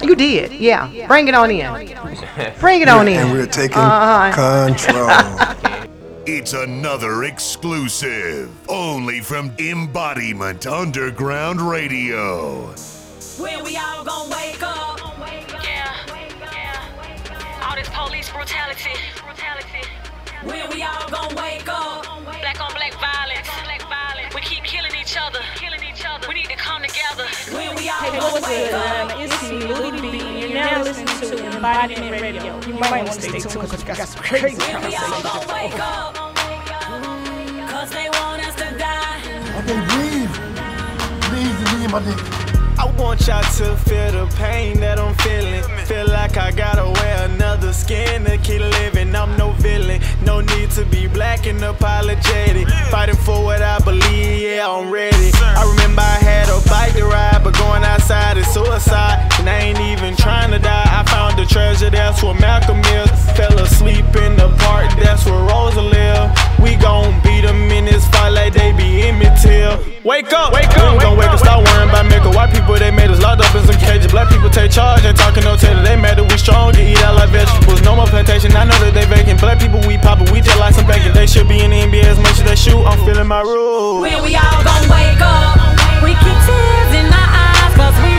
You 0.02 0.14
did. 0.14 0.52
Yeah. 0.52 1.06
Bring 1.06 1.28
it 1.28 1.34
on 1.34 1.50
in. 1.50 1.66
Bring 2.60 2.80
it 2.82 2.88
on 2.88 3.08
in. 3.08 3.16
And 3.18 3.32
we're 3.32 3.46
taking 3.46 3.78
Uh-huh. 3.78 4.32
Control. 4.86 5.08
It's 6.28 6.54
another 6.54 7.24
exclusive, 7.24 8.50
only 8.68 9.20
from 9.20 9.52
Embodiment 9.58 10.66
Underground 10.66 11.60
Radio. 11.60 12.66
When 13.38 13.64
we 13.64 13.76
all 13.76 14.04
gon' 14.04 14.30
wake 14.30 14.62
up. 14.62 14.98
Yeah, 15.62 15.94
yeah. 16.40 17.62
All 17.62 17.76
this 17.76 17.88
police 17.90 18.28
brutality. 18.30 18.90
brutality. 19.24 20.05
When 20.46 20.68
we 20.70 20.82
all 20.82 21.08
gon' 21.10 21.34
wake 21.36 21.68
up. 21.68 22.04
Black 22.24 22.60
on 22.60 22.72
black 22.72 22.94
violence. 23.00 23.48
Black 23.64 23.82
violence. 23.88 24.34
We 24.34 24.40
keep 24.42 24.64
killing 24.64 24.92
each 25.00 25.16
other. 25.18 25.40
Killing 25.56 25.82
each 25.82 26.04
other. 26.06 26.28
We 26.28 26.34
need 26.34 26.46
to 26.50 26.56
come 26.56 26.82
together. 26.82 27.26
When 27.52 27.74
we 27.76 27.88
all 27.88 27.96
Hey, 28.00 28.10
gon' 28.18 28.32
what's 28.32 28.46
wake 28.46 28.70
good? 28.70 28.74
up. 28.74 29.12
Um, 29.12 29.20
it's 29.20 29.42
me, 29.42 29.58
Lily 29.66 30.00
B, 30.00 30.20
and 30.20 30.38
you're 30.40 30.54
now 30.54 30.82
listening 30.82 31.06
to 31.30 31.46
Embodiment 31.56 32.20
Radio. 32.22 32.60
You 32.66 32.74
might 32.74 32.90
want 33.04 33.12
to 33.12 33.20
stay 33.22 33.38
tuned 33.40 33.54
because 33.54 33.84
we 33.84 33.84
got 33.84 34.08
some 34.08 34.22
crazy 34.22 34.56
When 34.58 34.82
we 34.86 34.96
all 34.96 35.22
gon' 35.22 35.46
wake 35.48 35.72
conversations. 35.72 35.80
up. 35.80 36.14
Cause 37.70 37.90
they 37.90 38.08
want 38.08 38.46
us 38.46 38.54
to 38.56 38.78
die. 38.78 39.20
Okay, 39.58 39.78
breathe. 39.90 40.34
Breathe 41.28 41.58
and 41.66 41.80
leave 41.80 41.90
my 41.90 42.00
dick. 42.04 42.45
I 42.78 42.84
want 42.98 43.26
y'all 43.26 43.42
to 43.42 43.76
feel 43.88 44.12
the 44.12 44.26
pain 44.36 44.80
that 44.80 44.98
I'm 44.98 45.14
feeling. 45.16 45.62
Feel 45.86 46.08
like 46.08 46.36
I 46.36 46.50
gotta 46.52 46.84
wear 46.84 47.24
another 47.24 47.72
skin 47.72 48.24
to 48.24 48.36
keep 48.38 48.60
living. 48.60 49.14
I'm 49.14 49.36
no 49.38 49.52
villain, 49.52 50.00
no 50.22 50.40
need 50.40 50.70
to 50.72 50.84
be 50.84 51.06
black 51.06 51.46
and 51.46 51.62
apologetic. 51.62 52.68
Fighting 52.90 53.16
for 53.16 53.42
what 53.42 53.62
I 53.62 53.78
believe, 53.78 54.42
yeah, 54.42 54.68
I'm 54.68 54.90
ready. 54.90 55.30
I 55.34 55.64
remember 55.70 56.02
I 56.02 56.18
had 56.20 56.48
a 56.48 56.60
bike 56.68 56.92
to 56.94 57.04
ride, 57.06 57.40
but 57.42 57.56
going 57.58 57.82
outside 57.82 58.36
is 58.36 58.46
suicide. 58.48 59.26
And 59.38 59.48
I 59.48 59.58
ain't 59.58 59.80
even 59.80 60.14
trying 60.16 60.50
to 60.50 60.58
die. 60.58 60.84
I 60.86 61.02
found 61.10 61.38
the 61.38 61.46
treasure, 61.46 61.88
that's 61.88 62.22
where 62.22 62.34
Malcolm 62.34 62.80
is. 62.80 63.10
Fell 63.36 63.58
asleep 63.58 64.04
in 64.16 64.36
the 64.36 64.54
park, 64.58 64.90
that's 65.00 65.24
where 65.24 65.42
Rosa 65.48 65.80
live. 65.80 66.30
We 66.60 66.76
gon' 66.76 67.20
beat 67.36 67.46
them 67.46 67.70
in 67.70 67.84
this 67.84 68.08
like 68.32 68.52
they 68.52 68.72
be 68.72 69.02
Emmett 69.02 69.36
Till. 69.40 69.78
Wake 70.04 70.32
up, 70.32 70.52
wake 70.52 70.72
up, 70.78 70.94
we 70.94 70.98
gon' 71.00 71.16
wake 71.18 71.28
up, 71.28 71.38
stop 71.38 71.60
worrying 71.62 71.88
about 71.88 72.06
making 72.06 72.32
white 72.32 72.52
people. 72.52 72.74
They 72.74 72.90
made 72.90 73.10
us 73.10 73.20
locked 73.20 73.42
up 73.42 73.54
in 73.54 73.64
some 73.66 73.76
cages. 73.76 74.10
Black 74.10 74.28
people 74.28 74.48
take 74.50 74.70
charge, 74.70 75.04
ain't 75.04 75.16
talking 75.16 75.44
no 75.44 75.56
tailor. 75.56 75.82
They 75.82 75.96
mad 75.96 76.18
that 76.18 76.24
we 76.24 76.36
strong, 76.38 76.72
can 76.72 76.86
eat 76.86 77.02
out 77.02 77.14
like 77.14 77.30
vegetables. 77.30 77.82
No 77.82 77.94
more 77.94 78.06
plantation, 78.06 78.52
I 78.56 78.64
know 78.64 78.78
that 78.80 78.94
they 78.94 79.04
vacant. 79.06 79.40
Black 79.40 79.58
people, 79.60 79.80
we 79.86 79.98
poppin', 79.98 80.32
we 80.32 80.40
just 80.40 80.58
like 80.58 80.74
some 80.74 80.86
bacon. 80.86 81.12
They 81.12 81.26
should 81.26 81.48
be 81.48 81.60
in 81.60 81.70
the 81.70 81.80
NBA 81.84 82.04
as 82.04 82.18
much 82.18 82.40
as 82.40 82.44
they 82.44 82.56
shoot. 82.56 82.82
I'm 82.82 82.98
feeling 83.04 83.28
my 83.28 83.42
rules. 83.42 84.02
When 84.02 84.22
we 84.24 84.34
all 84.36 84.62
gon' 84.64 84.88
wake 84.88 85.20
up. 85.20 85.60
We 86.02 86.12
keep 86.12 86.38
tears 86.44 86.92
in 86.92 87.08
our 87.08 87.28
eyes 87.32 87.72
cause 87.74 87.96
we 88.04 88.15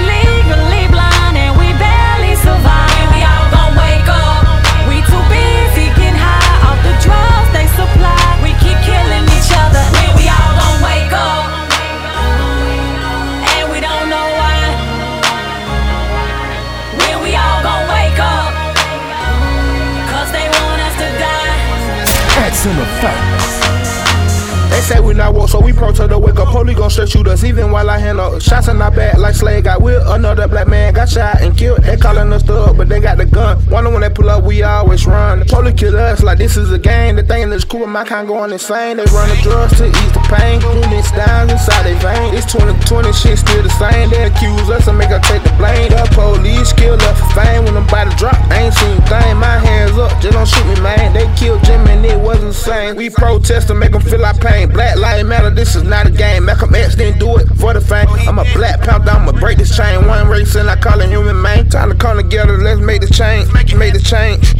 even 27.43 27.71
while 27.71 27.89
I 27.89 27.97
handle 27.99 28.39
shots 28.39 28.67
in 28.67 28.81
our 28.81 28.91
back 28.91 29.17
like 29.17 29.35
Slade 29.35 29.63
got 29.63 29.81
whipped. 29.81 30.05
Another 30.07 30.47
black 30.47 30.66
shot 31.09 31.41
and 31.41 31.57
killed. 31.57 31.83
They 31.83 31.97
calling 31.97 32.31
us 32.33 32.43
thug, 32.43 32.77
but 32.77 32.89
they 32.89 32.99
got 32.99 33.17
the 33.17 33.25
gun. 33.25 33.63
Wonder 33.69 33.89
when 33.89 34.01
they 34.01 34.09
pull 34.09 34.29
up, 34.29 34.43
we 34.43 34.63
always 34.63 35.05
run. 35.05 35.39
The 35.39 35.45
police 35.45 35.75
kill 35.75 35.95
us 35.95 36.23
like 36.23 36.37
this 36.37 36.57
is 36.57 36.71
a 36.71 36.79
game. 36.79 37.15
The 37.15 37.23
thing 37.23 37.49
that's 37.49 37.63
cool, 37.63 37.87
my 37.87 38.03
kind 38.03 38.27
going 38.27 38.51
insane. 38.51 38.97
They 38.97 39.05
run 39.05 39.29
the 39.29 39.39
drugs 39.41 39.77
to 39.77 39.87
ease 39.87 40.13
the 40.13 40.23
pain. 40.27 40.61
Units 40.61 41.11
down 41.11 41.49
inside 41.49 41.83
their 41.83 41.99
vein. 41.99 42.33
It's 42.35 42.51
2020, 42.51 43.13
shit 43.13 43.39
still 43.39 43.63
the 43.63 43.69
same. 43.69 44.09
They 44.09 44.23
accuse 44.23 44.69
us 44.69 44.87
and 44.87 44.97
make 44.97 45.11
us 45.11 45.27
take 45.27 45.43
the 45.43 45.53
blame. 45.57 45.89
The 45.89 46.07
police 46.13 46.73
kill 46.73 46.95
us 46.95 47.19
for 47.19 47.41
fame. 47.41 47.65
When 47.65 47.75
the 47.75 47.85
body 47.89 48.13
drop, 48.15 48.35
I 48.51 48.67
ain't 48.67 48.73
seen 48.73 49.01
thing. 49.07 49.37
My 49.37 49.57
hands 49.57 49.97
up, 49.97 50.11
just 50.21 50.33
don't 50.33 50.47
shoot 50.47 50.65
me, 50.67 50.79
man. 50.81 51.13
They 51.13 51.27
killed 51.35 51.63
Jim 51.63 51.87
and 51.87 52.05
it 52.05 52.19
wasn't. 52.19 52.47
We 52.95 53.09
protest 53.09 53.67
to 53.67 53.75
make 53.75 53.91
them 53.91 54.01
feel 54.01 54.25
our 54.25 54.33
pain. 54.33 54.69
Black 54.69 54.97
lives 54.97 55.27
matter, 55.27 55.49
this 55.49 55.75
is 55.75 55.83
not 55.83 56.07
a 56.07 56.11
game. 56.11 56.45
Malcolm 56.45 56.73
X 56.75 56.95
didn't 56.95 57.19
do 57.19 57.37
it 57.37 57.47
for 57.59 57.73
the 57.73 57.81
fame. 57.81 58.07
I'm 58.27 58.39
a 58.39 58.45
black 58.53 58.81
panther, 58.81 59.11
I'ma 59.11 59.31
break 59.33 59.57
this 59.57 59.75
chain. 59.75 60.05
One 60.07 60.27
race 60.27 60.55
and 60.55 60.69
I 60.69 60.75
call 60.75 60.96
it 61.01 61.09
human 61.09 61.41
man. 61.41 61.69
Time 61.69 61.89
to 61.89 61.95
come 61.95 62.17
together, 62.17 62.57
let's 62.57 62.79
make 62.79 63.01
the 63.01 63.07
change. 63.07 63.51
Make 63.53 63.93
the 63.93 63.99
change. 63.99 64.53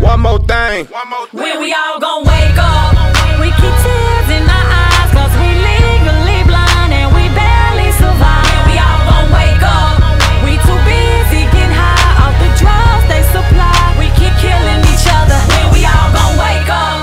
One 0.00 0.20
more 0.20 0.38
thing. 0.38 0.86
When 1.32 1.60
we 1.60 1.72
all 1.72 2.00
gon' 2.00 2.24
wake 2.24 2.58
up, 2.58 2.94
we 3.40 3.48
keep 3.54 3.74
tears 3.84 4.28
in 4.34 4.42
our 4.42 4.66
eyes, 4.82 5.10
cause 5.14 5.32
we 5.38 5.48
legally 5.54 6.42
blind 6.50 6.90
and 6.90 7.08
we 7.14 7.24
barely 7.30 7.90
survive. 7.94 8.42
When 8.50 8.74
we 8.74 8.76
all 8.82 9.02
gon' 9.06 9.28
wake 9.30 9.62
up, 9.62 9.94
we 10.42 10.58
too 10.66 10.80
busy 10.82 11.46
getting 11.54 11.70
high 11.70 12.26
off 12.26 12.34
the 12.42 12.50
drugs 12.58 13.04
they 13.06 13.22
supply. 13.30 13.76
We 13.98 14.10
keep 14.18 14.34
killing 14.42 14.82
each 14.90 15.06
other. 15.06 15.38
When 15.54 15.66
we 15.78 15.80
all 15.86 16.10
gon' 16.10 16.34
wake 16.42 16.68
up, 16.70 16.98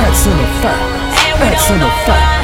That's 0.00 0.24
in 0.24 0.36
effect. 0.38 0.80
That's 1.44 1.70
in 1.70 1.80
effect. 1.82 2.24
when 2.24 2.37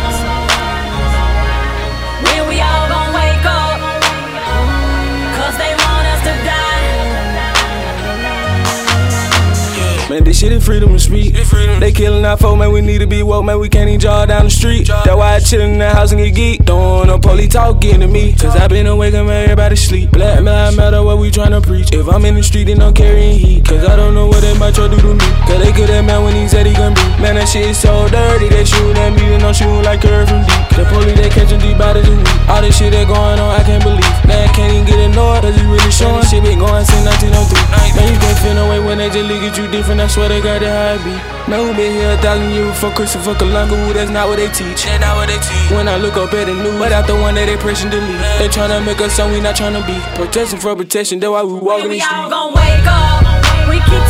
this 10.35 10.41
shit 10.41 10.53
is 10.53 10.66
freedom 10.66 10.93
of 10.93 11.01
speech. 11.01 11.32
They 11.78 11.93
killing 11.93 12.24
our 12.24 12.37
folk, 12.37 12.59
man. 12.59 12.72
We 12.72 12.80
need 12.80 12.99
to 12.99 13.07
be 13.07 13.22
woke, 13.22 13.45
man. 13.45 13.61
We 13.61 13.68
can't 13.68 13.89
even 13.89 14.01
jog 14.01 14.28
down 14.28 14.47
the 14.47 14.51
street. 14.51 14.89
That's 14.89 15.14
why 15.14 15.37
I 15.37 15.39
chillin' 15.39 15.74
in 15.74 15.78
the 15.78 15.89
house 15.89 16.11
and 16.11 16.20
get 16.20 16.35
geek. 16.35 16.64
Don't 16.64 17.07
no 17.07 17.20
police 17.20 17.53
talking 17.53 18.01
to 18.01 18.09
me. 18.09 18.32
Cause 18.35 18.57
I 18.57 18.66
been 18.66 18.89
awake 18.89 19.14
and 19.14 19.30
everybody 19.30 19.76
sleep. 19.76 20.11
Black 20.11 20.43
man, 20.43 20.74
matter 20.74 21.05
what 21.05 21.18
we 21.18 21.30
tryna 21.30 21.62
preach. 21.62 21.95
If 21.95 22.09
I'm 22.09 22.24
in 22.24 22.35
the 22.35 22.43
street, 22.43 22.64
then 22.64 22.82
I'm 22.82 22.93
carrying 22.93 23.39
heat. 23.39 23.64
Cause 23.64 23.85
I 23.87 23.95
don't 23.95 24.14
know 24.14 24.26
what 24.26 24.41
they 24.41 24.59
might 24.59 24.74
try 24.74 24.89
to 24.89 24.97
do 24.97 25.01
to 25.03 25.14
me. 25.14 25.28
Cause 25.47 25.62
they 25.62 25.70
killed 25.70 25.91
that 25.91 26.03
man 26.03 26.24
when 26.24 26.35
he 26.35 26.49
said 26.49 26.66
he 26.66 26.74
gon' 26.74 26.95
be. 26.95 27.07
Man, 27.22 27.37
that 27.37 27.47
shit 27.47 27.70
is 27.70 27.78
so 27.78 28.09
dirty. 28.09 28.49
They 28.49 28.64
shootin' 28.64 28.99
at 28.99 29.14
me, 29.14 29.30
then 29.30 29.45
I'm 29.45 29.55
shooting 29.55 29.87
like 29.87 30.03
curve 30.03 30.26
from 30.26 30.43
deep. 30.43 30.66
The 30.74 30.82
police, 30.91 31.14
they 31.14 31.30
catching 31.30 31.62
deep 31.62 31.78
bodies 31.78 32.11
and 32.11 32.18
weak. 32.18 32.49
All 32.51 32.59
this 32.59 32.74
shit 32.74 32.91
that 32.91 33.07
going 33.07 33.39
on, 33.39 33.55
I 33.55 33.62
can't 33.62 33.85
believe. 33.87 34.03
Man, 34.26 34.43
I 34.43 34.51
can't 34.51 34.72
even 34.74 34.82
get 34.82 34.99
annoyed. 34.99 35.47
Cause 35.47 35.55
it's 35.55 35.62
really 35.62 35.95
showing. 35.95 36.26
This 36.26 36.35
shit 36.35 36.43
been 36.43 36.59
going 36.59 36.82
since 36.82 37.07
1903. 37.22 37.95
Man, 37.95 38.11
you 38.11 38.18
can't 38.18 38.39
feel 38.43 38.55
no 38.59 38.66
way 38.66 38.82
when 38.82 38.99
they 38.99 39.14
just 39.14 39.30
look 39.30 39.47
at 39.47 39.55
you 39.55 39.70
different. 39.70 40.03
I 40.03 40.11
swear 40.11 40.24
they 40.29 40.41
got 40.41 40.62
it 40.62 40.68
how 40.68 40.95
it 40.97 41.05
be. 41.05 41.14
Man, 41.51 41.61
who 41.61 41.75
been 41.77 41.93
here 41.93 42.12
a 42.12 42.16
thousand 42.18 42.51
years 42.51 42.68
before 42.68 42.91
Christopher 42.93 43.35
Columbus? 43.35 43.77
Ooh, 43.77 43.93
that's 43.93 44.11
not 44.11 44.29
what 44.29 44.37
they 44.37 44.49
teach. 44.49 44.85
That's 44.85 45.01
not 45.01 45.16
what 45.16 45.29
they 45.29 45.39
teach. 45.39 45.70
When 45.72 45.89
I 45.89 45.97
look 45.97 46.16
up 46.16 46.33
at 46.33 46.47
the 46.47 46.55
news, 46.55 46.79
but 46.79 46.93
out 46.93 47.07
the 47.07 47.14
one 47.14 47.35
that 47.35 47.47
they 47.47 47.57
pressing 47.57 47.91
delete. 47.91 48.20
They 48.39 48.49
tryna 48.49 48.85
make 48.85 49.01
us 49.01 49.12
something 49.14 49.37
we 49.37 49.41
not 49.43 49.57
tryna 49.57 49.85
be. 49.87 49.97
Protesting 50.16 50.61
for 50.61 50.75
protection, 50.77 51.20
that's 51.20 51.31
why 51.31 51.43
we 51.43 51.55
walking 51.55 51.89
When 51.89 51.91
we 51.91 52.03
all 52.03 52.31
gon' 52.31 52.55
wake 52.55 52.87
up, 52.87 53.68
we 53.68 53.77
keep 53.85 54.05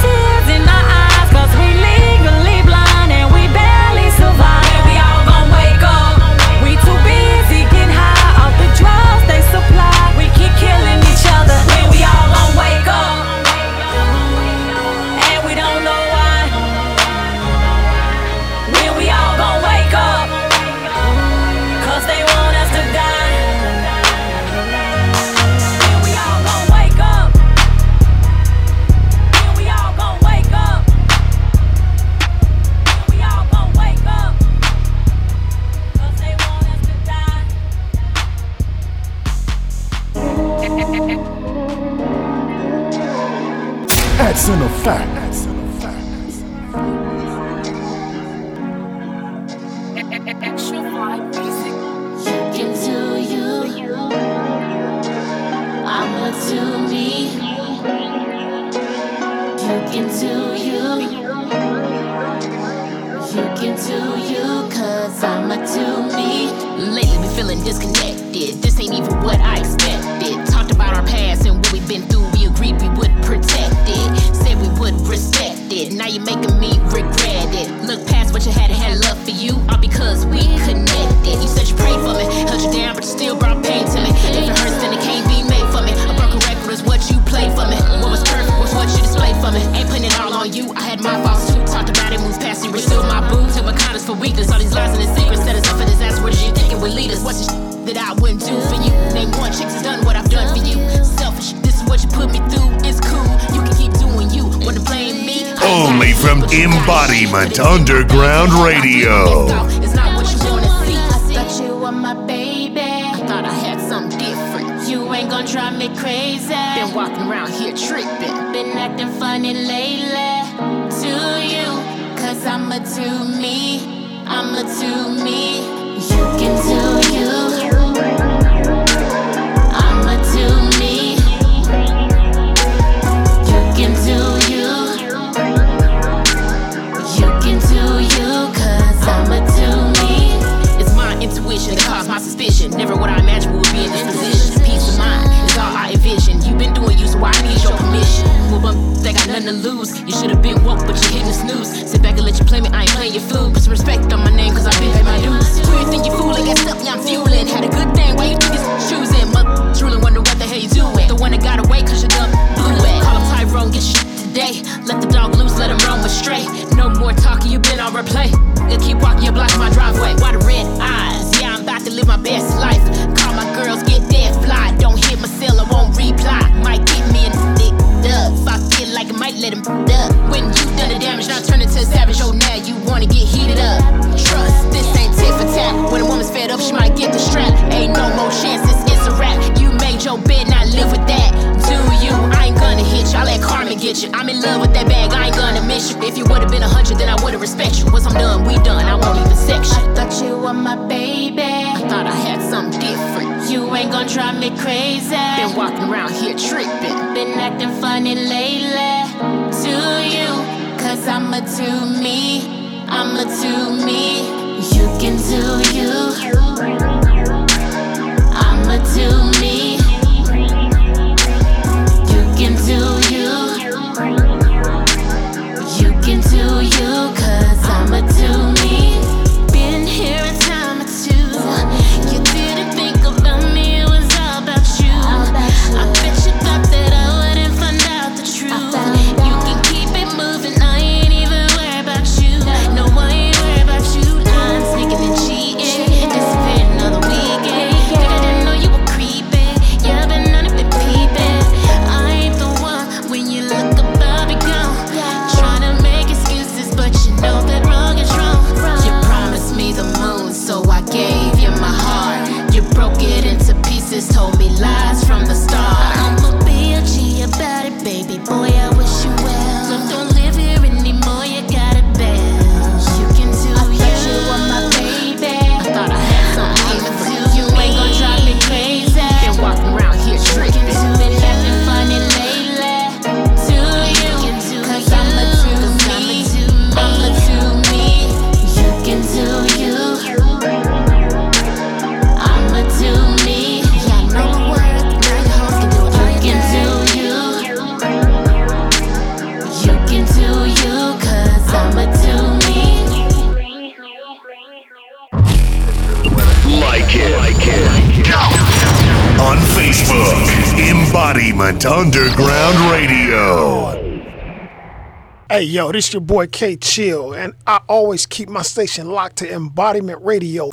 Hey 315.35 315.43
yo, 315.43 315.73
this 315.73 315.93
your 315.93 316.01
boy 316.01 316.29
K 316.29 316.55
Chill, 316.55 317.13
and 317.13 317.35
I 317.45 317.61
always 317.69 318.07
keep 318.07 318.29
my 318.29 318.43
station 318.43 318.89
locked 318.89 319.17
to 319.17 319.29
Embodiment 319.29 320.01
Radio. 320.01 320.49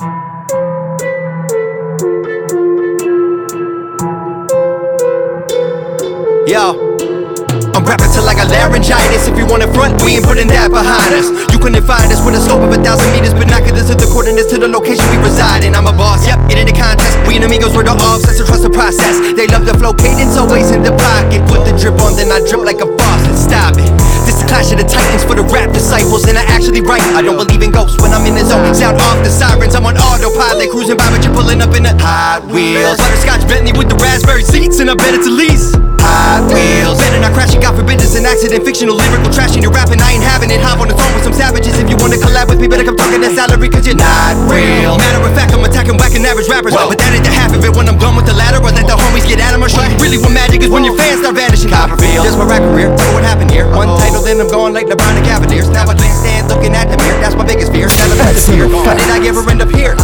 Yo. 6.48 6.91
I'm 7.72 7.88
rapping 7.88 8.12
till 8.12 8.28
I 8.28 8.36
got 8.36 8.52
laryngitis. 8.52 9.28
If 9.28 9.36
you 9.40 9.48
want 9.48 9.64
it 9.64 9.72
front, 9.72 9.96
we 10.04 10.20
ain't 10.20 10.28
putting 10.28 10.48
that 10.52 10.68
behind 10.68 11.16
us. 11.16 11.32
You 11.48 11.58
couldn't 11.58 11.80
find 11.88 12.12
us 12.12 12.20
with 12.20 12.36
a 12.36 12.42
scope 12.44 12.60
of 12.60 12.68
a 12.68 12.80
thousand 12.80 13.08
meters, 13.16 13.32
binoculars 13.32 13.88
to 13.88 13.96
the 13.96 14.08
coordinates 14.12 14.52
to 14.52 14.60
the 14.60 14.68
location 14.68 15.04
we 15.08 15.18
reside 15.24 15.64
in. 15.64 15.72
I'm 15.72 15.88
a 15.88 15.94
boss, 15.96 16.28
yep, 16.28 16.36
it 16.52 16.60
ain't 16.60 16.68
a 16.68 16.76
contest. 16.76 17.16
We 17.24 17.40
and 17.40 17.48
amigos 17.48 17.72
were 17.72 17.82
the 17.82 17.96
offsets 17.96 18.38
to 18.38 18.44
trust 18.44 18.62
the 18.62 18.72
process. 18.72 19.16
They 19.34 19.48
love 19.48 19.64
the 19.64 19.72
flow 19.80 19.96
cadence, 19.96 20.36
always 20.36 20.68
in 20.68 20.84
the 20.84 20.92
pocket. 20.92 21.40
Put 21.48 21.64
the 21.64 21.72
drip 21.72 21.96
on, 22.04 22.12
then 22.12 22.28
I 22.28 22.44
drip 22.44 22.60
like 22.60 22.84
a 22.84 22.88
faucet. 22.88 23.36
Stop 23.40 23.80
it. 23.80 23.88
This 24.28 24.36
is 24.36 24.44
clash 24.44 24.68
of 24.68 24.78
the 24.78 24.86
titans 24.86 25.24
for 25.24 25.32
the 25.32 25.46
rap 25.48 25.72
disciples, 25.72 26.28
and 26.28 26.36
I 26.36 26.44
actually 26.52 26.84
write. 26.84 27.02
I 27.16 27.24
don't 27.24 27.40
believe 27.40 27.64
in 27.64 27.72
ghosts 27.72 27.96
when 28.04 28.12
I'm 28.12 28.28
in 28.28 28.36
the 28.36 28.44
zone. 28.44 28.68
Sound 28.76 29.00
off 29.00 29.24
the 29.24 29.32
sirens, 29.32 29.74
I'm 29.74 29.88
on 29.88 29.96
autopilot, 29.96 30.68
cruising 30.68 31.00
by, 31.00 31.08
but 31.08 31.24
you're 31.24 31.34
pulling 31.34 31.64
up 31.64 31.72
in 31.72 31.88
a 31.88 31.96
Hot 32.04 32.44
Wheels. 32.46 33.00
Butterscotch 33.00 33.48
Bentley 33.48 33.72
with 33.72 33.88
the 33.88 33.96
raspberry 33.96 34.44
seats, 34.44 34.78
and 34.78 34.92
I 34.92 34.94
bet 34.94 35.16
it's 35.16 35.26
a 35.26 35.32
lease. 35.32 35.72
Hot 36.12 36.44
Wheels. 36.52 37.00
Better 37.00 37.20
not 37.24 37.32
crash, 37.32 37.56
God 37.56 37.72
forbid 37.72 37.96
it's 38.04 38.12
an 38.12 38.28
accident. 38.28 38.68
Fictional, 38.68 39.00
lyrical 39.00 39.32
trash, 39.32 39.56
and 39.56 39.64
you're 39.64 39.72
rapping, 39.72 39.96
I 40.04 40.12
ain't 40.12 40.24
having 40.24 40.52
it. 40.52 40.60
Hop 40.60 40.76
on 40.84 40.92
the 40.92 40.96
throne 40.96 41.14
with 41.16 41.24
some 41.24 41.32
savages. 41.32 41.72
If 41.80 41.88
you 41.88 41.96
wanna 41.96 42.20
collab 42.20 42.52
with 42.52 42.60
me, 42.60 42.68
better 42.68 42.84
come 42.84 43.00
talking 43.00 43.24
that 43.24 43.32
salary, 43.32 43.72
cause 43.72 43.88
you're 43.88 43.96
not 43.96 44.36
real. 44.52 45.00
Matter 45.00 45.24
of 45.24 45.32
fact, 45.32 45.56
I'm 45.56 45.64
attacking 45.64 45.96
whacking 45.96 46.20
average 46.28 46.52
rappers. 46.52 46.76
But 46.76 47.00
that 47.00 47.16
ain't 47.16 47.24
the 47.24 47.32
half 47.32 47.56
of 47.56 47.64
it 47.64 47.72
when 47.72 47.88
I'm 47.88 47.96
done 47.96 48.12
with 48.12 48.28
the 48.28 48.36
ladder. 48.36 48.60
Or 48.60 48.68
let 48.68 48.84
the 48.84 48.92
homies 48.92 49.24
get 49.24 49.40
at 49.40 49.56
'em 49.56 49.64
or 49.64 49.72
show 49.72 49.80
you 49.88 49.96
really 50.04 50.20
what 50.20 50.36
magic 50.36 50.60
is 50.60 50.68
when 50.68 50.84
your 50.84 50.96
fans 51.00 51.24
start 51.24 51.34
vanishing. 51.34 51.72
Copperfield. 51.72 52.28
Just 52.28 52.36
my 52.36 52.44
rap 52.44 52.60
career. 52.60 52.92
Tell 52.92 53.12
what 53.16 53.24
happened 53.24 53.50
here. 53.50 53.64
One 53.72 53.88
title, 53.96 54.20
then 54.20 54.36
I'm 54.36 54.52
going 54.52 54.76
like 54.76 54.92
LeBron 54.92 55.16
and 55.16 55.24
Cavaliers. 55.24 55.72
Now 55.72 55.88
I 55.88 55.96
can't 55.96 56.12
stand 56.12 56.52
looking 56.52 56.76
at 56.76 56.92
the 56.92 57.00
mirror. 57.00 57.20
That's 57.24 57.36
my 57.40 57.44
biggest 57.48 57.72
fear. 57.72 57.88
Had 57.88 58.36
the 58.36 58.44
fear. 58.44 58.68
How 58.68 58.92
did 58.92 59.08
I 59.08 59.18
ever 59.24 59.40
end 59.48 59.64
up 59.64 59.72
here? 59.72 59.96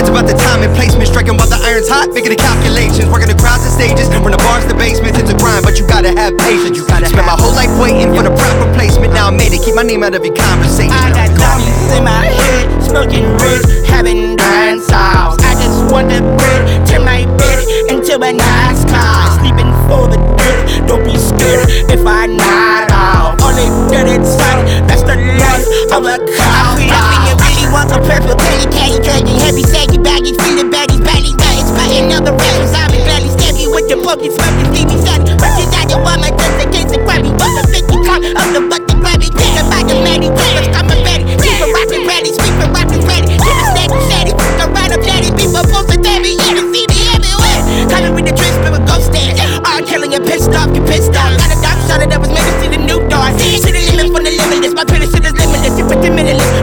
It's 0.00 0.08
about 0.08 0.26
the 0.26 0.34
time 0.34 0.64
and 0.64 0.72
placement. 0.72 1.12
Striking 1.12 1.36
while 1.36 1.50
the 1.52 1.60
iron's 1.60 1.92
hot. 1.92 2.08
Making 2.16 2.32
the 2.32 2.40
calculations. 2.40 3.12
Working 3.12 3.28
the 3.28 3.36
crowds 3.36 3.68
and 3.68 3.74
stages. 3.76 4.08
From 4.08 4.32
the 4.32 4.40
bars 4.40 4.64
to 4.70 4.74
basements, 4.74 5.18
it's 5.18 5.30
a 5.30 5.36
grind. 5.42 5.66
But 5.66 5.78
you 5.78 5.86
gotta 5.86 6.14
have 6.14 6.38
patience. 6.38 6.78
You 6.78 6.86
gotta 6.86 7.10
spend 7.10 7.26
my 7.26 7.34
whole 7.34 7.52
life 7.52 7.74
waiting 7.82 8.14
for 8.14 8.22
the 8.22 8.30
proper 8.30 8.70
placement. 8.78 9.12
Now 9.12 9.26
I 9.26 9.34
made 9.34 9.52
it. 9.52 9.60
Keep 9.66 9.74
my 9.74 9.82
name 9.82 10.06
out 10.06 10.14
of 10.14 10.24
your 10.24 10.34
conversation. 10.38 10.94
I 10.94 11.10
got 11.10 11.34
diamonds 11.34 11.90
in 11.98 12.04
my 12.06 12.26
head, 12.30 12.64
smoking 12.86 13.26
red, 13.42 13.60
having 13.84 14.36
dance 14.38 14.86
sauce. 14.86 15.36
I 15.42 15.58
just 15.58 15.90
want 15.90 16.08
the 16.14 16.22
bread, 16.38 16.86
turn 16.86 17.04
my 17.04 17.26
bed 17.36 17.58
into 17.90 18.14
a 18.14 18.32
nice 18.32 18.86
car. 18.86 19.34
Sleeping 19.42 19.72
for 19.90 20.06
the 20.06 20.18
dead, 20.38 20.86
don't 20.86 21.04
be 21.04 21.18
scared 21.18 21.66
if 21.90 22.06
I 22.06 22.30
nod 22.30 22.94
off. 22.94 23.42
Only 23.42 23.66
dead 23.90 24.06
inside, 24.06 24.86
that's 24.86 25.02
the 25.02 25.18
life 25.18 25.66
of 25.90 26.06
a 26.06 26.16
cop. 26.38 27.41
You 27.72 27.80
want 27.80 27.88
the 27.88 28.04
purple 28.04 28.36
penny 28.36 28.68
candy, 28.68 29.00
cutting 29.00 29.32
heavy, 29.40 29.64
saggy, 29.64 29.96
baggy, 29.96 30.36
feeling 30.36 30.68
baggy, 30.68 31.00
baggy, 31.00 31.32
baggy, 31.32 31.64
spitting 31.64 32.12
other 32.12 32.36
rappers. 32.36 32.68
I'm 32.76 32.92
gladly 32.92 33.32
stab 33.32 33.56
you 33.56 33.72
with 33.72 33.88
your 33.88 34.04
poking, 34.04 34.28
leave 34.76 34.92
me 34.92 35.00
sad. 35.00 35.24
Rushing 35.40 35.72
down 35.72 35.88
your 35.88 36.04
my 36.04 36.28
guns 36.36 36.60
against 36.60 36.92
the 36.92 37.00
Grammy. 37.00 37.32
What's 37.32 37.56
the 37.56 37.64
50 37.72 38.04
count 38.04 38.28
of 38.28 38.48
the 38.52 38.60
butt 38.68 38.84
to 38.92 38.94
grab 39.00 39.24
me? 39.24 39.32
Think 39.32 39.56
about 39.56 39.88
the 39.88 39.96
lady, 40.04 40.28
rappers, 40.28 40.68
I'm 40.76 40.84
a 40.84 41.00
ready. 41.00 41.24
Keep 41.40 41.64
it 41.64 41.72
rockin' 41.72 42.04
ready, 42.04 42.28
speak 42.36 42.52
for 42.60 42.68
rockin' 42.76 43.08
ready. 43.08 43.40
Keep 43.40 43.56
it 43.56 43.68
steady, 43.72 43.96
steady. 44.04 44.32
Go 44.36 44.68
right 44.68 44.92
up, 44.92 45.00
daddy. 45.00 45.32
People 45.32 45.64
post 45.64 45.88
a 45.88 45.96
daddy, 45.96 46.36
yeah, 46.44 46.60
to 46.60 46.68
see 46.76 46.84
me 46.92 46.98
everywhere. 47.08 47.88
Coming 47.88 48.12
with 48.12 48.28
the 48.28 48.36
twist, 48.36 48.60
but 48.60 48.76
with 48.76 48.84
ghost 48.84 49.08
stand. 49.08 49.40
R. 49.64 49.80
killing 49.80 50.12
you 50.12 50.20
pissed 50.20 50.52
off, 50.52 50.68
you 50.76 50.84
pissed 50.84 51.16
off. 51.16 51.40
Got 51.40 51.48
a 51.48 51.58
dark 51.64 51.80
shot 51.88 52.04
that 52.04 52.20
was 52.20 52.28
made 52.28 52.44
to 52.44 52.52
see 52.60 52.68
the 52.68 52.84
new 52.84 53.00
door. 53.08 53.32
See 53.40 53.64
the 53.64 53.80
limit 53.96 54.12
from 54.12 54.28
the 54.28 54.32
limitless. 54.36 54.76
My 54.76 54.84
shit 54.84 55.24
is 55.24 55.32
limitless. 55.32 55.72
You 55.80 55.88
put 55.88 56.04
the 56.04 56.12
limitless. 56.12 56.61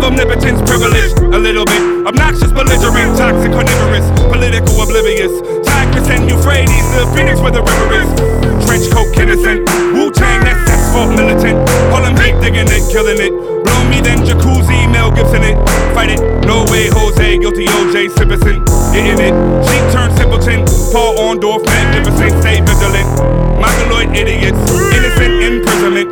Of 0.00 0.12
omnipotence, 0.12 0.60
privileged, 0.68 1.18
a 1.18 1.38
little 1.38 1.64
bit 1.64 1.80
obnoxious, 2.06 2.52
belligerent, 2.52 3.16
toxic, 3.16 3.52
carnivorous, 3.52 4.06
political, 4.32 4.82
oblivious. 4.82 5.32
Tigris 5.64 6.08
and 6.08 6.28
Euphrates, 6.28 6.86
the 6.96 7.04
phoenix 7.14 7.40
where 7.40 7.52
the 7.52 7.62
river 7.62 7.88
is. 8.00 8.08
Trench 8.64 8.88
coat, 8.92 9.12
innocent. 9.20 9.68
Wu 9.92 10.10
Tang, 10.10 10.40
that's 10.44 10.70
asphalt 10.70 11.12
militant. 11.12 11.68
Harlem 11.92 12.16
hate, 12.16 12.40
digging 12.40 12.68
it, 12.68 12.82
killing 12.90 13.20
it. 13.20 13.32
Blow 13.64 13.80
me 13.88 14.00
then 14.00 14.24
jacuzzi, 14.24 14.90
Mel 14.90 15.10
Gibson 15.12 15.42
it. 15.44 15.56
Fight 15.92 16.10
it, 16.16 16.20
no 16.46 16.64
way, 16.72 16.88
Jose, 16.88 17.38
guilty 17.38 17.66
OJ 17.66 18.10
Simpson. 18.16 18.64
Getting 18.92 19.20
it. 19.20 19.34
Sheep 19.68 19.84
turned 19.92 20.16
simpleton. 20.16 20.64
Paul 20.92 21.16
Orndorff, 21.20 21.64
magnificent, 21.66 22.40
stay 22.40 22.60
vigilant. 22.60 23.08
Mongoloid 23.60 24.16
idiots, 24.16 24.58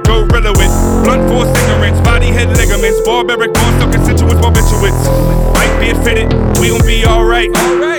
gorilla 0.04 0.52
with 0.52 0.70
blunt 1.04 1.28
force 1.30 1.50
ignorance, 1.62 2.00
body 2.00 2.28
head 2.28 2.48
ligaments, 2.56 3.00
barbaric 3.02 3.52
born 3.54 3.72
so 3.80 3.90
constituents, 3.90 4.40
barbiturates. 4.44 5.02
White 5.54 5.74
beard 5.80 5.98
fitted, 6.04 6.28
we 6.60 6.68
gon' 6.70 6.84
be 6.86 7.04
alright. 7.04 7.50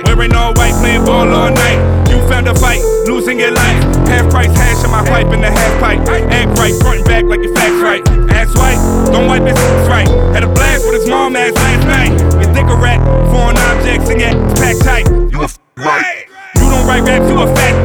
Wearing 0.05 0.33
all 0.33 0.53
white, 0.55 0.75
playing 0.81 1.05
ball 1.05 1.27
all 1.27 1.51
night. 1.51 1.79
You 2.09 2.19
found 2.27 2.47
a 2.47 2.55
fight, 2.55 2.81
losing 3.05 3.39
your 3.39 3.51
life. 3.51 3.83
Half 4.07 4.29
price 4.31 4.53
hash 4.55 4.83
in 4.83 4.91
my 4.91 5.03
pipe 5.05 5.33
in 5.33 5.41
the 5.41 5.51
half 5.51 5.79
pipe. 5.79 5.99
Act 6.31 6.57
right, 6.57 6.75
front 6.81 6.99
and 6.99 7.05
back 7.05 7.23
like 7.25 7.41
your 7.43 7.53
facts 7.55 7.81
right. 7.81 8.03
Ass 8.31 8.53
white, 8.55 8.79
don't 9.11 9.27
wipe 9.27 9.43
his 9.43 9.57
ass 9.57 9.87
right. 9.87 10.07
Had 10.33 10.43
a 10.43 10.47
blast 10.47 10.85
with 10.85 10.99
his 10.99 11.09
mom 11.09 11.35
ass 11.35 11.53
last 11.53 11.85
night. 11.87 12.11
You 12.41 12.53
think 12.53 12.69
a 12.69 12.75
rat, 12.75 12.99
foreign 13.31 13.57
objects 13.57 14.09
and 14.09 14.19
yet 14.19 14.35
pack 14.57 14.77
tight. 14.79 15.07
You 15.31 15.41
a 15.41 15.45
f- 15.45 15.59
right. 15.77 16.25
You 16.55 16.69
don't 16.69 16.87
write 16.87 17.03
raps, 17.03 17.29
you 17.29 17.39
a 17.39 17.47
fat. 17.55 17.75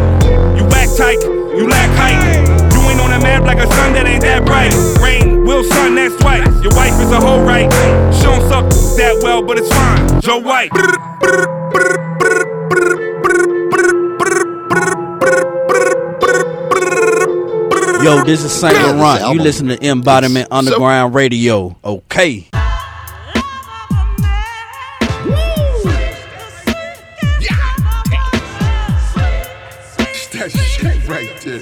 You 0.56 0.64
whack 0.66 0.88
tight, 0.96 1.20
you 1.22 1.68
lack 1.68 1.90
height. 1.98 2.63
You 3.24 3.30
ain't 3.30 3.40
on 3.40 3.42
a 3.42 3.46
map 3.46 3.56
like 3.56 3.58
a 3.58 3.72
sun 3.72 3.92
that 3.94 4.06
ain't 4.06 4.22
that 4.22 4.44
bright. 4.44 4.72
Rain, 5.02 5.44
will 5.44 5.64
sun, 5.64 5.94
that's 5.94 6.14
white. 6.22 6.44
Your 6.62 6.74
wife 6.74 6.92
is 7.00 7.10
a 7.10 7.20
hoe 7.20 7.42
right. 7.42 7.72
She 8.14 8.22
don't 8.24 8.46
suck 8.48 8.68
that 8.98 9.20
well, 9.22 9.42
but 9.42 9.58
it's 9.58 9.68
fine. 9.72 10.20
Joe 10.20 10.38
White. 10.38 10.70
Yo, 18.04 18.22
this 18.24 18.44
is 18.44 18.52
Saint 18.52 18.74
Laurent. 18.74 19.32
You 19.32 19.40
listen 19.40 19.68
to 19.68 19.82
Embodiment 19.82 20.48
Underground 20.50 21.14
Radio. 21.14 21.76
Okay. 21.82 22.48
That 30.32 30.50
shit 30.50 31.08
right 31.08 31.30
there. 31.42 31.54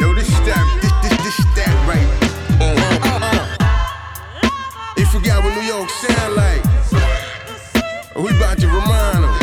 Yo, 0.00 0.14
this 0.14 0.28
that, 0.28 0.93
this, 1.24 1.36
that 1.56 1.72
right. 1.88 2.04
Uh, 2.60 2.76
They 4.96 5.04
forgot 5.06 5.42
what 5.42 5.54
New 5.56 5.62
York 5.62 5.88
sound 5.88 6.34
like. 6.36 6.62
We 8.14 8.30
about 8.36 8.58
to 8.58 8.68
remind 8.68 9.24
them. 9.24 9.34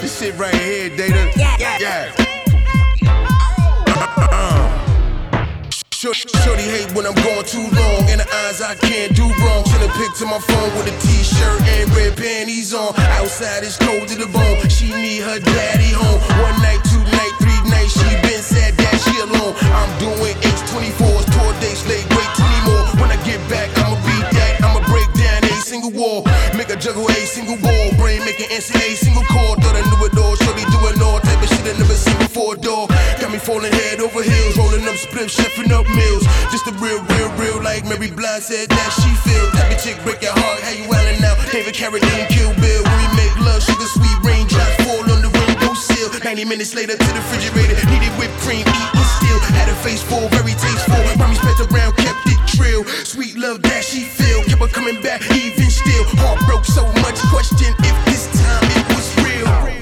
This 0.00 0.18
shit 0.18 0.38
right 0.38 0.54
here, 0.54 0.88
Data. 0.96 1.30
Yeah. 1.36 1.78
yeah. 1.80 2.12
Shorty, 5.92 6.28
shorty 6.40 6.62
hate 6.62 6.90
when 6.94 7.04
I'm 7.04 7.14
going 7.14 7.44
too 7.44 7.66
long. 7.76 8.08
In 8.08 8.16
the 8.22 8.28
eyes, 8.46 8.62
I 8.62 8.74
can't 8.76 9.14
do 9.14 9.24
wrong. 9.28 9.64
Send 9.66 9.82
a 9.84 9.92
pic 9.98 10.14
to 10.22 10.24
my 10.24 10.38
phone 10.38 10.70
with 10.78 10.88
a 10.88 10.96
t-shirt 11.04 11.60
and 11.76 11.90
red 11.94 12.16
panties 12.16 12.72
on. 12.72 12.94
Outside, 13.20 13.64
it's 13.64 13.76
cold 13.76 14.08
to 14.08 14.16
the 14.16 14.26
bone. 14.32 14.68
She 14.70 14.88
need 14.94 15.20
her 15.20 15.40
daddy 15.40 15.92
home. 15.92 16.20
One 16.40 16.56
night, 16.62 16.80
two 16.88 17.04
night, 17.12 17.34
three 17.42 17.60
nights. 17.68 17.92
She 17.92 18.08
been 18.24 18.40
sad 18.40 18.79
she 19.10 19.20
alone. 19.20 19.54
I'm 19.74 19.90
doing 19.98 20.34
H24s, 20.38 21.26
tour 21.34 21.52
dates 21.58 21.82
late. 21.90 22.06
Wait 22.14 22.30
20 22.38 22.66
more. 22.66 22.84
When 23.02 23.10
I 23.10 23.18
get 23.26 23.42
back, 23.50 23.68
I'ma 23.82 23.98
beat 24.06 24.26
that. 24.38 24.62
I'ma 24.62 24.80
break 24.86 25.10
down 25.18 25.42
a 25.42 25.54
single 25.62 25.90
wall. 25.90 26.22
Make 26.54 26.70
a 26.70 26.76
juggle 26.78 27.08
a 27.10 27.20
single 27.26 27.58
ball. 27.58 27.86
Brain 27.98 28.22
making 28.24 28.50
answer 28.54 28.78
a 28.78 28.94
single 28.94 29.24
chord. 29.26 29.58
Thought 29.62 29.76
I 29.76 29.82
knew 29.82 30.00
it 30.06 30.14
all. 30.18 30.36
Shorty 30.36 30.64
doing 30.70 30.98
all 31.02 31.18
type 31.20 31.42
of 31.42 31.48
shit 31.50 31.66
I 31.66 31.74
never 31.78 31.94
seen 31.94 32.18
before, 32.18 32.56
dog. 32.56 32.90
Got 33.20 33.32
me 33.32 33.38
falling 33.38 33.72
head 33.72 34.00
over 34.00 34.22
heels. 34.22 34.56
Rolling 34.56 34.86
up 34.86 34.96
spliffs, 34.96 35.34
chefing 35.34 35.72
up 35.74 35.86
meals. 35.90 36.24
Just 36.54 36.66
a 36.70 36.72
real, 36.78 37.02
real, 37.16 37.30
real, 37.40 37.58
like 37.62 37.84
Mary 37.84 38.10
Blige 38.10 38.42
said 38.42 38.68
that 38.68 38.90
she 38.94 39.10
feel. 39.26 39.46
Type 39.58 39.70
of 39.74 39.78
chick 39.82 39.98
break 40.04 40.22
your 40.22 40.32
heart, 40.34 40.60
how 40.62 40.70
you 40.70 40.86
wildin' 40.86 41.22
out? 41.24 41.38
David 41.50 41.74
Carradine, 41.74 42.28
Kill 42.28 42.52
Bill. 42.62 42.82
When 42.84 42.96
we 43.02 43.08
make 43.18 43.34
love, 43.42 43.62
sugar 43.62 43.90
sweet 43.90 44.18
raindrops 44.22 44.76
fall 44.84 45.09
sill. 46.00 46.20
90 46.24 46.44
minutes 46.44 46.74
later 46.74 46.92
to 46.96 47.06
the 47.06 47.14
refrigerator, 47.14 47.74
needed 47.90 48.12
whipped 48.18 48.36
cream, 48.40 48.60
eating 48.60 49.08
still. 49.20 49.38
Had 49.52 49.68
a 49.68 49.74
face 49.84 50.02
full, 50.02 50.28
very 50.28 50.52
tasteful. 50.52 50.96
Mommy 51.18 51.34
spent 51.34 51.60
around, 51.60 51.96
kept 51.96 52.20
it 52.26 52.40
trill. 52.46 52.84
Sweet 53.04 53.36
love 53.36 53.62
that 53.62 53.84
she 53.84 54.04
feel, 54.04 54.42
kept 54.44 54.60
her 54.60 54.68
coming 54.68 55.00
back 55.02 55.22
even 55.32 55.70
still. 55.70 56.04
Heart 56.20 56.40
broke 56.46 56.64
so 56.64 56.84
much, 57.04 57.18
question 57.28 57.74
if 57.78 57.96
this 58.06 58.24
time 58.40 58.64
it 58.64 58.84
was 58.94 59.06
real. 59.24 59.79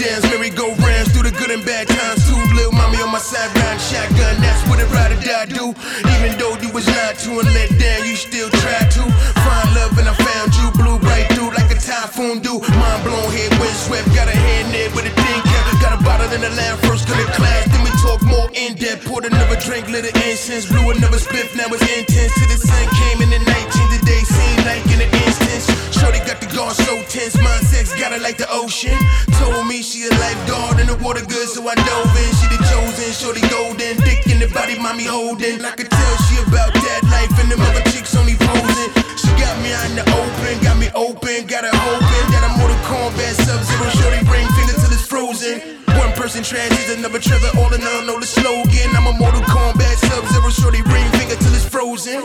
Downs, 0.00 0.24
merry-go-rounds 0.32 1.12
through 1.12 1.28
the 1.28 1.34
good 1.36 1.52
and 1.52 1.64
bad 1.64 1.84
times 1.86 2.24
too. 2.24 2.40
Little 2.56 2.72
mommy 2.72 2.96
on 3.04 3.12
my 3.12 3.20
side, 3.20 3.52
round 3.60 3.80
shotgun, 3.80 4.40
that's 4.40 4.64
what 4.68 4.80
a 4.80 4.86
ride 4.96 5.12
or 5.12 5.20
die 5.20 5.46
do. 5.52 5.76
Even 6.16 6.32
though 6.40 6.56
you 6.64 6.72
was 6.72 6.88
lied 6.88 7.20
to 7.20 7.30
and 7.36 7.50
let 7.52 7.68
down, 7.76 8.08
you 8.08 8.16
still 8.16 8.48
try 8.64 8.80
to 8.96 9.02
find 9.44 9.68
love, 9.76 9.92
and 10.00 10.08
I 10.08 10.16
found 10.16 10.56
you. 10.56 10.72
Blew 10.80 10.96
right 11.04 11.28
through 11.36 11.52
like 11.52 11.68
a 11.68 11.76
typhoon 11.76 12.40
do. 12.40 12.64
Mind 12.80 13.00
blown, 13.04 13.28
head 13.28 13.52
wind 13.60 13.76
swept, 13.76 14.08
got 14.16 14.28
a 14.32 14.36
hand 14.36 14.72
there 14.72 14.88
with 14.96 15.04
a 15.04 15.12
thing 15.12 15.40
cap. 15.44 15.64
Got 15.84 15.92
a 16.00 16.00
bottle 16.02 16.32
in 16.32 16.40
the 16.40 16.52
lamb, 16.56 16.76
first 16.88 17.06
color 17.06 17.28
class, 17.36 17.68
then 17.68 17.84
we 17.84 17.92
talk 18.00 18.22
more 18.24 18.48
in 18.56 18.74
depth. 18.74 19.04
Poured 19.04 19.28
another 19.28 19.60
drink, 19.60 19.88
lit 19.88 20.08
an 20.08 20.16
incense, 20.24 20.64
blew 20.64 20.90
another 20.90 21.20
spliff, 21.20 21.52
now 21.56 21.68
it's 21.68 21.84
intense. 21.84 22.32
Till 22.40 22.48
the 22.48 22.56
sun 22.56 22.84
came 22.96 23.20
in 23.20 23.28
the 23.28 23.40
19th, 23.44 23.90
the 23.92 24.00
day 24.06 24.22
seemed 24.24 24.64
like 24.64 24.84
in 24.88 25.00
instance. 25.04 25.19
Shorty 26.00 26.20
got 26.24 26.40
the 26.40 26.48
guard 26.56 26.72
so 26.72 26.96
tense, 27.12 27.36
mind 27.36 27.60
sex 27.68 27.92
got 28.00 28.12
it 28.16 28.22
like 28.24 28.40
the 28.40 28.48
ocean. 28.48 28.96
Told 29.36 29.68
me 29.68 29.84
she 29.84 30.08
a 30.08 30.10
lifeguard 30.16 30.80
in 30.80 30.88
the 30.88 30.96
water 30.96 31.20
good, 31.20 31.48
so 31.48 31.60
I 31.68 31.76
dove 31.76 32.16
in. 32.16 32.30
She 32.40 32.46
the 32.48 32.58
chosen, 32.72 33.12
shorty 33.12 33.44
golden, 33.52 34.00
dick 34.00 34.24
in 34.32 34.40
the 34.40 34.48
body, 34.48 34.80
mommy 34.80 35.04
holding. 35.04 35.60
I 35.60 35.76
could 35.76 35.92
tell 35.92 36.14
she 36.26 36.40
about 36.40 36.72
that 36.72 37.04
life, 37.12 37.30
and 37.36 37.52
the 37.52 37.60
other 37.60 37.84
chicks 37.92 38.16
only 38.16 38.34
posing. 38.40 38.90
She 39.20 39.28
got 39.36 39.52
me 39.60 39.76
out 39.76 39.84
in 39.92 39.96
the 40.00 40.06
open, 40.08 40.56
got 40.64 40.80
me 40.80 40.88
open, 40.96 41.44
got 41.44 41.68
her 41.68 41.76
hoping 41.76 42.26
that 42.32 42.48
I'm 42.48 42.56
Mortal 42.56 42.80
Kombat 42.88 43.36
Sub 43.44 43.60
Zero. 43.60 43.86
Shorty 44.00 44.24
ring 44.32 44.48
finger 44.56 44.76
till 44.80 44.92
it's 44.96 45.04
frozen. 45.04 45.84
One 46.00 46.16
person 46.16 46.40
transit, 46.40 46.96
another 46.96 47.20
Trevor, 47.20 47.52
all 47.60 47.68
in 47.76 47.84
all 47.84 48.02
know 48.08 48.16
the 48.16 48.26
slogan. 48.26 48.88
I'm 48.96 49.04
a 49.04 49.12
Mortal 49.20 49.44
Kombat 49.52 50.00
Sub 50.00 50.24
Zero. 50.32 50.48
Shorty 50.48 50.80
ring 50.88 51.04
finger 51.20 51.36
till 51.36 51.52
it's 51.52 51.68
frozen. 51.68 52.24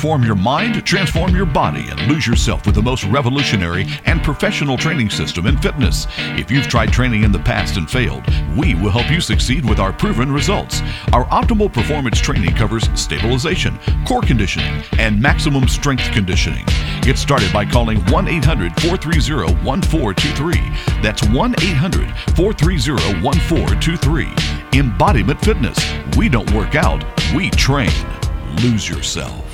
Transform 0.00 0.24
your 0.24 0.34
mind, 0.34 0.86
transform 0.86 1.36
your 1.36 1.44
body, 1.44 1.86
and 1.90 2.00
lose 2.06 2.26
yourself 2.26 2.64
with 2.64 2.74
the 2.74 2.80
most 2.80 3.04
revolutionary 3.04 3.84
and 4.06 4.22
professional 4.22 4.78
training 4.78 5.10
system 5.10 5.46
in 5.46 5.58
fitness. 5.58 6.06
If 6.38 6.50
you've 6.50 6.68
tried 6.68 6.90
training 6.90 7.22
in 7.22 7.32
the 7.32 7.38
past 7.38 7.76
and 7.76 7.88
failed, 7.88 8.24
we 8.56 8.74
will 8.74 8.88
help 8.88 9.10
you 9.10 9.20
succeed 9.20 9.62
with 9.68 9.78
our 9.78 9.92
proven 9.92 10.32
results. 10.32 10.80
Our 11.12 11.26
optimal 11.26 11.70
performance 11.70 12.18
training 12.18 12.54
covers 12.54 12.88
stabilization, 12.98 13.78
core 14.06 14.22
conditioning, 14.22 14.82
and 14.98 15.20
maximum 15.20 15.68
strength 15.68 16.10
conditioning. 16.12 16.64
Get 17.02 17.18
started 17.18 17.52
by 17.52 17.66
calling 17.66 17.98
1 18.06 18.26
800 18.26 18.80
430 18.80 19.52
1423. 19.62 21.02
That's 21.02 21.22
1 21.28 21.54
800 21.60 22.10
430 22.36 23.22
1423. 23.22 24.80
Embodiment 24.80 25.40
Fitness. 25.42 25.78
We 26.16 26.30
don't 26.30 26.50
work 26.54 26.74
out, 26.74 27.04
we 27.34 27.50
train. 27.50 27.92
Lose 28.62 28.88
yourself. 28.88 29.49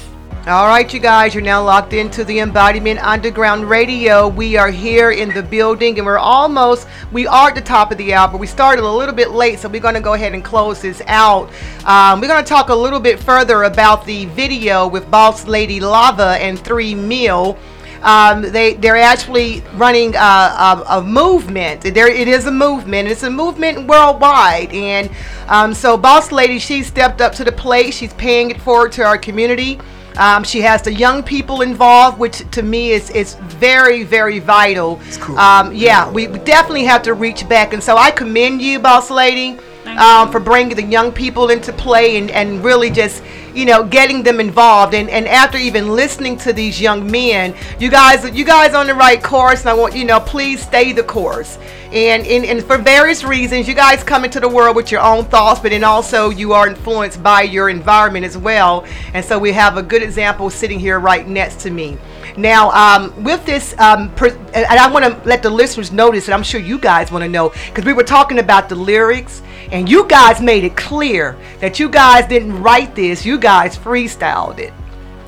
All 0.48 0.68
right, 0.68 0.94
you 0.94 1.00
guys, 1.00 1.34
you're 1.34 1.42
now 1.42 1.60
locked 1.64 1.92
into 1.92 2.22
the 2.22 2.38
Embodiment 2.38 3.00
Underground 3.04 3.68
Radio. 3.68 4.28
We 4.28 4.56
are 4.56 4.70
here 4.70 5.10
in 5.10 5.34
the 5.34 5.42
building 5.42 5.98
and 5.98 6.06
we're 6.06 6.18
almost, 6.18 6.86
we 7.10 7.26
are 7.26 7.48
at 7.48 7.56
the 7.56 7.60
top 7.60 7.90
of 7.90 7.98
the 7.98 8.14
hour, 8.14 8.36
we 8.36 8.46
started 8.46 8.84
a 8.84 8.88
little 8.88 9.12
bit 9.12 9.32
late, 9.32 9.58
so 9.58 9.68
we're 9.68 9.80
going 9.80 9.96
to 9.96 10.00
go 10.00 10.14
ahead 10.14 10.34
and 10.34 10.44
close 10.44 10.80
this 10.80 11.02
out. 11.08 11.50
Um, 11.84 12.20
we're 12.20 12.28
going 12.28 12.44
to 12.44 12.48
talk 12.48 12.68
a 12.68 12.74
little 12.76 13.00
bit 13.00 13.18
further 13.18 13.64
about 13.64 14.06
the 14.06 14.26
video 14.26 14.86
with 14.86 15.10
Boss 15.10 15.48
Lady 15.48 15.80
Lava 15.80 16.36
and 16.38 16.56
Three 16.56 16.94
Meal. 16.94 17.58
Um, 18.02 18.42
they 18.42 18.74
they're 18.74 18.98
actually 18.98 19.64
running 19.74 20.14
a, 20.14 20.18
a, 20.18 20.84
a 20.90 21.02
movement. 21.02 21.80
There 21.80 22.06
it 22.06 22.28
is 22.28 22.46
a 22.46 22.52
movement. 22.52 23.08
It's 23.08 23.24
a 23.24 23.30
movement 23.30 23.88
worldwide, 23.88 24.72
and 24.72 25.10
um, 25.48 25.74
so 25.74 25.96
Boss 25.96 26.30
Lady 26.30 26.60
she 26.60 26.84
stepped 26.84 27.20
up 27.20 27.32
to 27.32 27.42
the 27.42 27.50
plate. 27.50 27.94
She's 27.94 28.12
paying 28.14 28.50
it 28.52 28.60
forward 28.60 28.92
to 28.92 29.02
our 29.02 29.18
community. 29.18 29.80
Um, 30.16 30.44
she 30.44 30.60
has 30.62 30.82
the 30.82 30.92
young 30.92 31.22
people 31.22 31.62
involved, 31.62 32.18
which 32.18 32.48
to 32.52 32.62
me 32.62 32.92
is 32.92 33.10
is 33.10 33.34
very 33.34 34.02
very 34.02 34.38
vital. 34.38 35.00
cool. 35.20 35.38
Um, 35.38 35.74
yeah, 35.74 36.10
we 36.10 36.26
we 36.28 36.38
definitely 36.40 36.84
have 36.84 37.02
to 37.02 37.14
reach 37.14 37.48
back, 37.48 37.72
and 37.72 37.82
so 37.82 37.96
I 37.96 38.10
commend 38.10 38.62
you, 38.62 38.78
boss 38.78 39.10
lady, 39.10 39.58
um, 39.86 40.30
for 40.30 40.40
bringing 40.40 40.76
the 40.76 40.82
young 40.82 41.12
people 41.12 41.50
into 41.50 41.72
play 41.72 42.16
and, 42.16 42.30
and 42.30 42.64
really 42.64 42.90
just 42.90 43.22
you 43.54 43.64
know 43.64 43.84
getting 43.84 44.22
them 44.22 44.40
involved. 44.40 44.94
And, 44.94 45.08
and 45.08 45.26
after 45.26 45.58
even 45.58 45.94
listening 45.94 46.36
to 46.38 46.52
these 46.52 46.80
young 46.80 47.10
men, 47.10 47.54
you 47.78 47.90
guys 47.90 48.28
you 48.36 48.44
guys 48.44 48.74
on 48.74 48.86
the 48.86 48.94
right 48.94 49.22
course, 49.22 49.60
and 49.60 49.70
I 49.70 49.74
want 49.74 49.94
you 49.94 50.04
know 50.04 50.20
please 50.20 50.62
stay 50.62 50.92
the 50.92 51.02
course. 51.02 51.58
And, 51.92 52.26
and, 52.26 52.44
and 52.44 52.64
for 52.64 52.78
various 52.78 53.22
reasons, 53.22 53.68
you 53.68 53.74
guys 53.74 54.02
come 54.02 54.24
into 54.24 54.40
the 54.40 54.48
world 54.48 54.74
with 54.74 54.90
your 54.90 55.00
own 55.00 55.24
thoughts, 55.24 55.60
but 55.60 55.70
then 55.70 55.84
also 55.84 56.30
you 56.30 56.52
are 56.52 56.66
influenced 56.66 57.22
by 57.22 57.42
your 57.42 57.68
environment 57.68 58.26
as 58.26 58.36
well. 58.36 58.84
And 59.14 59.24
so 59.24 59.38
we 59.38 59.52
have 59.52 59.76
a 59.76 59.82
good 59.82 60.02
example 60.02 60.50
sitting 60.50 60.80
here 60.80 60.98
right 60.98 61.26
next 61.26 61.60
to 61.60 61.70
me. 61.70 61.96
Now, 62.36 62.70
um, 62.72 63.24
with 63.24 63.46
this, 63.46 63.78
um, 63.78 64.12
per, 64.14 64.28
and 64.52 64.66
I 64.66 64.90
want 64.90 65.04
to 65.04 65.28
let 65.28 65.42
the 65.42 65.48
listeners 65.48 65.92
notice, 65.92 66.26
and 66.26 66.34
I'm 66.34 66.42
sure 66.42 66.60
you 66.60 66.78
guys 66.78 67.10
want 67.10 67.22
to 67.22 67.28
know, 67.28 67.50
because 67.68 67.84
we 67.84 67.92
were 67.92 68.02
talking 68.04 68.40
about 68.40 68.68
the 68.68 68.74
lyrics, 68.74 69.40
and 69.70 69.88
you 69.88 70.06
guys 70.06 70.40
made 70.40 70.64
it 70.64 70.76
clear 70.76 71.36
that 71.60 71.78
you 71.78 71.88
guys 71.88 72.26
didn't 72.28 72.62
write 72.62 72.94
this, 72.94 73.24
you 73.24 73.38
guys 73.38 73.76
freestyled 73.76 74.58
it. 74.58 74.72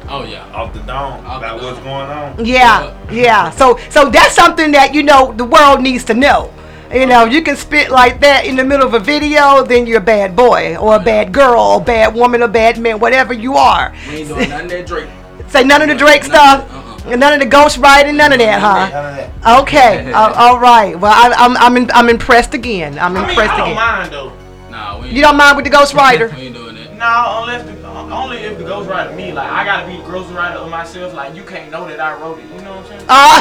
Oh 0.08 0.24
yeah, 0.24 0.46
off 0.54 0.72
the 0.72 0.80
dome 0.80 1.20
about 1.20 1.60
what's 1.60 1.78
going 1.80 2.08
on. 2.08 2.44
Yeah, 2.44 2.96
yeah. 3.12 3.50
So, 3.50 3.78
so 3.90 4.08
that's 4.08 4.34
something 4.34 4.72
that 4.72 4.94
you 4.94 5.02
know 5.02 5.32
the 5.32 5.44
world 5.44 5.82
needs 5.82 6.04
to 6.04 6.14
know. 6.14 6.52
You 6.92 7.04
know, 7.04 7.26
you 7.26 7.42
can 7.42 7.54
spit 7.56 7.90
like 7.90 8.18
that 8.20 8.46
in 8.46 8.56
the 8.56 8.64
middle 8.64 8.86
of 8.86 8.94
a 8.94 8.98
video, 8.98 9.62
then 9.62 9.86
you're 9.86 9.98
a 9.98 10.00
bad 10.00 10.34
boy 10.34 10.74
or 10.78 10.96
a 10.96 10.98
bad 10.98 11.32
girl, 11.32 11.60
or 11.60 11.80
a 11.82 11.84
bad 11.84 12.14
woman, 12.14 12.42
or 12.42 12.48
bad 12.48 12.78
man, 12.78 12.98
whatever 12.98 13.34
you 13.34 13.56
are. 13.56 13.94
We 14.08 14.16
ain't 14.16 14.28
doing 14.28 14.48
none 14.48 14.64
of 14.64 14.70
that 14.70 14.86
Drake. 14.86 15.10
Say 15.48 15.64
none 15.64 15.82
of 15.82 15.88
the 15.88 15.94
Drake 15.94 16.24
stuff, 16.24 16.66
uh-uh. 16.72 16.87
None 17.16 17.32
of 17.32 17.40
the 17.40 17.46
ghost 17.46 17.78
writing, 17.78 18.16
none 18.16 18.32
of 18.32 18.38
that, 18.38 18.60
huh? 18.60 19.60
Okay, 19.62 20.12
uh, 20.12 20.32
all 20.34 20.58
right. 20.58 20.98
Well, 20.98 21.12
I, 21.12 21.32
I'm 21.36 21.56
I'm 21.56 21.76
in, 21.76 21.90
I'm 21.92 22.08
impressed 22.08 22.54
again. 22.54 22.98
I'm 22.98 23.16
I 23.16 23.20
mean, 23.20 23.30
impressed 23.30 23.52
I 23.52 23.56
don't 23.58 23.66
again. 23.68 23.76
mind 23.76 24.12
though. 24.12 24.32
Nah, 24.70 25.00
we 25.00 25.10
You 25.10 25.22
don't 25.22 25.36
mind 25.36 25.56
with 25.56 25.64
the 25.64 25.70
ghost 25.70 25.94
writer? 25.94 26.28
No, 26.98 27.42
unless 27.42 27.62
the, 27.64 27.86
only 28.12 28.38
if 28.38 28.58
the 28.58 28.64
ghost 28.64 28.90
writer 28.90 29.14
me. 29.14 29.30
Like 29.32 29.48
I 29.48 29.64
gotta 29.64 29.86
be 29.86 29.96
the 29.98 30.02
ghost 30.02 30.32
writer 30.32 30.58
of 30.58 30.68
myself. 30.68 31.14
Like 31.14 31.32
you 31.36 31.44
can't 31.44 31.70
know 31.70 31.86
that 31.86 32.00
I 32.00 32.20
wrote 32.20 32.40
it. 32.40 32.46
You 32.52 32.60
know 32.62 32.74
what 32.74 32.90
I'm 32.90 32.98
saying? 32.98 33.04
Uh, 33.08 33.40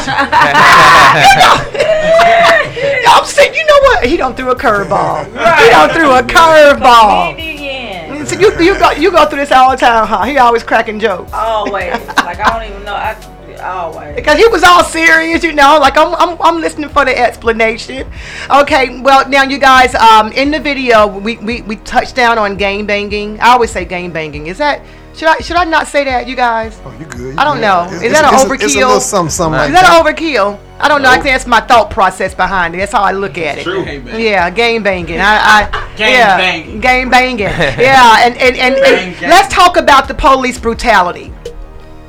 I'm 3.09 3.25
saying, 3.25 3.55
you 3.55 3.65
know 3.65 3.79
what? 3.81 4.05
He 4.05 4.15
don't 4.15 4.37
threw 4.37 4.51
a 4.51 4.55
curveball. 4.55 5.25
He 5.25 5.69
don't 5.71 5.91
threw 5.91 6.11
a 6.11 6.21
curveball. 6.21 7.35
So 8.27 8.39
you 8.39 8.51
you 8.61 8.77
go 8.77 8.91
you 8.91 9.09
go 9.11 9.25
through 9.25 9.39
this 9.39 9.51
all 9.51 9.71
the 9.71 9.77
time, 9.77 10.05
huh? 10.07 10.23
He 10.25 10.37
always 10.37 10.61
cracking 10.63 10.99
jokes. 10.99 11.31
Always. 11.33 11.93
like 12.17 12.39
I 12.39 12.59
don't 12.59 12.69
even 12.71 12.83
know. 12.85 12.93
I 12.93 13.15
always. 13.59 14.15
Because 14.15 14.37
he 14.37 14.47
was 14.47 14.63
all 14.63 14.83
serious, 14.83 15.43
you 15.43 15.53
know, 15.53 15.77
like 15.79 15.97
I'm, 15.97 16.13
I'm, 16.15 16.41
I'm 16.41 16.61
listening 16.61 16.89
for 16.89 17.05
the 17.05 17.17
explanation. 17.17 18.09
Okay, 18.49 18.99
well 19.01 19.27
now 19.29 19.43
you 19.43 19.57
guys, 19.57 19.93
um, 19.95 20.31
in 20.33 20.51
the 20.51 20.59
video 20.59 21.07
we, 21.07 21.37
we, 21.37 21.61
we 21.63 21.75
touched 21.77 22.15
down 22.15 22.37
on 22.37 22.57
game 22.57 22.85
banging. 22.85 23.39
I 23.39 23.49
always 23.53 23.71
say 23.71 23.85
game 23.85 24.11
banging. 24.11 24.47
Is 24.47 24.57
that 24.57 24.81
should 25.17 25.27
I 25.29 25.37
should 25.39 25.55
I 25.55 25.63
not 25.63 25.87
say 25.87 26.03
that, 26.03 26.27
you 26.27 26.35
guys? 26.35 26.79
Oh, 26.85 26.95
you 26.99 27.05
good. 27.05 27.37
I 27.39 27.43
don't 27.43 27.59
know. 27.59 27.85
It's- 27.85 28.03
Is 28.03 28.11
that 28.13 28.23
an 28.23 28.33
it's- 28.35 28.45
overkill? 28.45 28.65
It's 28.65 28.75
a 28.75 28.79
little 28.79 28.99
something, 28.99 29.31
something 29.31 29.57
like 29.57 29.69
Is 29.69 29.73
that, 29.73 29.85
an 29.89 30.05
overkill? 30.05 30.59
I 30.79 30.87
don't 30.87 31.01
know. 31.01 31.09
I 31.09 31.13
think 31.15 31.33
that's 31.33 31.47
my 31.47 31.59
thought 31.59 31.89
process 31.89 32.35
behind 32.35 32.75
it. 32.75 32.77
That's 32.77 32.91
how 32.91 33.01
I 33.01 33.13
look 33.13 33.35
at 33.39 33.57
it. 33.57 33.63
True. 33.63 33.83
Yeah, 33.83 34.47
game 34.51 34.83
banging. 34.83 35.19
I, 35.19 35.67
I 35.73 35.87
Game 35.97 36.13
yeah, 36.13 36.37
banging. 36.37 36.79
Game 36.79 37.09
banging. 37.09 37.39
yeah, 37.39 38.27
and 38.27 38.37
and, 38.37 38.55
and, 38.57 38.75
Gang, 38.75 39.15
and 39.15 39.31
let's 39.31 39.51
talk 39.51 39.77
about 39.77 40.07
the 40.07 40.13
police 40.13 40.59
brutality. 40.59 41.33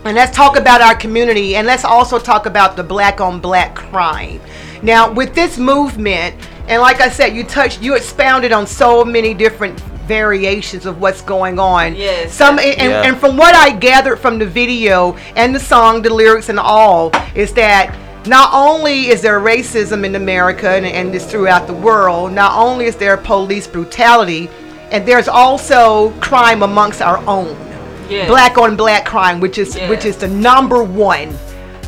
And 0.08 0.16
let's 0.16 0.34
talk 0.34 0.56
about 0.56 0.80
our 0.80 0.94
community 0.94 1.56
and 1.56 1.66
let's 1.66 1.84
also 1.84 2.18
talk 2.18 2.46
about 2.46 2.76
the 2.76 2.82
black 2.82 3.20
on 3.20 3.40
black 3.40 3.74
crime. 3.74 4.40
Now, 4.82 5.12
with 5.12 5.34
this 5.34 5.58
movement, 5.58 6.34
and 6.66 6.80
like 6.80 7.02
I 7.02 7.10
said, 7.10 7.36
you 7.36 7.44
touched, 7.44 7.82
you 7.82 7.94
expounded 7.94 8.50
on 8.50 8.66
so 8.66 9.04
many 9.04 9.34
different 9.34 9.78
variations 10.08 10.86
of 10.86 10.98
what's 11.02 11.20
going 11.20 11.58
on. 11.58 11.94
Yes. 11.94 12.32
Some 12.32 12.58
and, 12.58 12.78
and- 12.80 12.90
Yeah. 12.90 13.02
and 13.02 13.18
from 13.18 13.36
what 13.36 13.54
I 13.54 13.68
gathered 13.70 14.16
from 14.16 14.38
the 14.38 14.46
video 14.46 15.14
and 15.36 15.54
the 15.54 15.60
song, 15.60 16.00
the 16.00 16.08
lyrics 16.08 16.48
and 16.48 16.58
all, 16.58 17.12
is 17.34 17.52
that 17.52 17.94
not 18.26 18.48
only 18.54 19.08
is 19.08 19.20
there 19.20 19.40
racism 19.40 20.06
in 20.06 20.14
America 20.14 20.70
and, 20.70 20.86
and 20.86 21.12
this 21.12 21.30
throughout 21.30 21.66
the 21.66 21.74
world, 21.74 22.32
not 22.32 22.52
only 22.56 22.86
is 22.86 22.96
there 22.96 23.18
police 23.18 23.66
brutality, 23.66 24.48
and 24.90 25.04
there's 25.06 25.28
also 25.28 26.12
crime 26.20 26.62
amongst 26.62 27.02
our 27.02 27.18
own 27.26 27.54
Black 28.26 28.56
on 28.58 28.76
black 28.76 29.04
crime, 29.04 29.40
which 29.40 29.58
is 29.58 29.76
which 29.88 30.04
is 30.04 30.16
the 30.16 30.28
number 30.28 30.82
one 30.82 31.36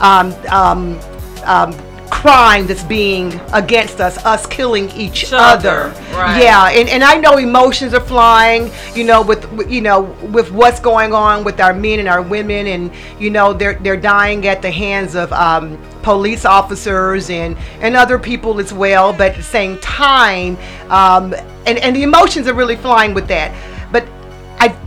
um, 0.00 0.34
um, 0.48 0.98
um, 1.44 1.72
crime 2.10 2.66
that's 2.66 2.82
being 2.84 3.38
against 3.52 4.00
us, 4.00 4.18
us 4.24 4.44
killing 4.46 4.90
each, 4.90 5.24
Each 5.24 5.32
other, 5.32 5.94
right. 6.12 6.42
Yeah, 6.42 6.68
and, 6.70 6.88
and 6.88 7.04
I 7.04 7.16
know 7.16 7.36
emotions 7.38 7.94
are 7.94 8.00
flying, 8.00 8.70
you 8.94 9.04
know, 9.04 9.22
with 9.22 9.50
with- 9.52 9.70
you 9.70 9.80
know 9.80 10.00
with 10.32 10.50
what's 10.50 10.80
going 10.80 11.12
on 11.14 11.44
with 11.44 11.60
our 11.60 11.72
men 11.72 11.98
and 12.00 12.08
our 12.08 12.22
women, 12.22 12.66
and 12.66 12.90
you 13.18 13.30
know 13.30 13.52
they're 13.52 13.74
they're 13.74 13.96
dying 13.96 14.46
at 14.46 14.60
the 14.62 14.70
hands 14.70 15.14
of 15.14 15.32
um, 15.32 15.78
police 16.02 16.44
officers 16.44 17.30
and 17.30 17.56
and 17.80 17.96
other 17.96 18.18
people 18.18 18.58
as 18.60 18.72
well. 18.72 19.12
But 19.12 19.30
at 19.32 19.36
the 19.36 19.42
same 19.42 19.78
time, 19.78 20.56
um, 20.90 21.32
and 21.66 21.78
and 21.78 21.94
the 21.94 22.02
emotions 22.02 22.48
are 22.48 22.54
really 22.54 22.76
flying 22.76 23.14
with 23.14 23.28
that. 23.28 23.52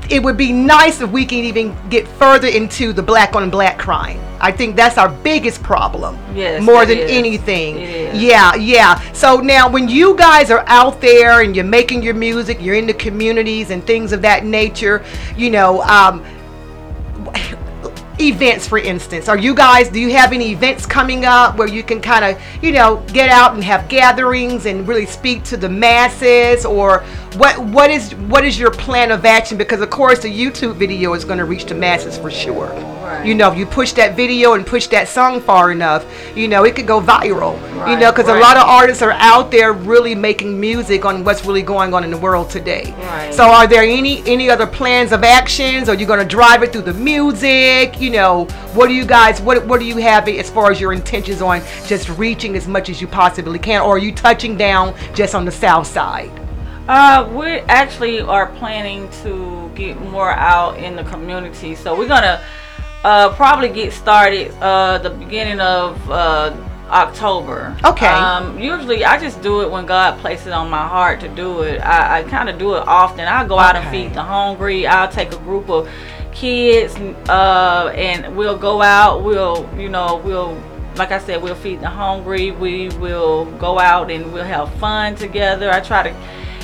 It 0.10 0.22
would 0.22 0.38
be 0.38 0.51
nice 0.51 1.01
if 1.01 1.10
we 1.10 1.26
can 1.26 1.39
even 1.39 1.76
get 1.89 2.08
further 2.08 2.47
into 2.47 2.93
the 2.93 3.01
black 3.04 3.36
on 3.36 3.49
black 3.49 3.80
crime. 3.80 4.20
I 4.39 4.51
think 4.51 4.76
that's 4.76 4.97
our 4.97 5.08
biggest 5.10 5.64
problem. 5.64 6.18
Yes, 6.36 6.62
More 6.62 6.86
than 6.86 6.97
is. 6.97 7.12
anything. 7.12 7.80
Yeah, 7.80 8.54
yeah. 8.56 8.99
So 9.14 9.38
now 9.38 9.70
when 9.70 9.88
you 9.88 10.16
guys 10.18 10.51
are 10.51 10.66
out 10.68 10.99
there 10.99 11.41
and 11.41 11.56
you're 11.56 11.64
making 11.64 12.04
your 12.04 12.14
music, 12.14 12.58
you're 12.60 12.76
in 12.76 12.86
the 12.86 12.93
communities 12.93 13.70
and 13.70 13.86
things 13.88 14.12
of 14.12 14.22
that 14.24 14.43
nature, 14.45 15.04
you 15.38 15.49
know, 15.49 15.82
um, 15.84 16.24
events 18.28 18.67
for 18.67 18.78
instance. 18.78 19.28
Are 19.28 19.38
you 19.38 19.53
guys 19.53 19.89
do 19.89 19.99
you 19.99 20.11
have 20.11 20.34
any 20.34 20.51
events 20.51 20.86
coming 20.86 21.26
up 21.26 21.57
where 21.57 21.67
you 21.67 21.84
can 21.84 22.01
kind 22.01 22.26
of 22.26 22.41
you 22.61 22.71
know 22.71 23.03
get 23.13 23.30
out 23.30 23.53
and 23.53 23.63
have 23.63 23.88
gatherings 23.89 24.65
and 24.65 24.88
really 24.88 25.05
speak 25.05 25.43
to 25.45 25.57
the 25.57 25.69
masses? 25.69 26.65
Or 26.65 27.03
what 27.36 27.57
what 27.59 27.89
is 27.89 28.13
what 28.15 28.43
is 28.45 28.59
your 28.59 28.71
plan 28.71 29.11
of 29.11 29.26
action? 29.26 29.57
Because 29.57 29.82
of 29.82 29.89
course 29.89 30.19
the 30.19 30.30
youtube 30.30 30.76
video 30.76 31.13
is 31.13 31.24
going 31.26 31.39
to 31.39 31.45
reach 31.45 31.65
the 31.65 31.76
masses 31.76 32.17
for 32.17 32.32
sure 32.32 32.69
you 33.24 33.36
know 33.36 33.51
if 33.51 33.57
you 33.57 33.66
push 33.66 33.91
that 33.93 34.16
video 34.16 34.53
and 34.53 34.66
push 34.66 34.88
that 34.88 35.07
song 35.07 35.41
far 35.41 35.72
enough 35.72 36.05
you 36.36 36.47
know 36.47 36.64
it 36.64 36.76
could 36.76 36.88
go 36.88 37.01
viral. 37.01 37.53
You 37.89 37.97
know 37.97 38.05
Right, 38.05 38.16
because 38.16 38.30
a 38.30 38.39
lot 38.39 38.55
of 38.57 38.64
artists 38.64 39.01
are 39.01 39.11
out 39.11 39.51
there 39.51 39.74
really 39.74 40.16
making 40.16 40.59
music 40.59 41.05
on 41.05 41.24
what's 41.24 41.45
really 41.45 41.61
going 41.61 41.93
on 41.93 42.03
in 42.03 42.11
the 42.11 42.18
world 42.18 42.49
today. 42.49 42.93
Right. 42.97 43.34
so 43.34 43.43
are 43.43 43.68
there 43.68 43.84
any 43.84 44.24
any 44.26 44.49
other 44.49 44.68
plans 44.68 45.11
of 45.11 45.24
actions? 45.24 45.89
Are 45.89 45.95
you 45.95 46.05
going 46.05 46.20
to 46.20 46.26
drive 46.26 46.64
it 46.64 46.72
through 46.72 46.84
the 46.84 46.93
music? 46.93 47.99
You 47.99 48.11
know 48.11 48.45
what 48.74 48.88
do 48.88 48.93
you 48.93 49.05
guys 49.05 49.41
what 49.41 49.66
what 49.68 49.80
do 49.80 49.86
you 49.86 49.97
have 49.97 50.28
as 50.28 50.49
far 50.49 50.72
as 50.72 50.80
your 50.80 50.93
intentions 50.93 51.41
on 51.41 51.61
just 51.86 52.09
reaching 52.09 52.55
as 52.55 52.68
much 52.68 52.89
as 52.89 53.01
you 53.01 53.07
possibly 53.07 53.59
can? 53.59 53.82
Or 53.82 53.95
are 53.95 53.99
you 53.99 54.14
touching 54.14 54.57
down 54.57 54.95
just 55.14 55.36
on 55.36 55.45
the 55.45 55.51
south 55.51 55.88
side? 55.88 56.32
Uh, 56.88 57.30
we 57.34 57.59
actually 57.70 58.20
are 58.20 58.47
planning 58.57 59.09
to 59.24 59.72
get 59.74 59.97
more 60.01 60.32
out 60.32 60.78
in 60.78 60.97
the 60.97 61.03
community. 61.05 61.76
So 61.76 61.97
we're 61.97 62.09
gonna 62.09 62.43
uh, 63.04 63.34
probably 63.36 63.70
get 63.70 63.93
started 63.93 64.51
uh, 64.62 64.97
the 64.97 65.10
beginning 65.10 65.60
of 65.60 66.10
uh, 66.10 66.56
October. 66.89 67.76
Okay. 67.84 68.08
Um, 68.08 68.60
usually 68.60 69.04
I 69.04 69.20
just 69.20 69.41
do 69.41 69.62
it 69.62 69.72
when 69.72 69.86
God 69.86 70.20
places 70.20 70.47
it 70.47 70.54
on 70.54 70.70
my 70.70 70.88
heart 70.88 71.20
to 71.22 71.28
do 71.30 71.62
it. 71.62 71.80
I, 71.80 72.20
I 72.20 72.24
kind 72.24 72.49
of 72.49 72.58
do 72.58 72.76
it 72.76 72.88
often. 72.88 73.28
I'll 73.28 73.47
go 73.47 73.60
out 73.60 73.76
and 73.76 73.89
feed 73.89 74.14
the 74.14 74.24
hungry. 74.24 74.88
I'll 74.88 75.12
take 75.12 75.34
a 75.34 75.39
group 75.39 75.70
of 75.70 75.89
kids 76.34 76.95
uh, 77.30 77.91
and 77.95 78.36
we'll 78.36 78.58
go 78.58 78.82
out. 78.82 79.24
We'll, 79.24 79.70
you 79.78 79.89
know, 79.89 80.22
we'll 80.24 80.62
like 80.95 81.12
I 81.12 81.18
said, 81.18 81.41
we'll 81.41 81.56
feed 81.56 81.82
the 81.82 81.89
hungry. 81.89 82.51
We 82.51 82.89
will 82.89 83.45
go 83.58 83.80
out 83.80 84.12
and 84.12 84.32
we'll 84.32 84.43
have 84.43 84.72
fun 84.76 85.16
together. 85.16 85.72
I 85.72 85.80
try 85.80 86.04
to, 86.04 86.16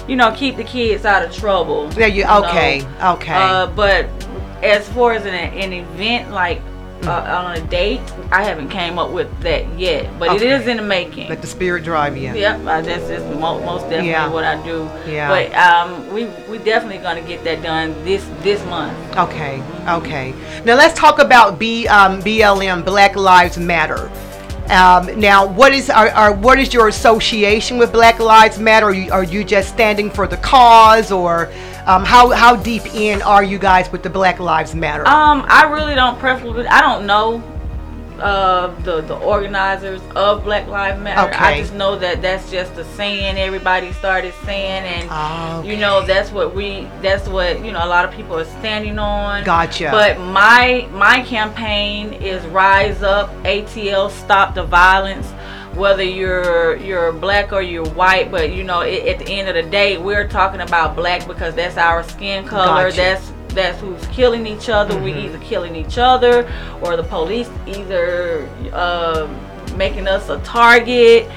you 0.07 0.15
know, 0.15 0.31
keep 0.35 0.55
the 0.55 0.63
kids 0.63 1.05
out 1.05 1.25
of 1.25 1.33
trouble. 1.33 1.91
Yeah, 1.97 2.05
you- 2.05 2.25
know. 2.25 2.45
okay, 2.45 2.85
okay. 3.01 3.33
Uh, 3.33 3.67
but 3.67 4.07
as 4.63 4.87
far 4.89 5.13
as 5.13 5.25
an, 5.25 5.33
an 5.33 5.73
event 5.73 6.31
like 6.31 6.61
uh, 7.03 7.11
on 7.45 7.55
a 7.55 7.61
date, 7.67 8.01
I 8.29 8.43
haven't 8.43 8.67
came 8.69 8.99
up 8.99 9.11
with 9.11 9.29
that 9.39 9.79
yet. 9.79 10.11
But 10.19 10.29
Okay. 10.31 10.45
it 10.45 10.61
is 10.61 10.67
in 10.67 10.77
the 10.77 10.83
making. 10.83 11.29
let 11.29 11.41
the 11.41 11.47
spirit 11.47 11.83
drive 11.85 12.17
you 12.17 12.33
Yep, 12.33 12.65
I, 12.67 12.81
that's 12.81 13.07
just 13.07 13.25
mo- 13.39 13.61
most 13.63 13.83
definitely 13.83 14.09
Yeah. 14.09 14.27
what 14.29 14.43
I 14.43 14.61
do. 14.65 14.89
Yeah. 15.07 15.29
But 15.29 15.55
um, 15.55 16.13
we 16.13 16.25
we 16.49 16.57
definitely 16.57 16.97
gonna 16.97 17.21
get 17.21 17.43
that 17.45 17.63
done 17.63 17.93
this 18.03 18.25
this 18.41 18.63
month. 18.65 18.97
Okay, 19.17 19.63
okay. 19.87 20.33
Now 20.65 20.75
let's 20.75 20.93
talk 20.99 21.19
about 21.19 21.57
B 21.57 21.87
um, 21.87 22.21
BLM 22.21 22.83
Black 22.83 23.15
Lives 23.15 23.57
Matter. 23.57 24.11
Um, 24.69 25.19
now, 25.19 25.47
what 25.47 25.73
is 25.73 25.89
our, 25.89 26.09
our 26.09 26.31
what 26.33 26.59
is 26.59 26.73
your 26.75 26.89
association 26.89 27.77
with 27.79 27.91
Black 27.91 28.19
Lives 28.19 28.59
Matter? 28.59 28.87
Are 28.87 28.93
you, 28.93 29.11
are 29.11 29.23
you 29.23 29.43
just 29.43 29.69
standing 29.69 30.11
for 30.11 30.27
the 30.27 30.37
cause, 30.37 31.11
or 31.11 31.49
Um, 31.85 32.05
how 32.05 32.29
how 32.31 32.55
deep 32.55 32.85
in 32.93 33.21
are 33.21 33.43
you 33.43 33.57
guys 33.57 33.91
with 33.91 34.03
the 34.03 34.09
Black 34.09 34.39
Lives 34.39 34.75
Matter? 34.75 35.07
Um, 35.07 35.45
I 35.47 35.63
really 35.63 35.95
don't 35.95 36.19
preferably. 36.19 36.67
I 36.67 36.81
don't 36.81 37.05
know 37.05 37.41
uh, 38.21 38.67
the 38.81 39.01
the 39.01 39.17
organizers 39.17 40.01
of 40.15 40.43
Black 40.43 40.67
Lives 40.67 41.01
Matter. 41.01 41.33
I 41.33 41.59
just 41.59 41.73
know 41.73 41.97
that 41.97 42.21
that's 42.21 42.49
just 42.51 42.73
a 42.73 42.83
saying 42.95 43.37
everybody 43.37 43.91
started 43.93 44.33
saying, 44.45 44.83
and 44.83 45.07
Ah, 45.11 45.61
you 45.63 45.77
know 45.77 46.05
that's 46.05 46.31
what 46.31 46.53
we 46.53 46.87
that's 47.01 47.27
what 47.27 47.63
you 47.63 47.71
know 47.71 47.83
a 47.83 47.87
lot 47.87 48.05
of 48.05 48.11
people 48.11 48.35
are 48.37 48.45
standing 48.45 48.99
on. 48.99 49.43
Gotcha. 49.43 49.89
But 49.91 50.19
my 50.19 50.87
my 50.91 51.21
campaign 51.23 52.13
is 52.13 52.45
Rise 52.47 53.01
Up 53.03 53.29
ATL 53.43 54.11
Stop 54.11 54.55
the 54.55 54.63
Violence. 54.63 55.31
Whether 55.79 56.03
you're 56.03 56.75
you're 56.75 57.13
black 57.13 57.53
or 57.53 57.61
you're 57.61 57.89
white, 57.91 58.29
but 58.29 58.51
you 58.51 58.63
know 58.63 58.81
it, 58.81 59.07
at 59.07 59.25
the 59.25 59.31
end 59.31 59.47
of 59.47 59.55
the 59.55 59.69
day, 59.69 59.97
we're 59.97 60.27
talking 60.27 60.61
about 60.61 60.95
black 60.95 61.25
because 61.25 61.55
that's 61.55 61.77
our 61.77 62.03
skin 62.03 62.45
color. 62.45 62.89
Gotcha. 62.89 62.97
That's 62.97 63.31
that's 63.53 63.79
who's 63.79 64.05
killing 64.07 64.45
each 64.45 64.69
other. 64.69 64.99
We 65.01 65.13
either 65.13 65.39
killing 65.39 65.75
each 65.75 65.97
other 65.97 66.51
or 66.81 66.95
the 66.95 67.03
police 67.03 67.49
either 67.65 68.47
uh, 68.73 69.27
making 69.75 70.07
us 70.07 70.29
a 70.29 70.39
target 70.39 71.29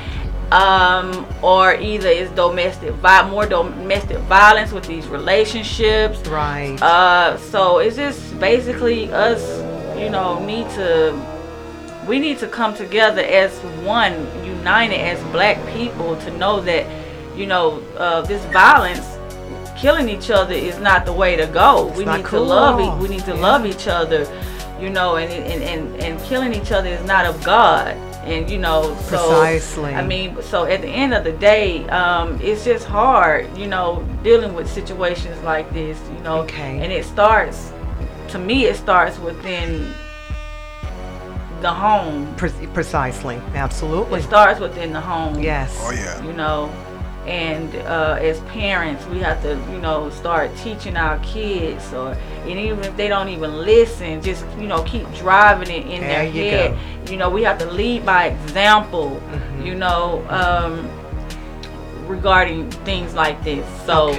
um, 0.53 1.26
or 1.40 1.74
either 1.74 2.09
it's 2.09 2.30
domestic 2.32 2.93
vi- 2.95 3.28
more 3.30 3.47
domestic 3.47 4.18
violence 4.18 4.72
with 4.72 4.84
these 4.84 5.07
relationships. 5.07 6.20
Right. 6.28 6.80
Uh, 6.82 7.38
so 7.38 7.78
it's 7.78 7.97
just 7.97 8.38
basically 8.38 9.11
us, 9.12 9.43
you 9.99 10.11
know, 10.11 10.45
need 10.45 10.68
to 10.70 11.12
we 12.07 12.19
need 12.19 12.39
to 12.39 12.47
come 12.49 12.75
together 12.75 13.23
as 13.23 13.53
one, 13.85 14.15
united 14.45 15.01
as 15.01 15.23
black 15.33 15.57
people 15.73 16.17
to 16.19 16.31
know 16.37 16.61
that, 16.61 16.87
you 17.37 17.47
know, 17.47 17.81
uh, 17.97 18.21
this 18.23 18.45
violence, 18.47 19.07
killing 19.79 20.09
each 20.09 20.31
other 20.31 20.55
is 20.55 20.79
not 20.79 21.05
the 21.07 21.13
way 21.13 21.37
to 21.37 21.47
go. 21.47 21.87
we 21.97 22.05
need 22.05 22.25
cool 22.25 22.41
to 22.41 22.45
love 22.45 22.81
e- 22.81 23.03
we 23.03 23.09
need 23.09 23.25
to 23.25 23.35
Yeah. 23.35 23.41
love 23.41 23.67
each 23.67 23.89
other, 23.89 24.27
you 24.81 24.91
know, 24.91 25.17
and, 25.17 25.33
and, 25.33 25.63
and, 25.63 26.03
and 26.03 26.21
killing 26.25 26.55
each 26.55 26.73
other 26.73 26.89
is 26.89 27.05
not 27.05 27.27
of 27.27 27.43
God. 27.45 27.97
And 28.25 28.49
you 28.49 28.59
know, 28.59 28.83
so 29.09 29.17
Precisely. 29.19 29.95
I 29.95 30.07
mean, 30.07 30.41
so 30.43 30.65
at 30.67 30.81
the 30.81 30.89
end 30.89 31.13
of 31.13 31.25
the 31.25 31.33
day, 31.33 31.89
um, 31.89 32.39
it's 32.41 32.65
just 32.65 32.87
hard, 32.87 33.57
you 33.59 33.67
know, 33.67 34.07
dealing 34.23 34.55
with 34.55 34.71
situations 34.71 35.43
like 35.43 35.73
this, 35.73 35.99
you 36.17 36.21
know. 36.23 36.43
Okay. 36.43 36.79
And 36.79 36.93
it 36.93 37.05
starts, 37.05 37.73
to 38.29 38.39
me, 38.39 38.67
it 38.67 38.77
starts 38.77 39.19
within 39.19 39.93
the 41.63 41.73
home. 41.73 42.35
Pre- 42.37 42.67
precisely. 42.75 43.37
Absolutely. 43.55 44.21
It 44.21 44.25
starts 44.25 44.61
within 44.61 44.93
the 44.93 45.01
home. 45.01 45.39
Yes. 45.41 45.77
Oh, 45.81 45.93
yeah. 45.93 46.23
You 46.25 46.33
know, 46.33 46.71
and 47.27 47.75
uh, 47.87 48.19
as 48.21 48.41
parents, 48.41 49.07
we 49.07 49.21
have 49.21 49.41
to, 49.43 49.51
you 49.73 49.79
know, 49.79 50.11
start 50.11 50.51
teaching 50.57 50.97
our 50.97 51.19
kids, 51.21 51.93
or 51.93 52.13
and 52.43 52.59
even 52.59 52.81
if 52.81 52.97
they 52.97 53.07
don't 53.07 53.29
even 53.29 53.59
listen, 53.59 54.21
just 54.21 54.45
you 54.59 54.67
know, 54.67 54.83
keep 54.83 55.11
driving 55.15 55.71
it 55.71 55.87
in 55.87 56.01
There 56.01 56.11
their 56.11 56.25
you 56.25 56.43
head. 56.51 57.07
go. 57.07 57.13
You 57.13 57.19
know, 57.19 57.31
we 57.31 57.43
have 57.45 57.59
to 57.59 57.71
lead 57.71 58.05
by 58.05 58.27
example. 58.27 59.11
Mm-hmm. 59.11 59.67
You 59.67 59.75
know, 59.77 60.27
um, 60.29 60.91
regarding 62.09 62.71
things 62.85 63.15
like 63.15 63.43
this. 63.45 63.65
So, 63.87 64.11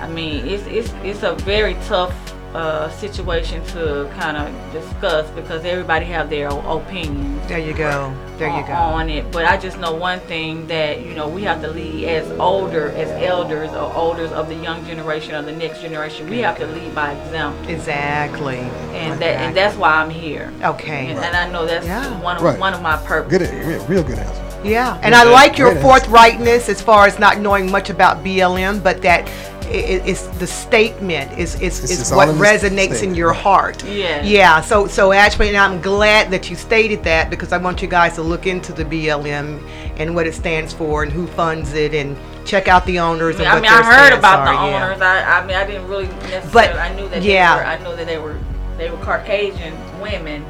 I 0.00 0.08
mean, 0.08 0.46
it's 0.46 0.64
it's 0.68 0.92
it's 1.02 1.22
a 1.24 1.34
very 1.34 1.74
tough 1.86 2.14
uh, 2.54 2.88
situation 2.90 3.64
to 3.66 4.08
kind 4.18 4.36
of 4.36 4.72
discuss 4.72 5.28
because 5.30 5.64
everybody 5.64 6.06
have 6.06 6.30
their 6.30 6.50
o- 6.52 6.78
opinions. 6.78 7.46
There 7.48 7.58
you 7.58 7.74
go. 7.74 8.14
There 8.38 8.48
you 8.48 8.54
on- 8.54 8.66
go. 8.66 8.72
On 8.74 9.10
it, 9.10 9.30
but 9.32 9.44
I 9.44 9.56
just 9.56 9.78
know 9.78 9.92
one 9.94 10.20
thing 10.20 10.66
that 10.68 11.00
you 11.04 11.14
know 11.14 11.28
we 11.28 11.42
have 11.42 11.60
to 11.62 11.68
lead 11.68 12.04
as 12.06 12.30
older, 12.38 12.88
as 12.90 13.10
elders 13.22 13.70
or 13.70 13.92
elders 13.94 14.30
of 14.32 14.48
the 14.48 14.54
young 14.54 14.84
generation 14.86 15.34
or 15.34 15.42
the 15.42 15.52
next 15.52 15.80
generation. 15.80 16.28
We 16.30 16.38
have 16.40 16.56
to 16.58 16.66
lead 16.66 16.94
by 16.94 17.12
example, 17.12 17.68
Exactly. 17.68 18.58
and 18.92 19.20
that 19.20 19.40
and 19.40 19.56
that's 19.56 19.76
why 19.76 19.90
I'm 20.02 20.10
here. 20.10 20.52
Okay. 20.62 21.08
and, 21.10 21.18
and 21.18 21.36
I 21.36 21.50
know 21.50 21.66
that's 21.66 21.86
one 22.22 22.36
of 22.36 22.42
Right. 22.42 22.58
one 22.58 22.72
of 22.74 22.82
my 22.82 22.96
purposes. 22.98 23.50
Good, 23.50 23.66
real, 23.66 23.84
real 23.86 24.02
good 24.02 24.18
answer. 24.18 24.40
Yeah, 24.64 24.98
and 25.02 25.14
I 25.14 25.24
like 25.24 25.58
your 25.58 25.74
forthrightness 25.76 26.70
as 26.70 26.80
far 26.80 27.06
as 27.06 27.18
not 27.18 27.38
knowing 27.38 27.70
much 27.70 27.90
about 27.90 28.24
BLM, 28.24 28.82
but 28.82 29.02
that 29.02 29.28
i- 29.66 29.68
i- 29.68 30.02
it's 30.04 30.22
the 30.38 30.46
statement 30.46 31.38
is 31.38 31.54
is, 31.60 31.82
It's 31.82 31.92
is 31.92 32.10
what 32.12 32.28
all 32.28 32.34
in 32.34 32.38
the 32.38 32.44
resonates 32.44 33.02
in 33.02 33.14
your 33.14 33.32
heart. 33.32 33.84
Yeah. 33.84 34.22
Yeah. 34.22 34.60
So 34.60 34.86
so 34.86 35.12
actually, 35.12 35.48
and 35.48 35.56
I'm 35.56 35.80
glad 35.80 36.30
that 36.30 36.50
you 36.50 36.56
stated 36.56 37.04
that 37.04 37.30
because 37.30 37.52
I 37.52 37.58
want 37.58 37.82
you 37.82 37.88
guys 37.88 38.14
to 38.14 38.22
look 38.22 38.46
into 38.46 38.72
the 38.72 38.84
BLM 38.84 39.60
and 39.96 40.14
what 40.14 40.26
it 40.26 40.34
stands 40.34 40.72
for 40.72 41.02
and 41.02 41.12
who 41.12 41.26
funds 41.26 41.74
it 41.74 41.94
and 41.94 42.16
check 42.44 42.68
out 42.68 42.84
the 42.86 42.98
owners 42.98 43.36
I 43.36 43.38
mean, 43.38 43.46
and 43.46 43.50
I, 43.50 43.60
mean, 43.60 43.70
their 43.70 43.80
I 43.80 43.84
heard 43.84 44.06
stance 44.06 44.18
about 44.18 44.44
the 44.44 44.50
are, 44.52 44.70
yeah. 44.70 44.84
owners. 44.86 45.00
I, 45.00 45.40
I 45.40 45.46
mean, 45.46 45.56
I 45.56 45.66
didn't 45.66 45.88
really 45.88 46.06
necessarily. 46.06 46.50
But, 46.52 46.76
I 46.76 46.94
knew 46.94 47.08
that 47.08 47.22
yeah. 47.22 47.56
they 47.56 47.62
were. 47.62 47.66
I 47.66 47.78
knew 47.78 47.96
that 47.96 48.06
they 48.06 48.18
were. 48.18 48.38
They 48.76 48.90
were 48.90 48.96
Caucasian 48.98 49.74
women 50.00 50.44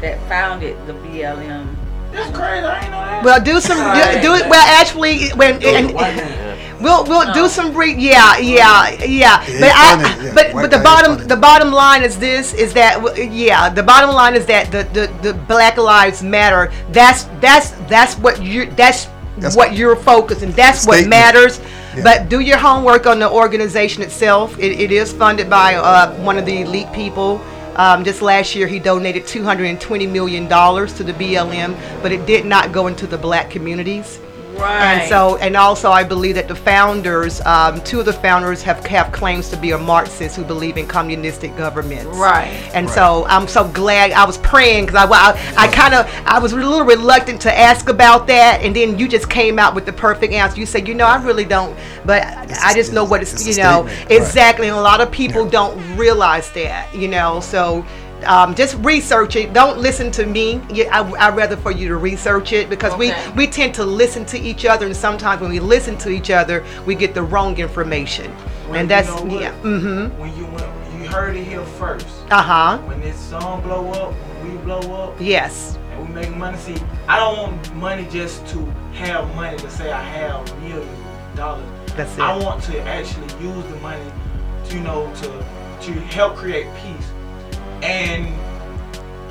that 0.00 0.18
founded 0.28 0.76
the 0.86 0.94
BLM. 0.94 1.76
That's 2.12 2.36
crazy. 2.36 2.64
I 2.64 2.82
ain't 2.82 2.90
know 2.90 3.00
that. 3.00 3.24
Well, 3.24 3.42
do 3.42 3.60
some 3.60 3.78
do, 3.78 4.20
do 4.20 4.34
it. 4.34 4.48
Well, 4.48 4.80
actually, 4.80 5.30
when 5.30 5.62
and, 5.62 5.92
we'll 6.82 7.04
we'll 7.04 7.32
do 7.32 7.48
some 7.48 7.74
re- 7.74 7.94
yeah 7.94 8.36
yeah 8.38 8.90
yeah. 9.04 9.44
Yeah, 9.46 9.60
But 9.60 9.72
I 9.74 9.96
funny, 9.96 10.16
yeah, 10.20 10.32
but 10.34 10.46
white 10.52 10.62
but 10.62 10.70
the 10.70 10.78
guy 10.78 10.82
is 10.82 10.84
bottom 10.84 11.28
the 11.28 11.36
bottom 11.36 11.70
line 11.72 12.02
is 12.02 12.18
this 12.18 12.54
is 12.54 12.72
that 12.74 12.94
w- 13.02 13.28
yeah 13.30 13.68
the 13.68 13.82
bottom 13.82 14.10
line 14.10 14.34
is 14.34 14.46
that 14.46 14.70
the 14.70 14.82
the, 14.92 15.06
the 15.22 15.34
Black 15.46 15.76
Lives 15.76 16.22
Matter. 16.22 16.72
That's 16.90 17.24
that's 17.40 17.70
that's 17.88 18.14
what 18.16 18.42
you 18.42 18.66
that's. 18.72 19.08
That's 19.38 19.56
what 19.56 19.74
you're 19.74 19.96
focusing. 19.96 20.52
That's 20.52 20.86
what 20.86 20.98
Statement. 20.98 21.10
matters. 21.10 21.58
Yeah. 21.96 22.02
But 22.04 22.28
do 22.28 22.40
your 22.40 22.58
homework 22.58 23.06
on 23.06 23.18
the 23.18 23.28
organization 23.30 24.02
itself. 24.02 24.58
It, 24.58 24.78
it 24.78 24.92
is 24.92 25.10
funded 25.12 25.48
by 25.48 25.76
uh, 25.76 26.14
one 26.22 26.36
of 26.38 26.44
the 26.44 26.60
elite 26.60 26.92
people. 26.92 27.40
Um, 27.76 28.04
just 28.04 28.20
last 28.20 28.54
year, 28.54 28.66
he 28.66 28.78
donated 28.78 29.26
220 29.26 30.06
million 30.06 30.48
dollars 30.48 30.92
to 30.94 31.02
the 31.02 31.14
BLM, 31.14 31.74
but 32.02 32.12
it 32.12 32.26
did 32.26 32.44
not 32.44 32.72
go 32.72 32.86
into 32.88 33.06
the 33.06 33.16
black 33.16 33.50
communities. 33.50 34.20
Right. 34.54 34.82
And 34.82 35.08
so, 35.08 35.36
and 35.38 35.56
also, 35.56 35.90
I 35.90 36.04
believe 36.04 36.34
that 36.36 36.48
the 36.48 36.54
founders, 36.54 37.40
um, 37.42 37.80
two 37.82 38.00
of 38.00 38.06
the 38.06 38.12
founders, 38.12 38.62
have 38.62 38.84
have 38.86 39.12
claims 39.12 39.48
to 39.50 39.56
be 39.56 39.70
a 39.72 39.78
Marxist 39.78 40.36
who 40.36 40.44
believe 40.44 40.76
in 40.76 40.86
communistic 40.86 41.56
governments. 41.56 42.16
Right. 42.16 42.52
And 42.74 42.88
so, 42.88 43.24
I'm 43.26 43.48
so 43.48 43.68
glad 43.68 44.12
I 44.12 44.24
was 44.24 44.38
praying 44.38 44.86
because 44.86 45.08
I, 45.08 45.10
I, 45.10 45.64
I 45.64 45.68
kind 45.68 45.94
of, 45.94 46.10
I 46.26 46.38
was 46.38 46.52
a 46.52 46.56
little 46.56 46.84
reluctant 46.84 47.40
to 47.42 47.58
ask 47.58 47.88
about 47.88 48.26
that, 48.28 48.60
and 48.62 48.74
then 48.76 48.98
you 48.98 49.08
just 49.08 49.28
came 49.28 49.58
out 49.58 49.74
with 49.74 49.86
the 49.86 49.92
perfect 49.92 50.32
answer. 50.32 50.60
You 50.60 50.66
said, 50.66 50.86
you 50.86 50.94
know, 50.94 51.06
I 51.06 51.22
really 51.22 51.44
don't, 51.44 51.76
but 52.04 52.22
I 52.24 52.74
just 52.74 52.92
know 52.92 53.04
what 53.04 53.22
it's, 53.22 53.32
it's 53.32 53.46
you 53.46 53.62
know, 53.62 53.86
statement, 53.86 54.10
right. 54.10 54.20
exactly. 54.20 54.68
And 54.68 54.76
a 54.76 54.80
lot 54.80 55.00
of 55.00 55.10
people 55.10 55.48
don't 55.48 55.96
realize 55.96 56.50
that, 56.52 56.94
you 56.94 57.08
know. 57.08 57.40
So. 57.40 57.84
Um, 58.24 58.54
just 58.54 58.76
research 58.78 59.36
it. 59.36 59.52
Don't 59.52 59.78
listen 59.78 60.10
to 60.12 60.26
me. 60.26 60.60
Yeah, 60.70 60.88
I, 60.96 61.28
I'd 61.28 61.36
rather 61.36 61.56
for 61.56 61.70
you 61.72 61.88
to 61.88 61.96
research 61.96 62.52
it 62.52 62.68
because 62.70 62.92
Okay. 62.94 63.14
we 63.34 63.36
we 63.36 63.46
tend 63.46 63.74
to 63.74 63.84
listen 63.84 64.24
to 64.26 64.38
each 64.38 64.64
other, 64.64 64.86
and 64.86 64.96
sometimes 64.96 65.40
when 65.40 65.50
we 65.50 65.60
listen 65.60 65.96
to 65.98 66.10
each 66.10 66.30
other, 66.30 66.64
we 66.86 66.94
get 66.94 67.14
the 67.14 67.22
wrong 67.22 67.58
information, 67.58 68.34
Well, 68.68 68.76
and 68.78 68.88
that's 68.90 69.08
yeah. 69.24 69.52
Mm-hmm. 69.62 70.18
When 70.20 70.36
you 70.36 70.46
went, 70.46 70.66
you 71.02 71.08
heard 71.08 71.36
it 71.36 71.44
here 71.44 71.64
first. 71.78 72.06
Uh 72.30 72.42
huh. 72.42 72.78
When 72.86 73.00
this 73.00 73.16
song 73.18 73.62
blow 73.62 73.90
up, 73.92 74.12
when 74.12 74.52
we 74.52 74.58
blow 74.64 74.80
up, 74.94 75.16
Yes. 75.20 75.78
and 75.92 76.08
we 76.08 76.14
make 76.14 76.36
money. 76.36 76.56
See, 76.58 76.76
I 77.08 77.18
don't 77.18 77.36
want 77.38 77.74
money 77.76 78.06
just 78.10 78.46
to 78.48 78.58
have 78.94 79.34
money 79.34 79.56
to 79.58 79.70
say 79.70 79.90
I 79.92 80.02
have 80.02 80.46
millions 80.62 80.88
of 81.30 81.36
dollars. 81.36 81.68
That's 81.96 82.14
it. 82.14 82.20
I 82.20 82.36
want 82.38 82.62
to 82.64 82.80
actually 82.82 83.26
use 83.42 83.64
the 83.66 83.76
money, 83.80 84.10
to, 84.66 84.74
you 84.76 84.80
know, 84.82 85.12
to 85.22 85.44
to 85.82 85.92
help 86.14 86.36
create 86.36 86.68
peace. 86.76 87.10
And 87.82 88.26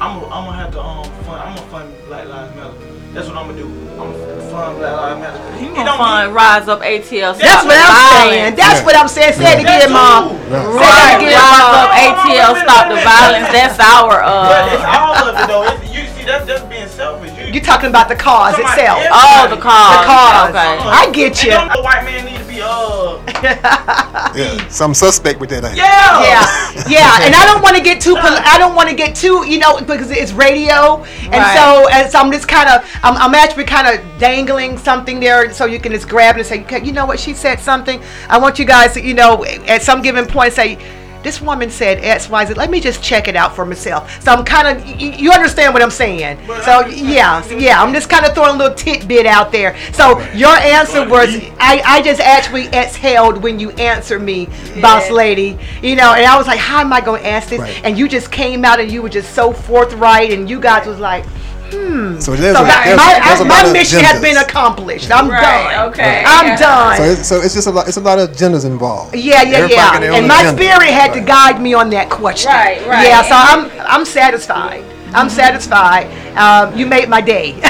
I'm 0.01 0.19
gonna 0.19 0.33
I'm 0.35 0.53
have 0.53 0.71
to 0.73 0.81
um 0.81 1.05
fund. 1.23 1.39
I'm 1.39 1.55
gonna 1.55 1.67
fund 1.69 1.95
Black 2.07 2.27
Lives 2.27 2.55
Matter. 2.55 2.73
That's 3.13 3.27
what 3.27 3.37
I'm 3.37 3.47
gonna 3.47 3.61
do. 3.63 3.67
I'm 3.95 4.11
gonna 4.11 4.41
fund 4.51 4.77
Black 4.77 4.91
Lives 4.91 5.19
Matter. 5.21 5.39
You 5.63 5.71
it 5.71 5.75
gonna 5.75 5.85
don't 5.87 5.97
fund 5.97 6.35
Rise 6.35 6.67
Up 6.67 6.81
ATL? 6.81 7.31
That's 7.37 7.47
Stop 7.47 7.65
what 7.65 7.79
I'm 7.79 8.27
saying. 8.27 8.51
Violence. 8.51 8.57
That's 8.59 8.81
what 8.83 8.95
I'm 8.99 9.07
saying. 9.07 9.33
Say 9.39 9.51
it 9.55 9.61
again, 9.63 9.87
mom. 9.93 10.35
Say 10.35 10.35
it 10.35 11.15
again, 11.23 11.37
Rise. 11.39 11.79
Up 11.79 11.91
ATL, 11.95 12.51
stop 12.59 12.83
the 12.91 12.99
violence. 12.99 13.47
That's 13.55 13.79
our 13.79 14.19
But 14.19 14.73
it's 14.75 14.83
uh. 14.83 14.99
all 14.99 15.15
of 15.15 15.31
it 15.31 15.47
though. 15.47 15.63
It's, 15.71 15.87
you 15.95 16.03
see, 16.11 16.25
that's 16.27 16.43
just 16.43 16.67
being 16.67 16.89
selfish. 16.91 17.31
You, 17.39 17.53
You're 17.55 17.63
talking 17.63 17.87
about 17.87 18.09
the 18.09 18.15
cause 18.19 18.59
itself. 18.59 18.99
everybody. 18.99 19.15
Oh, 19.15 19.47
the 19.47 19.61
cause. 19.63 19.95
The 19.95 20.07
cause. 20.11 20.49
Okay. 20.51 20.75
I 20.91 21.07
get 21.15 21.39
you. 21.39 21.51
And 21.55 21.71
don't 21.71 21.79
no 21.79 21.83
white 21.87 22.03
man 22.03 22.27
need 22.61 23.31
to 23.33 23.41
be. 23.41 24.39
Yeah, 24.39 24.67
some 24.69 24.93
suspect 24.93 25.39
with 25.39 25.49
that. 25.49 25.63
Ain't? 25.65 25.75
Yeah. 25.75 26.21
yeah, 26.21 26.83
yeah, 26.87 27.25
and 27.25 27.35
I 27.35 27.45
don't 27.45 27.61
want 27.61 27.75
to 27.75 27.83
get 27.83 27.99
too. 28.01 28.15
Pol- 28.15 28.23
I 28.45 28.57
don't 28.57 28.75
want 28.75 28.89
to 28.89 28.95
get 28.95 29.15
too, 29.15 29.45
you 29.45 29.59
know, 29.59 29.79
because 29.79 30.09
it's 30.11 30.31
radio, 30.31 31.03
and 31.03 31.31
Right. 31.33 31.57
so 31.57 31.89
and 31.89 32.09
so 32.11 32.19
I'm 32.19 32.31
just 32.31 32.47
kind 32.47 32.69
of, 32.69 32.89
I'm, 33.03 33.17
I'm 33.17 33.35
actually 33.35 33.65
kind 33.65 33.87
of 33.87 34.19
dangling 34.19 34.77
something 34.77 35.19
there, 35.19 35.51
so 35.51 35.65
you 35.65 35.79
can 35.79 35.91
just 35.91 36.07
grab 36.07 36.35
it 36.35 36.39
and 36.39 36.47
say, 36.47 36.61
okay, 36.61 36.83
you 36.83 36.91
know 36.93 37.05
what, 37.05 37.19
she 37.19 37.33
said 37.33 37.59
something. 37.59 38.01
I 38.29 38.37
want 38.37 38.59
you 38.59 38.65
guys 38.65 38.93
to, 38.93 39.01
you 39.01 39.13
know, 39.13 39.43
at 39.45 39.81
some 39.81 40.01
given 40.01 40.25
point, 40.25 40.53
say. 40.53 40.77
This 41.23 41.41
woman 41.41 41.69
said 41.69 41.99
X, 41.99 42.29
Y, 42.29 42.45
Z. 42.45 42.53
Let 42.55 42.69
me 42.69 42.79
just 42.79 43.03
check 43.03 43.27
it 43.27 43.35
out 43.35 43.55
for 43.55 43.65
myself. 43.65 44.21
So 44.21 44.31
I'm 44.31 44.43
kind 44.43 44.67
of, 44.67 44.85
you, 45.01 45.11
you 45.11 45.31
understand 45.31 45.73
what 45.73 45.83
I'm 45.83 45.91
saying? 45.91 46.37
So 46.63 46.85
yeah, 46.87 47.41
so, 47.41 47.57
yeah, 47.57 47.81
I'm 47.81 47.93
just 47.93 48.09
kind 48.09 48.25
of 48.25 48.33
throwing 48.33 48.55
a 48.55 48.57
little 48.57 48.75
tidbit 48.75 49.25
out 49.25 49.51
there. 49.51 49.77
So 49.93 50.19
your 50.33 50.55
answer 50.57 51.07
was, 51.07 51.29
I, 51.59 51.81
I 51.85 52.01
just 52.01 52.21
actually 52.21 52.67
exhaled 52.67 53.41
when 53.41 53.59
you 53.59 53.71
answered 53.71 54.21
me, 54.21 54.47
boss 54.81 55.09
lady. 55.09 55.57
You 55.81 55.95
know, 55.95 56.13
and 56.13 56.25
I 56.25 56.37
was 56.37 56.47
like, 56.47 56.59
how 56.59 56.79
am 56.79 56.91
I 56.93 57.01
going 57.01 57.21
to 57.21 57.27
ask 57.27 57.49
this? 57.49 57.61
And 57.83 57.97
you 57.97 58.07
just 58.07 58.31
came 58.31 58.65
out 58.65 58.79
and 58.79 58.91
you 58.91 59.01
were 59.01 59.09
just 59.09 59.33
so 59.33 59.53
forthright, 59.53 60.31
and 60.31 60.49
you 60.49 60.59
guys 60.59 60.87
was 60.87 60.99
like. 60.99 61.25
Hmm. 61.71 62.19
So 62.19 62.35
there's 62.35 62.55
So 62.55 62.63
a- 62.63 62.67
that- 62.67 62.83
there's- 62.85 62.97
my, 62.97 63.19
there's 63.25 63.39
a 63.41 63.45
my 63.45 63.55
lot 63.57 63.65
of 63.67 63.73
mission 63.73 63.99
has 64.03 64.21
been 64.21 64.37
accomplished. 64.37 65.09
I'm 65.11 65.29
Right, 65.29 65.41
done. 65.73 65.89
okay. 65.89 66.23
I'm 66.27 66.57
done. 66.59 66.97
So 66.97 67.03
it's, 67.03 67.27
so 67.27 67.35
it's 67.41 67.53
just 67.53 67.67
a 67.67 67.71
lot. 67.71 67.87
It's 67.87 67.97
a 67.97 68.01
lot 68.01 68.19
of 68.19 68.29
agendas 68.31 68.65
involved. 68.65 69.15
Yeah, 69.15 69.41
yeah, 69.43 69.57
Everybody 69.59 70.05
yeah. 70.07 70.15
And 70.15 70.27
my 70.27 70.41
agenda. 70.41 70.61
spirit 70.61 70.89
had 70.91 71.13
to 71.13 71.21
guide 71.21 71.61
me 71.61 71.73
on 71.73 71.89
that 71.91 72.09
question. 72.09 72.51
Right, 72.51 72.85
right. 72.87 73.07
Yeah, 73.07 73.21
so 73.23 73.35
I'm 73.35 73.71
I'm 73.87 74.05
satisfied. 74.05 74.83
I'm 75.13 75.29
satisfied. 75.29 76.07
Um, 76.37 76.77
you 76.77 76.85
made 76.85 77.09
my 77.09 77.19
day. 77.19 77.51
Thank 77.59 77.63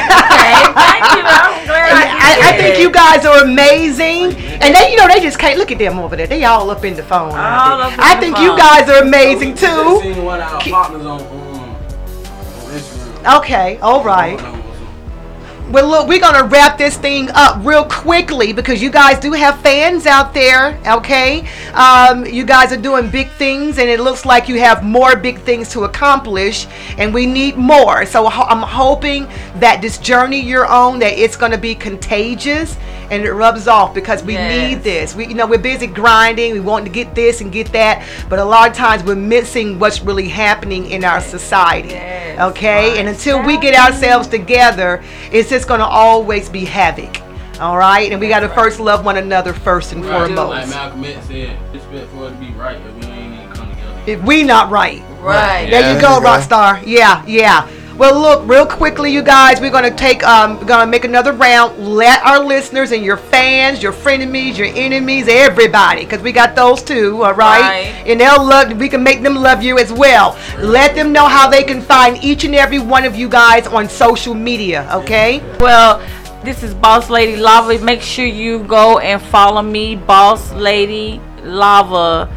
you. 1.17 1.23
I'm 1.25 1.65
glad 1.65 1.91
I, 1.97 2.49
I 2.49 2.57
think 2.57 2.77
you 2.77 2.91
guys 2.91 3.25
are 3.25 3.43
amazing, 3.43 4.35
and 4.61 4.75
they, 4.75 4.91
you 4.91 4.97
know, 4.97 5.07
they 5.07 5.19
just 5.19 5.39
can't 5.39 5.57
look 5.57 5.71
at 5.71 5.79
them 5.79 5.97
over 5.97 6.15
there. 6.15 6.27
They 6.27 6.43
all 6.45 6.69
up 6.69 6.85
in 6.85 6.95
the 6.95 7.01
phone. 7.03 7.31
All 7.31 7.81
up 7.81 7.93
in 7.93 7.99
I 7.99 8.13
the 8.15 8.21
think 8.21 8.35
phone. 8.35 8.45
you 8.45 8.57
guys 8.57 8.87
are 8.89 9.01
amazing 9.01 9.55
too. 9.55 10.01
Okay, 13.25 13.77
all 13.77 14.03
right. 14.03 14.39
Oh, 14.41 14.60
Well, 15.71 15.87
look, 15.87 16.09
we're 16.09 16.19
gonna 16.19 16.43
wrap 16.43 16.77
this 16.77 16.97
thing 16.97 17.29
up 17.33 17.65
real 17.65 17.85
quickly 17.85 18.51
because 18.51 18.81
you 18.81 18.89
guys 18.89 19.19
do 19.19 19.31
have 19.31 19.61
fans 19.61 20.05
out 20.05 20.33
there. 20.33 20.77
Okay, 20.85 21.47
um, 21.73 22.25
you 22.25 22.43
guys 22.43 22.73
are 22.73 22.81
doing 22.81 23.09
big 23.09 23.29
things, 23.31 23.77
and 23.77 23.89
it 23.89 24.01
looks 24.01 24.25
like 24.25 24.49
you 24.49 24.59
have 24.59 24.83
more 24.83 25.15
big 25.15 25.39
things 25.39 25.69
to 25.69 25.85
accomplish, 25.85 26.67
and 26.97 27.13
we 27.13 27.25
need 27.25 27.55
more. 27.55 28.05
So 28.05 28.27
I'm 28.27 28.61
hoping 28.61 29.29
that 29.59 29.81
this 29.81 29.97
journey 29.97 30.41
you're 30.41 30.65
on, 30.65 30.99
that 30.99 31.17
it's 31.17 31.37
gonna 31.37 31.57
be 31.57 31.73
contagious 31.73 32.75
and 33.11 33.25
it 33.25 33.33
rubs 33.33 33.67
off 33.67 33.93
because 33.93 34.23
we 34.23 34.37
need 34.37 34.83
this. 34.83 35.13
We, 35.15 35.27
you 35.27 35.33
know, 35.33 35.45
we're 35.45 35.59
busy 35.59 35.85
grinding. 35.85 36.53
We 36.53 36.61
want 36.61 36.85
to 36.85 36.91
get 36.91 37.13
this 37.13 37.41
and 37.41 37.51
get 37.51 37.69
that, 37.73 38.07
but 38.29 38.39
a 38.39 38.45
lot 38.45 38.69
of 38.69 38.75
times 38.75 39.03
we're 39.03 39.15
missing 39.15 39.79
what's 39.79 40.01
really 40.01 40.29
happening 40.29 40.89
in 40.89 41.03
our 41.03 41.19
society. 41.19 41.93
Okay, 42.39 42.97
and 42.99 43.09
until 43.09 43.43
we 43.43 43.57
get 43.57 43.75
ourselves 43.75 44.29
together, 44.29 45.03
it's 45.29 45.49
just 45.49 45.60
going 45.65 45.79
to 45.79 45.85
always 45.85 46.49
be 46.49 46.65
havoc. 46.65 47.21
All 47.59 47.77
right, 47.77 48.11
and 48.11 48.19
we 48.19 48.27
got 48.27 48.39
to 48.39 48.49
first 48.49 48.79
love 48.79 49.05
one 49.05 49.17
another 49.17 49.53
first 49.53 49.91
and 49.93 50.03
Right, 50.03 50.11
Like 50.21 50.35
foremost. 50.35 50.69
Malcolm 50.71 51.03
X 51.05 51.27
said, 51.27 51.57
it's 51.75 51.85
better 51.85 52.07
for 52.07 52.27
it 52.27 52.31
to 52.31 52.35
be 52.37 52.51
right 52.53 52.77
if 52.77 52.95
we 53.05 53.11
ain't 53.11 53.33
even 53.35 53.53
come 53.53 53.69
together. 53.69 54.01
If 54.07 54.23
we 54.23 54.43
not 54.43 54.71
right, 54.71 55.03
Right. 55.19 55.69
There 55.69 55.81
Yeah. 55.81 55.93
you 55.95 56.01
go, 56.01 56.07
There 56.09 56.15
you 56.17 56.21
go. 56.21 56.27
Rockstar. 56.27 56.81
Yeah, 56.87 57.23
yeah. 57.27 57.67
Well, 58.01 58.19
look, 58.19 58.49
real 58.49 58.65
quickly, 58.65 59.11
you 59.11 59.21
guys, 59.21 59.61
we're 59.61 59.69
gonna 59.69 59.95
take, 59.95 60.23
um, 60.23 60.57
we're 60.57 60.65
gonna 60.65 60.89
make 60.89 61.05
another 61.05 61.33
round. 61.33 61.77
Let 61.77 62.25
our 62.25 62.43
listeners 62.43 62.91
and 62.91 63.05
your 63.05 63.15
fans, 63.17 63.83
your 63.83 63.93
frenemies, 63.93 64.57
your 64.57 64.69
enemies, 64.73 65.27
everybody, 65.29 66.03
because 66.03 66.19
we 66.19 66.31
got 66.31 66.55
those 66.55 66.81
too, 66.81 67.23
all 67.23 67.35
right? 67.35 67.61
Right. 67.61 68.03
And 68.07 68.19
they'll 68.19 68.43
love. 68.43 68.75
We 68.75 68.89
can 68.89 69.03
make 69.03 69.21
them 69.21 69.35
love 69.35 69.61
you 69.61 69.77
as 69.77 69.93
well. 69.93 70.35
Let 70.57 70.95
them 70.95 71.11
know 71.11 71.27
how 71.27 71.47
they 71.47 71.61
can 71.61 71.79
find 71.79 72.17
each 72.23 72.43
and 72.43 72.55
every 72.55 72.79
one 72.79 73.05
of 73.05 73.15
you 73.15 73.29
guys 73.29 73.67
on 73.67 73.87
social 73.87 74.33
media. 74.33 74.89
Okay? 74.91 75.39
Well, 75.59 76.01
this 76.43 76.63
is 76.63 76.73
Boss 76.73 77.07
Lady 77.11 77.35
Lava. 77.35 77.77
Make 77.85 78.01
sure 78.01 78.25
you 78.25 78.63
go 78.63 78.97
and 78.97 79.21
follow 79.21 79.61
me, 79.61 79.95
Boss 79.95 80.51
Lady 80.53 81.21
Lava. 81.43 82.27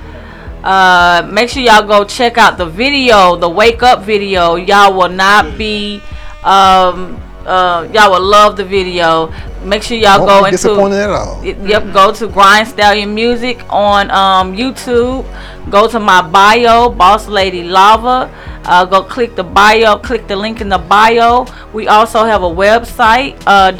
Uh, 0.64 1.28
make 1.30 1.50
sure 1.50 1.62
y'all 1.62 1.86
go 1.86 2.04
check 2.04 2.38
out 2.38 2.56
the 2.56 2.64
video, 2.64 3.36
the 3.36 3.48
wake 3.48 3.82
up 3.82 4.00
video. 4.02 4.56
Y'all 4.56 4.94
will 4.96 5.10
not 5.10 5.58
be, 5.58 6.00
um, 6.42 7.20
uh, 7.44 7.86
y'all 7.92 8.10
will 8.10 8.22
love 8.24 8.56
the 8.56 8.64
video. 8.64 9.30
Make 9.62 9.82
sure 9.82 9.96
y'all 9.96 10.20
Won't 10.20 10.28
go 10.30 10.38
into. 10.46 10.50
disappointed 10.56 11.00
at 11.00 11.10
all. 11.10 11.40
Y- 11.42 11.56
Yep, 11.68 11.92
go 11.92 12.12
to 12.12 12.28
Grind 12.28 12.66
Stallion 12.68 13.14
Music 13.14 13.60
on 13.68 14.10
um, 14.10 14.56
YouTube. 14.56 15.24
Go 15.70 15.86
to 15.88 16.00
my 16.00 16.22
bio, 16.22 16.88
Boss 16.88 17.28
Lady 17.28 17.62
Lava. 17.64 18.30
Uh, 18.64 18.84
go 18.86 19.02
click 19.02 19.36
the 19.36 19.44
bio, 19.44 19.96
click 19.98 20.26
the 20.28 20.36
link 20.36 20.62
in 20.62 20.70
the 20.70 20.78
bio. 20.78 21.44
We 21.74 21.88
also 21.88 22.24
have 22.24 22.42
a 22.42 22.48
website, 22.48 23.36
uh, 23.46 23.70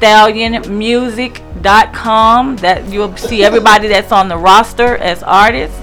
www.grindstallionmusic.com. 0.00 2.56
That 2.56 2.88
you'll 2.88 3.16
see 3.16 3.44
everybody 3.44 3.88
that's 3.88 4.12
on 4.12 4.28
the 4.28 4.36
roster 4.36 4.96
as 4.98 5.22
artists. 5.22 5.80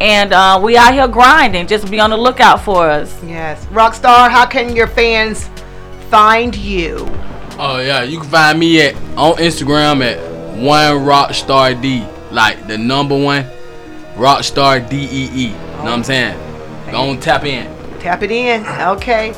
And 0.00 0.32
uh, 0.32 0.58
we 0.62 0.76
out 0.76 0.94
here 0.94 1.08
grinding. 1.08 1.66
Just 1.66 1.90
be 1.90 2.00
on 2.00 2.10
the 2.10 2.16
lookout 2.16 2.62
for 2.62 2.88
us. 2.88 3.22
Yes. 3.22 3.66
Rockstar, 3.66 4.30
how 4.30 4.46
can 4.46 4.74
your 4.74 4.86
fans 4.86 5.50
find 6.08 6.56
you? 6.56 7.06
Oh 7.58 7.78
yeah, 7.78 8.02
you 8.02 8.20
can 8.20 8.30
find 8.30 8.58
me 8.58 8.80
at 8.80 8.94
on 9.18 9.36
Instagram 9.36 10.00
at 10.02 10.18
one 10.56 11.04
rockstar 11.04 11.80
D, 11.80 12.06
like 12.30 12.66
the 12.66 12.78
number 12.78 13.18
one 13.18 13.44
rockstar 14.14 14.88
D 14.88 14.96
E 14.96 15.28
E. 15.32 15.46
You 15.48 15.52
know 15.52 15.82
what 15.82 15.92
I'm 15.92 16.04
saying? 16.04 16.38
Go 16.90 17.10
on 17.10 17.20
tap 17.20 17.44
in. 17.44 17.66
Tap 18.00 18.22
it 18.22 18.30
in. 18.30 18.64
Okay. 18.66 19.34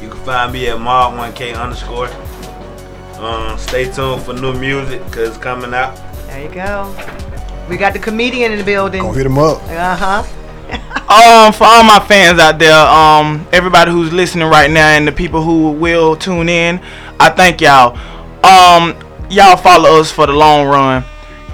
You 0.00 0.08
can 0.08 0.20
find 0.24 0.52
me 0.52 0.68
at 0.68 0.78
Mod1K 0.78 1.54
underscore. 1.60 2.08
Um, 3.22 3.56
stay 3.56 3.84
tuned 3.84 4.20
for 4.22 4.32
new 4.32 4.52
music 4.52 5.04
because 5.04 5.28
it's 5.28 5.38
coming 5.38 5.72
out. 5.72 5.94
There 6.26 6.42
you 6.42 6.52
go. 6.52 6.92
We 7.70 7.76
got 7.76 7.92
the 7.92 8.00
comedian 8.00 8.50
in 8.50 8.58
the 8.58 8.64
building. 8.64 9.00
Go 9.00 9.12
hit 9.12 9.26
him 9.26 9.38
up. 9.38 9.62
Uh 9.62 9.94
huh. 9.96 10.22
um, 11.46 11.52
for 11.52 11.62
all 11.62 11.84
my 11.84 12.04
fans 12.08 12.40
out 12.40 12.58
there, 12.58 12.74
um, 12.74 13.46
everybody 13.52 13.92
who's 13.92 14.12
listening 14.12 14.48
right 14.48 14.68
now, 14.68 14.88
and 14.88 15.06
the 15.06 15.12
people 15.12 15.40
who 15.40 15.70
will 15.70 16.16
tune 16.16 16.48
in, 16.48 16.80
I 17.20 17.30
thank 17.30 17.60
y'all. 17.60 17.96
Um, 18.44 18.96
y'all 19.30 19.56
follow 19.56 20.00
us 20.00 20.10
for 20.10 20.26
the 20.26 20.32
long 20.32 20.66
run. 20.66 21.04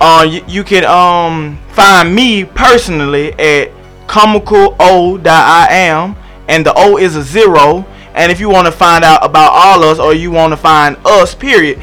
Uh, 0.01 0.27
you, 0.27 0.43
you 0.49 0.65
can 0.65 0.87
um 0.87 1.59
find 1.73 2.15
me 2.15 2.47
personally 2.47 3.35
at 3.35 3.71
comical 4.07 4.75
o 4.81 5.21
I 5.23 5.67
am, 5.71 6.17
and 6.49 6.65
the 6.65 6.73
O 6.75 6.97
is 6.97 7.15
a 7.15 7.23
zero. 7.23 7.85
And 8.19 8.33
if 8.33 8.41
you 8.41 8.49
want 8.51 8.67
to 8.67 8.73
find 8.73 9.05
out 9.05 9.25
about 9.25 9.53
all 9.53 9.85
us, 9.85 10.01
or 10.01 10.13
you 10.13 10.33
want 10.33 10.53
to 10.53 10.57
find 10.57 10.97
us, 11.07 11.37
period, 11.37 11.81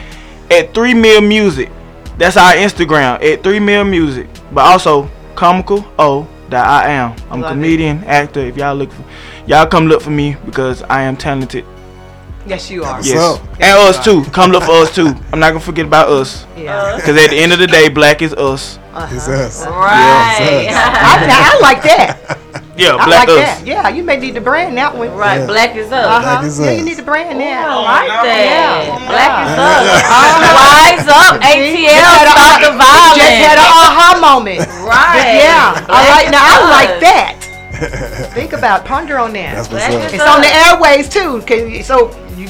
at 0.52 0.74
three 0.74 0.94
mil 0.94 1.22
music. 1.22 1.72
That's 2.18 2.38
our 2.38 2.54
Instagram 2.54 3.24
at 3.24 3.42
three 3.42 3.60
mil 3.60 3.86
music. 3.86 4.28
But 4.52 4.66
also 4.66 5.10
comical 5.36 5.86
o 5.98 6.28
I 6.52 6.90
am. 6.90 7.16
I'm 7.32 7.40
a 7.40 7.42
Love 7.42 7.52
it. 7.52 7.56
comedian, 7.56 8.04
actor. 8.04 8.42
If 8.42 8.58
y'all 8.58 8.76
look 8.76 8.92
for, 8.92 9.04
y'all 9.48 9.66
come 9.66 9.88
look 9.88 10.02
for 10.02 10.12
me 10.12 10.38
because 10.46 10.84
I 10.84 11.02
am 11.04 11.18
talented. 11.18 11.66
Yes, 12.46 12.70
you 12.70 12.84
are. 12.84 13.02
Yes, 13.02 13.40
and 13.54 13.64
us 13.64 14.04
too. 14.04 14.24
Come 14.26 14.52
look 14.52 14.64
for 14.64 14.72
us 14.72 14.94
too. 14.94 15.08
I'm 15.34 15.40
not 15.40 15.50
gonna 15.50 15.60
forget 15.60 15.86
about 15.86 16.10
us. 16.10 16.46
Yeah. 16.56 16.96
Because 16.96 17.18
at 17.18 17.32
the 17.32 17.38
end 17.38 17.52
of 17.54 17.60
the 17.60 17.68
day, 17.68 17.90
black 17.90 18.22
is 18.22 18.34
us. 18.34 18.78
Uh-huh. 18.94 19.16
It's 19.16 19.28
us. 19.28 19.66
Right. 19.66 20.68
I, 20.70 21.56
I 21.56 21.60
like 21.60 21.82
that. 21.84 22.62
Yeah, 22.78 22.96
I 23.00 23.06
black 23.06 23.28
like 23.28 23.40
us. 23.40 23.60
that. 23.60 23.66
Yeah, 23.66 23.88
you 23.88 24.04
may 24.04 24.18
need 24.18 24.36
to 24.36 24.42
brand 24.42 24.76
that 24.78 24.92
one. 24.96 25.16
Right, 25.16 25.40
Yeah. 25.40 25.46
black 25.48 25.76
is 25.78 25.92
up. 25.92 26.04
Uh-huh. 26.06 26.22
Black 26.22 26.44
is 26.44 26.60
yeah, 26.60 26.68
us. 26.72 26.78
you 26.78 26.84
need 26.84 26.98
to 26.98 27.04
brand 27.04 27.40
that. 27.40 27.64
I 27.64 27.76
like 27.80 28.08
that. 28.28 28.46
Yeah. 28.52 29.08
Black 29.08 29.32
is 29.48 29.52
Yeah. 29.56 29.80
us. 29.80 30.04
Uh-huh. 30.12 30.60
Rise 30.60 31.08
up, 31.08 31.42
ATL, 31.42 31.88
Just 31.88 32.16
had 32.20 32.28
a- 32.28 32.36
stop 32.36 32.60
the 32.62 32.74
violence. 32.76 33.16
Just 33.16 33.40
had 33.48 33.58
an 33.60 33.70
aha 33.72 34.08
moment. 34.20 34.60
Right. 34.84 35.40
Yeah. 35.40 35.72
All 35.80 35.86
Black 35.88 36.10
right. 36.10 36.28
Now 36.32 36.44
I 36.44 36.56
like 36.70 37.00
that. 37.00 37.32
Think 38.34 38.54
about, 38.54 38.86
ponder 38.86 39.18
on 39.20 39.34
that. 39.34 39.56
That's 39.56 39.70
what's 39.70 39.84
up. 39.86 40.04
is 40.04 40.14
It's 40.14 40.24
on 40.24 40.42
the 40.42 40.48
airways 40.54 41.10
too. 41.10 41.42
Can, 41.48 41.84
so 41.84 42.12
you 42.38 42.48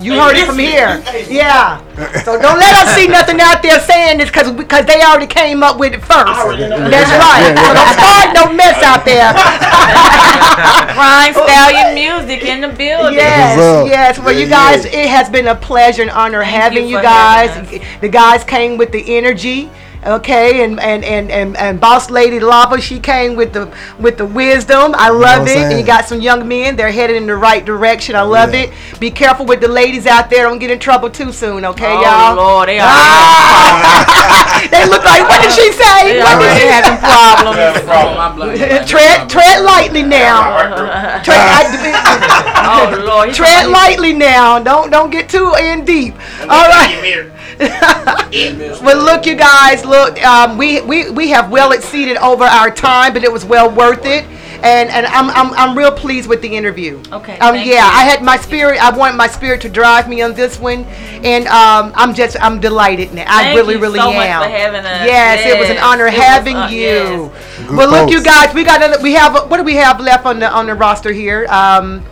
you 0.00 0.14
heard 0.14 0.36
it 0.36 0.46
from 0.46 0.58
here. 0.58 1.02
Yeah. 1.28 1.82
So 2.22 2.40
don't 2.40 2.58
let 2.58 2.86
us 2.86 2.94
see 2.94 3.08
nothing 3.08 3.40
out 3.40 3.62
there 3.62 3.80
saying 3.80 4.18
this 4.18 4.28
because 4.28 4.52
because 4.52 4.86
they 4.86 5.02
already 5.02 5.26
came 5.26 5.62
up 5.62 5.78
with 5.78 5.94
it 5.94 6.00
first. 6.00 6.26
That's 6.58 7.10
right. 7.10 7.54
So 7.56 7.74
don't 7.74 7.94
start 7.94 8.34
no 8.34 8.52
mess 8.52 8.82
out 8.82 9.04
there. 9.04 9.32
Grind 10.94 11.34
Stallion 11.34 11.94
Music 11.98 12.44
in 12.44 12.60
the 12.60 12.68
building. 12.68 13.14
Yes, 13.14 13.58
yes. 13.88 14.18
Well, 14.18 14.38
you 14.38 14.48
guys, 14.48 14.84
it 14.84 15.08
has 15.08 15.28
been 15.28 15.48
a 15.48 15.54
pleasure 15.54 16.02
and 16.02 16.10
honor 16.10 16.42
having 16.42 16.84
you 16.84 16.96
you, 16.96 17.02
guys. 17.02 17.80
The 18.00 18.08
guys 18.08 18.44
came 18.44 18.76
with 18.76 18.92
the 18.92 19.16
energy. 19.16 19.70
Okay, 20.08 20.64
and 20.64 20.80
and, 20.80 21.04
and 21.04 21.30
and 21.30 21.54
and 21.58 21.78
boss 21.78 22.08
lady 22.08 22.40
Lava, 22.40 22.80
she 22.80 22.98
came 22.98 23.36
with 23.36 23.52
the 23.52 23.68
with 24.00 24.16
the 24.16 24.24
wisdom. 24.24 24.94
I 24.96 25.08
know 25.08 25.18
love 25.18 25.40
what 25.40 25.50
it. 25.50 25.58
And 25.58 25.78
you 25.78 25.84
got 25.84 26.06
some 26.08 26.22
young 26.22 26.48
men; 26.48 26.76
they're 26.76 26.90
headed 26.90 27.16
in 27.16 27.26
the 27.26 27.36
right 27.36 27.62
direction. 27.62 28.16
I 28.16 28.22
love 28.22 28.54
Yeah. 28.54 28.60
it. 28.72 28.72
Be 29.00 29.10
careful 29.10 29.44
with 29.44 29.60
the 29.60 29.68
ladies 29.68 30.06
out 30.06 30.30
there; 30.30 30.44
don't 30.44 30.58
get 30.58 30.70
in 30.70 30.78
trouble 30.78 31.10
too 31.10 31.30
soon. 31.30 31.66
Okay, 31.66 31.84
Oh, 31.92 32.00
y'all. 32.00 32.36
Lord, 32.36 32.68
they 32.70 32.78
are 32.78 32.88
ah! 32.88 34.64
they 34.70 34.86
look 34.88 35.04
like 35.04 35.28
what 35.28 35.42
did 35.42 35.52
she 35.52 35.72
say? 35.72 36.14
They 36.14 36.20
What 36.20 36.40
did 36.40 36.56
already 36.56 36.60
she 36.60 36.66
having 36.72 36.96
problems. 37.04 38.88
tread 38.90 39.28
tread 39.28 39.62
lightly 39.62 40.04
now. 40.04 41.20
tread, 41.22 41.36
I- 41.36 42.48
Oh, 42.64 43.04
Lord, 43.04 43.34
tread 43.34 43.68
lightly 43.68 44.14
now. 44.14 44.58
Don't 44.58 44.90
don't 44.90 45.10
get 45.10 45.28
too 45.28 45.52
in 45.60 45.84
deep. 45.84 46.14
All 46.42 46.48
right. 46.68 47.28
Well, 48.82 49.02
look, 49.04 49.26
you 49.26 49.34
guys, 49.34 49.84
look, 49.84 50.22
um, 50.24 50.58
we, 50.58 50.80
we, 50.82 51.10
we 51.10 51.30
have 51.30 51.50
well 51.50 51.72
exceeded 51.72 52.16
over 52.18 52.44
our 52.44 52.70
time, 52.70 53.12
but 53.14 53.24
it 53.24 53.32
was 53.32 53.44
well 53.44 53.70
worth 53.70 54.04
it. 54.04 54.24
And, 54.62 54.90
and 54.90 55.06
I'm, 55.06 55.30
I'm, 55.30 55.52
I'm 55.54 55.78
real 55.78 55.92
pleased 55.92 56.28
with 56.28 56.42
the 56.42 56.48
interview. 56.48 56.98
Okay, 57.12 57.38
Um, 57.38 57.54
thank 57.54 57.66
yeah, 57.66 57.74
you. 57.86 57.92
I 57.92 58.02
had 58.04 58.22
my 58.22 58.36
spirit. 58.36 58.82
I 58.82 58.96
wanted 58.96 59.16
my 59.16 59.28
spirit 59.28 59.60
to 59.62 59.68
drive 59.68 60.08
me 60.08 60.20
on 60.20 60.34
this 60.34 60.58
one, 60.58 60.84
and 61.22 61.46
um, 61.46 61.92
I'm 61.94 62.12
just 62.12 62.36
I'm 62.40 62.58
delighted 62.60 63.14
now. 63.14 63.24
I 63.28 63.44
Thank 63.44 63.56
really, 63.56 63.74
you 63.74 63.80
really 63.80 64.00
so 64.00 64.12
much 64.12 64.26
am. 64.26 64.42
for 64.42 64.48
having 64.48 64.80
us. 64.84 65.06
Yes, 65.06 65.46
it 65.46 65.58
was 65.58 65.70
an 65.70 65.78
honor 65.78 66.06
it 66.08 66.14
was, 66.14 66.20
having 66.22 66.56
uh, 66.56 66.68
you. 66.68 66.76
yes. 66.78 67.66
Good 67.68 67.76
Well, 67.76 67.88
look, 67.88 68.10
you 68.10 68.22
guys, 68.22 68.52
we 68.52 68.64
got 68.64 68.82
another, 68.82 69.02
we 69.02 69.12
have 69.12 69.34
what 69.48 69.58
do 69.58 69.62
we 69.62 69.74
have 69.76 70.00
left 70.00 70.26
on 70.26 70.40
the 70.40 70.50
on 70.50 70.66
the 70.66 70.74
roster 70.74 71.12
here? 71.12 71.46
Um, 71.50 72.04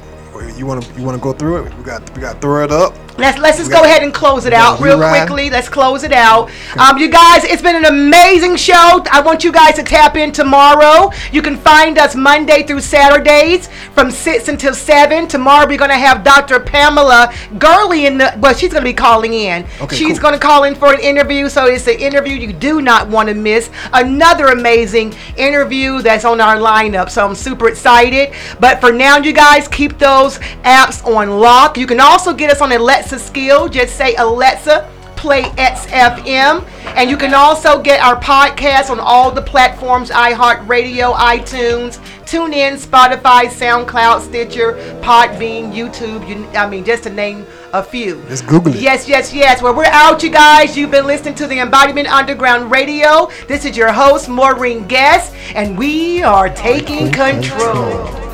You 0.57 0.67
want 0.67 0.85
to 0.85 0.95
you 0.99 1.05
want 1.05 1.17
to 1.17 1.23
go 1.23 1.33
through 1.33 1.65
it? 1.65 1.75
We 1.77 1.83
got 1.85 2.15
we 2.15 2.21
got 2.23 2.41
throw 2.41 2.63
it 2.65 2.71
up. 2.71 2.95
Let's 3.19 3.39
let's 3.39 3.57
just 3.57 3.71
go 3.71 3.83
ahead 3.83 4.03
and 4.03 4.13
close 4.13 4.45
it 4.45 4.53
out 4.53 4.79
real 4.79 4.99
quickly. 4.99 5.49
Let's 5.49 5.71
close 5.71 6.03
it 6.05 6.13
out. 6.13 6.51
Um, 6.79 6.99
you 6.99 7.11
guys, 7.11 7.45
it's 7.45 7.63
been 7.63 7.77
an 7.77 7.87
amazing 7.87 8.57
show. 8.57 9.03
I 9.11 9.23
want 9.25 9.43
you 9.43 9.51
guys 9.51 9.75
to 9.77 9.83
tap 9.83 10.17
in 10.17 10.33
tomorrow. 10.33 11.11
You 11.33 11.41
can 11.41 11.57
find 11.57 11.97
us 11.97 12.15
Monday 12.15 12.63
through 12.63 12.81
Saturdays 12.81 13.69
from 13.95 14.11
six 14.11 14.49
until 14.49 14.75
seven. 14.75 15.27
Tomorrow 15.29 15.67
we're 15.67 15.79
gonna 15.79 15.95
have 15.95 16.25
Dr. 16.25 16.61
Pamela 16.61 17.33
Gurley 17.59 18.05
in 18.05 18.19
the. 18.19 18.35
Well, 18.39 18.55
she's 18.55 18.71
gonna 18.71 18.85
be 18.85 18.93
calling 18.93 19.33
in. 19.33 19.65
Okay, 19.81 19.97
she's 19.97 20.19
cool. 20.19 20.31
gonna 20.31 20.39
call 20.39 20.65
in 20.65 20.75
for 20.75 20.93
an 20.93 21.01
interview. 21.01 21.49
So 21.49 21.67
it's 21.67 21.87
an 21.87 21.99
interview 21.99 22.35
you 22.35 22.53
do 22.53 22.83
not 22.83 23.09
want 23.09 23.31
to 23.31 23.35
miss. 23.35 23.71
Another 23.95 24.49
amazing 24.49 25.15
interview 25.39 26.03
that's 26.03 26.27
on 26.27 26.43
our 26.43 26.57
lineup. 26.57 27.09
So 27.09 27.27
I'm 27.27 27.35
super 27.35 27.69
excited. 27.69 28.35
But 28.61 28.79
for 28.81 28.93
now, 28.93 29.17
you 29.17 29.33
guys 29.33 29.69
keep 29.69 29.99
those 29.99 30.39
apps 30.65 31.03
on 31.07 31.31
lock. 31.31 31.79
You 31.79 31.87
can 31.87 32.01
also 32.01 32.35
get 32.35 32.51
us 32.51 32.61
on 32.61 32.73
Alexa 33.07 33.25
skill. 33.25 33.69
Just 33.69 33.97
say 33.97 34.17
Alexa. 34.17 34.91
Play 35.15 35.45
XFM, 35.45 36.69
and 36.95 37.09
you 37.09 37.17
can 37.17 37.33
also 37.33 37.81
get 37.81 38.03
our 38.03 38.21
podcast 38.21 38.91
on 38.91 39.01
all 39.01 39.31
the 39.31 39.41
platforms: 39.41 40.11
iHeartRadio, 40.11 41.15
iTunes, 41.15 41.99
TuneIn, 42.27 42.77
Spotify, 42.77 43.47
SoundCloud, 43.47 44.21
Stitcher, 44.21 44.75
Podbean, 45.01 45.73
YouTube. 45.73 46.29
You, 46.29 46.47
I 46.49 46.69
mean, 46.69 46.85
just 46.85 47.05
to 47.05 47.11
name 47.11 47.47
a 47.73 47.83
few. 47.83 48.23
Just 48.29 48.47
Google 48.47 48.75
it. 48.75 48.81
Yes, 48.83 49.09
yes, 49.09 49.33
yes. 49.33 49.63
Well, 49.63 49.75
we're 49.75 49.87
out, 49.87 50.23
you 50.23 50.31
guys. 50.31 50.77
You've 50.77 50.91
been 50.91 51.07
listening 51.07 51.35
to 51.37 51.47
the 51.47 51.61
Embodiment 51.61 52.09
Underground 52.09 52.71
Radio. 52.71 53.31
This 53.49 53.65
is 53.65 53.75
your 53.75 53.93
host, 53.93 54.29
Maureen 54.29 54.87
Guest, 54.87 55.35
and 55.55 55.79
we 55.79 56.23
are 56.23 56.51
taking 56.51 57.11
control. 57.11 58.26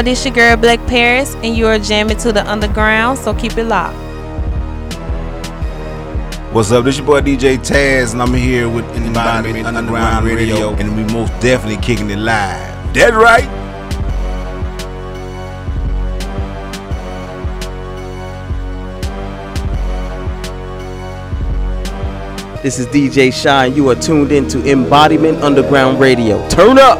Y'all, 0.00 0.04
this 0.04 0.24
your 0.24 0.34
girl 0.34 0.56
Black 0.56 0.84
Paris, 0.86 1.34
and 1.42 1.56
you 1.56 1.66
are 1.66 1.78
jamming 1.78 2.16
to 2.18 2.32
the 2.32 2.48
underground, 2.50 3.18
so 3.18 3.34
keep 3.34 3.56
it 3.58 3.64
locked. 3.64 3.96
What's 6.54 6.72
up? 6.72 6.84
This 6.84 6.96
your 6.96 7.06
boy 7.06 7.20
DJ 7.20 7.58
Taz, 7.58 8.12
and 8.12 8.22
I'm 8.22 8.34
here 8.34 8.68
with 8.68 8.84
Embodiment 8.96 9.66
Underground 9.66 10.26
Radio, 10.26 10.74
and 10.74 10.96
we 10.96 11.04
most 11.12 11.30
definitely 11.40 11.82
kicking 11.82 12.10
it 12.10 12.16
live. 12.16 12.94
That 12.94 13.14
right? 13.14 13.48
This 22.62 22.78
is 22.78 22.86
DJ 22.88 23.32
Shine. 23.32 23.74
You 23.74 23.88
are 23.90 23.94
tuned 23.94 24.32
in 24.32 24.48
to 24.48 24.70
Embodiment 24.70 25.42
Underground 25.42 26.00
Radio. 26.00 26.46
Turn 26.48 26.78
up! 26.78 26.98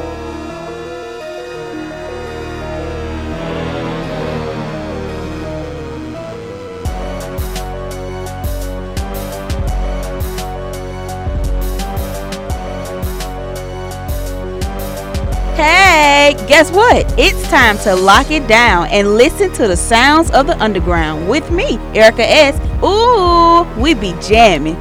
Guess 16.61 16.73
what? 16.73 17.19
It's 17.19 17.43
time 17.49 17.79
to 17.79 17.95
lock 17.95 18.31
it 18.31 18.47
down 18.47 18.89
and 18.89 19.15
listen 19.15 19.51
to 19.55 19.67
the 19.67 19.77
sounds 19.79 20.31
of 20.33 20.47
the 20.47 20.63
underground 20.63 21.27
with 21.27 21.51
me, 21.51 21.79
Erica 21.95 22.23
S. 22.23 22.55
Ooh, 22.85 23.65
we 23.81 23.95
be 23.95 24.13
jamming. 24.21 24.75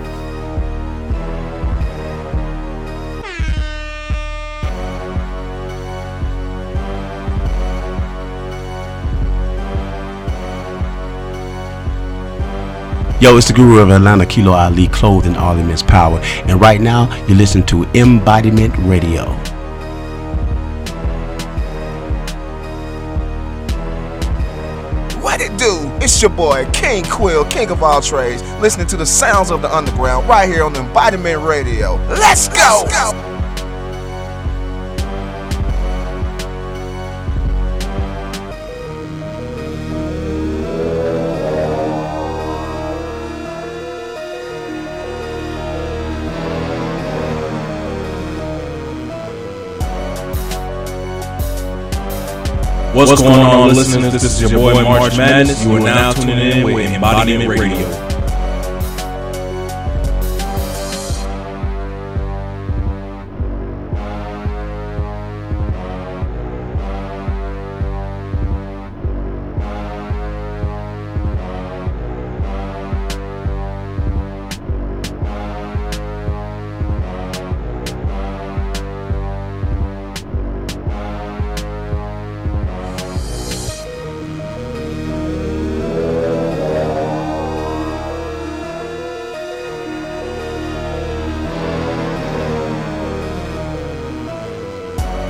Yo, 13.22 13.38
it's 13.38 13.48
the 13.48 13.54
guru 13.54 13.80
of 13.80 13.90
Atlanta, 13.90 14.26
Kilo 14.26 14.52
Ali, 14.52 14.90
clothed 14.90 15.28
in 15.28 15.38
all 15.38 15.58
immense 15.58 15.82
power. 15.82 16.20
And 16.20 16.60
right 16.60 16.82
now, 16.82 17.08
you 17.28 17.36
listen 17.36 17.66
to 17.68 17.86
Embodiment 17.94 18.78
Radio. 18.80 19.49
It's 26.20 26.24
your 26.24 26.32
boy, 26.32 26.70
King 26.74 27.06
Quill, 27.06 27.46
King 27.46 27.72
of 27.72 27.82
all 27.82 28.02
trades, 28.02 28.44
listening 28.60 28.88
to 28.88 28.98
the 28.98 29.06
sounds 29.06 29.52
of 29.52 29.62
the 29.62 29.74
underground 29.74 30.28
right 30.28 30.50
here 30.50 30.66
on 30.66 30.76
Embodiment 30.76 31.42
Radio. 31.44 31.96
Let's 32.10 32.50
go! 32.50 33.39
What's, 53.00 53.22
going, 53.22 53.34
on, 53.34 53.70
listeners? 53.70 54.12
This 54.12 54.26
is 54.26 54.42
your 54.42 54.60
boy 54.60 54.74
March 54.74 55.16
Madness. 55.16 55.64
You 55.64 55.72
are 55.72 55.80
now 55.80 56.12
tuning 56.12 56.38
in 56.38 56.66
with 56.66 56.92
Embodiment 56.92 57.48
Radio. 57.48 58.09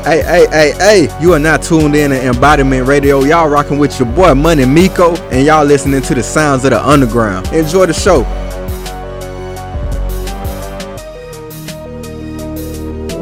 Hey, 0.10 0.24
hey, 0.24 0.48
hey, 0.48 0.72
hey, 0.80 1.22
you 1.22 1.34
are 1.34 1.40
not 1.40 1.62
tuned 1.62 1.96
in 1.96 2.10
to 2.10 2.20
Embodiment 2.20 2.88
Radio. 2.88 3.24
Y'all 3.26 3.48
rocking 3.48 3.78
with 3.78 4.00
your 4.00 4.12
boy 4.12 4.34
Money 4.34 4.66
Miko, 4.66 5.16
and 5.28 5.46
y'all 5.46 5.64
listening 5.64 6.02
to 6.02 6.16
the 6.16 6.24
sounds 6.24 6.66
of 6.66 6.72
the 6.72 6.84
underground. 6.84 7.46
Enjoy 7.54 7.86
the 7.86 7.94
show. 7.94 8.22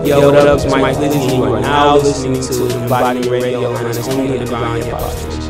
Yo, 0.05 0.31
what 0.31 0.47
up? 0.47 0.63
It's 0.63 0.71
Mike 0.71 0.97
Lindsay. 0.97 1.35
You 1.35 1.43
are 1.43 1.59
now 1.59 1.97
listening 1.97 2.41
to 2.41 2.81
Embodiment 2.81 3.31
Radio, 3.31 3.75
and 3.75 3.87
it's 3.89 4.07
only 4.07 4.37
the 4.37 4.45
Ground 4.45 4.81
Hip 4.85 4.93
Hop 4.93 5.46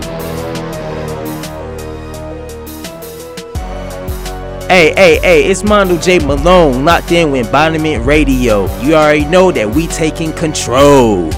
Hey, 4.68 4.94
hey, 4.95 5.18
hey, 5.19 5.45
it's 5.45 5.64
Mondo 5.64 5.98
J. 5.98 6.19
Malone, 6.19 6.84
locked 6.84 7.14
in 7.14 7.31
with 7.31 7.45
Embodiment 7.45 8.06
Radio. 8.06 8.65
You 8.81 8.95
already 8.95 9.23
know 9.23 9.49
that 9.49 9.69
we 9.69 9.88
taking 9.88 10.34
control. 10.34 11.31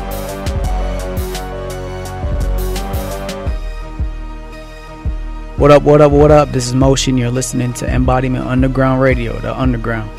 What 5.57 5.69
up, 5.69 5.83
what 5.83 6.01
up, 6.01 6.11
what 6.11 6.31
up? 6.31 6.49
This 6.49 6.65
is 6.65 6.73
Motion. 6.73 7.19
You're 7.19 7.29
listening 7.29 7.71
to 7.73 7.87
Embodiment 7.87 8.47
Underground 8.47 8.99
Radio, 8.99 9.37
the 9.37 9.55
Underground. 9.55 10.09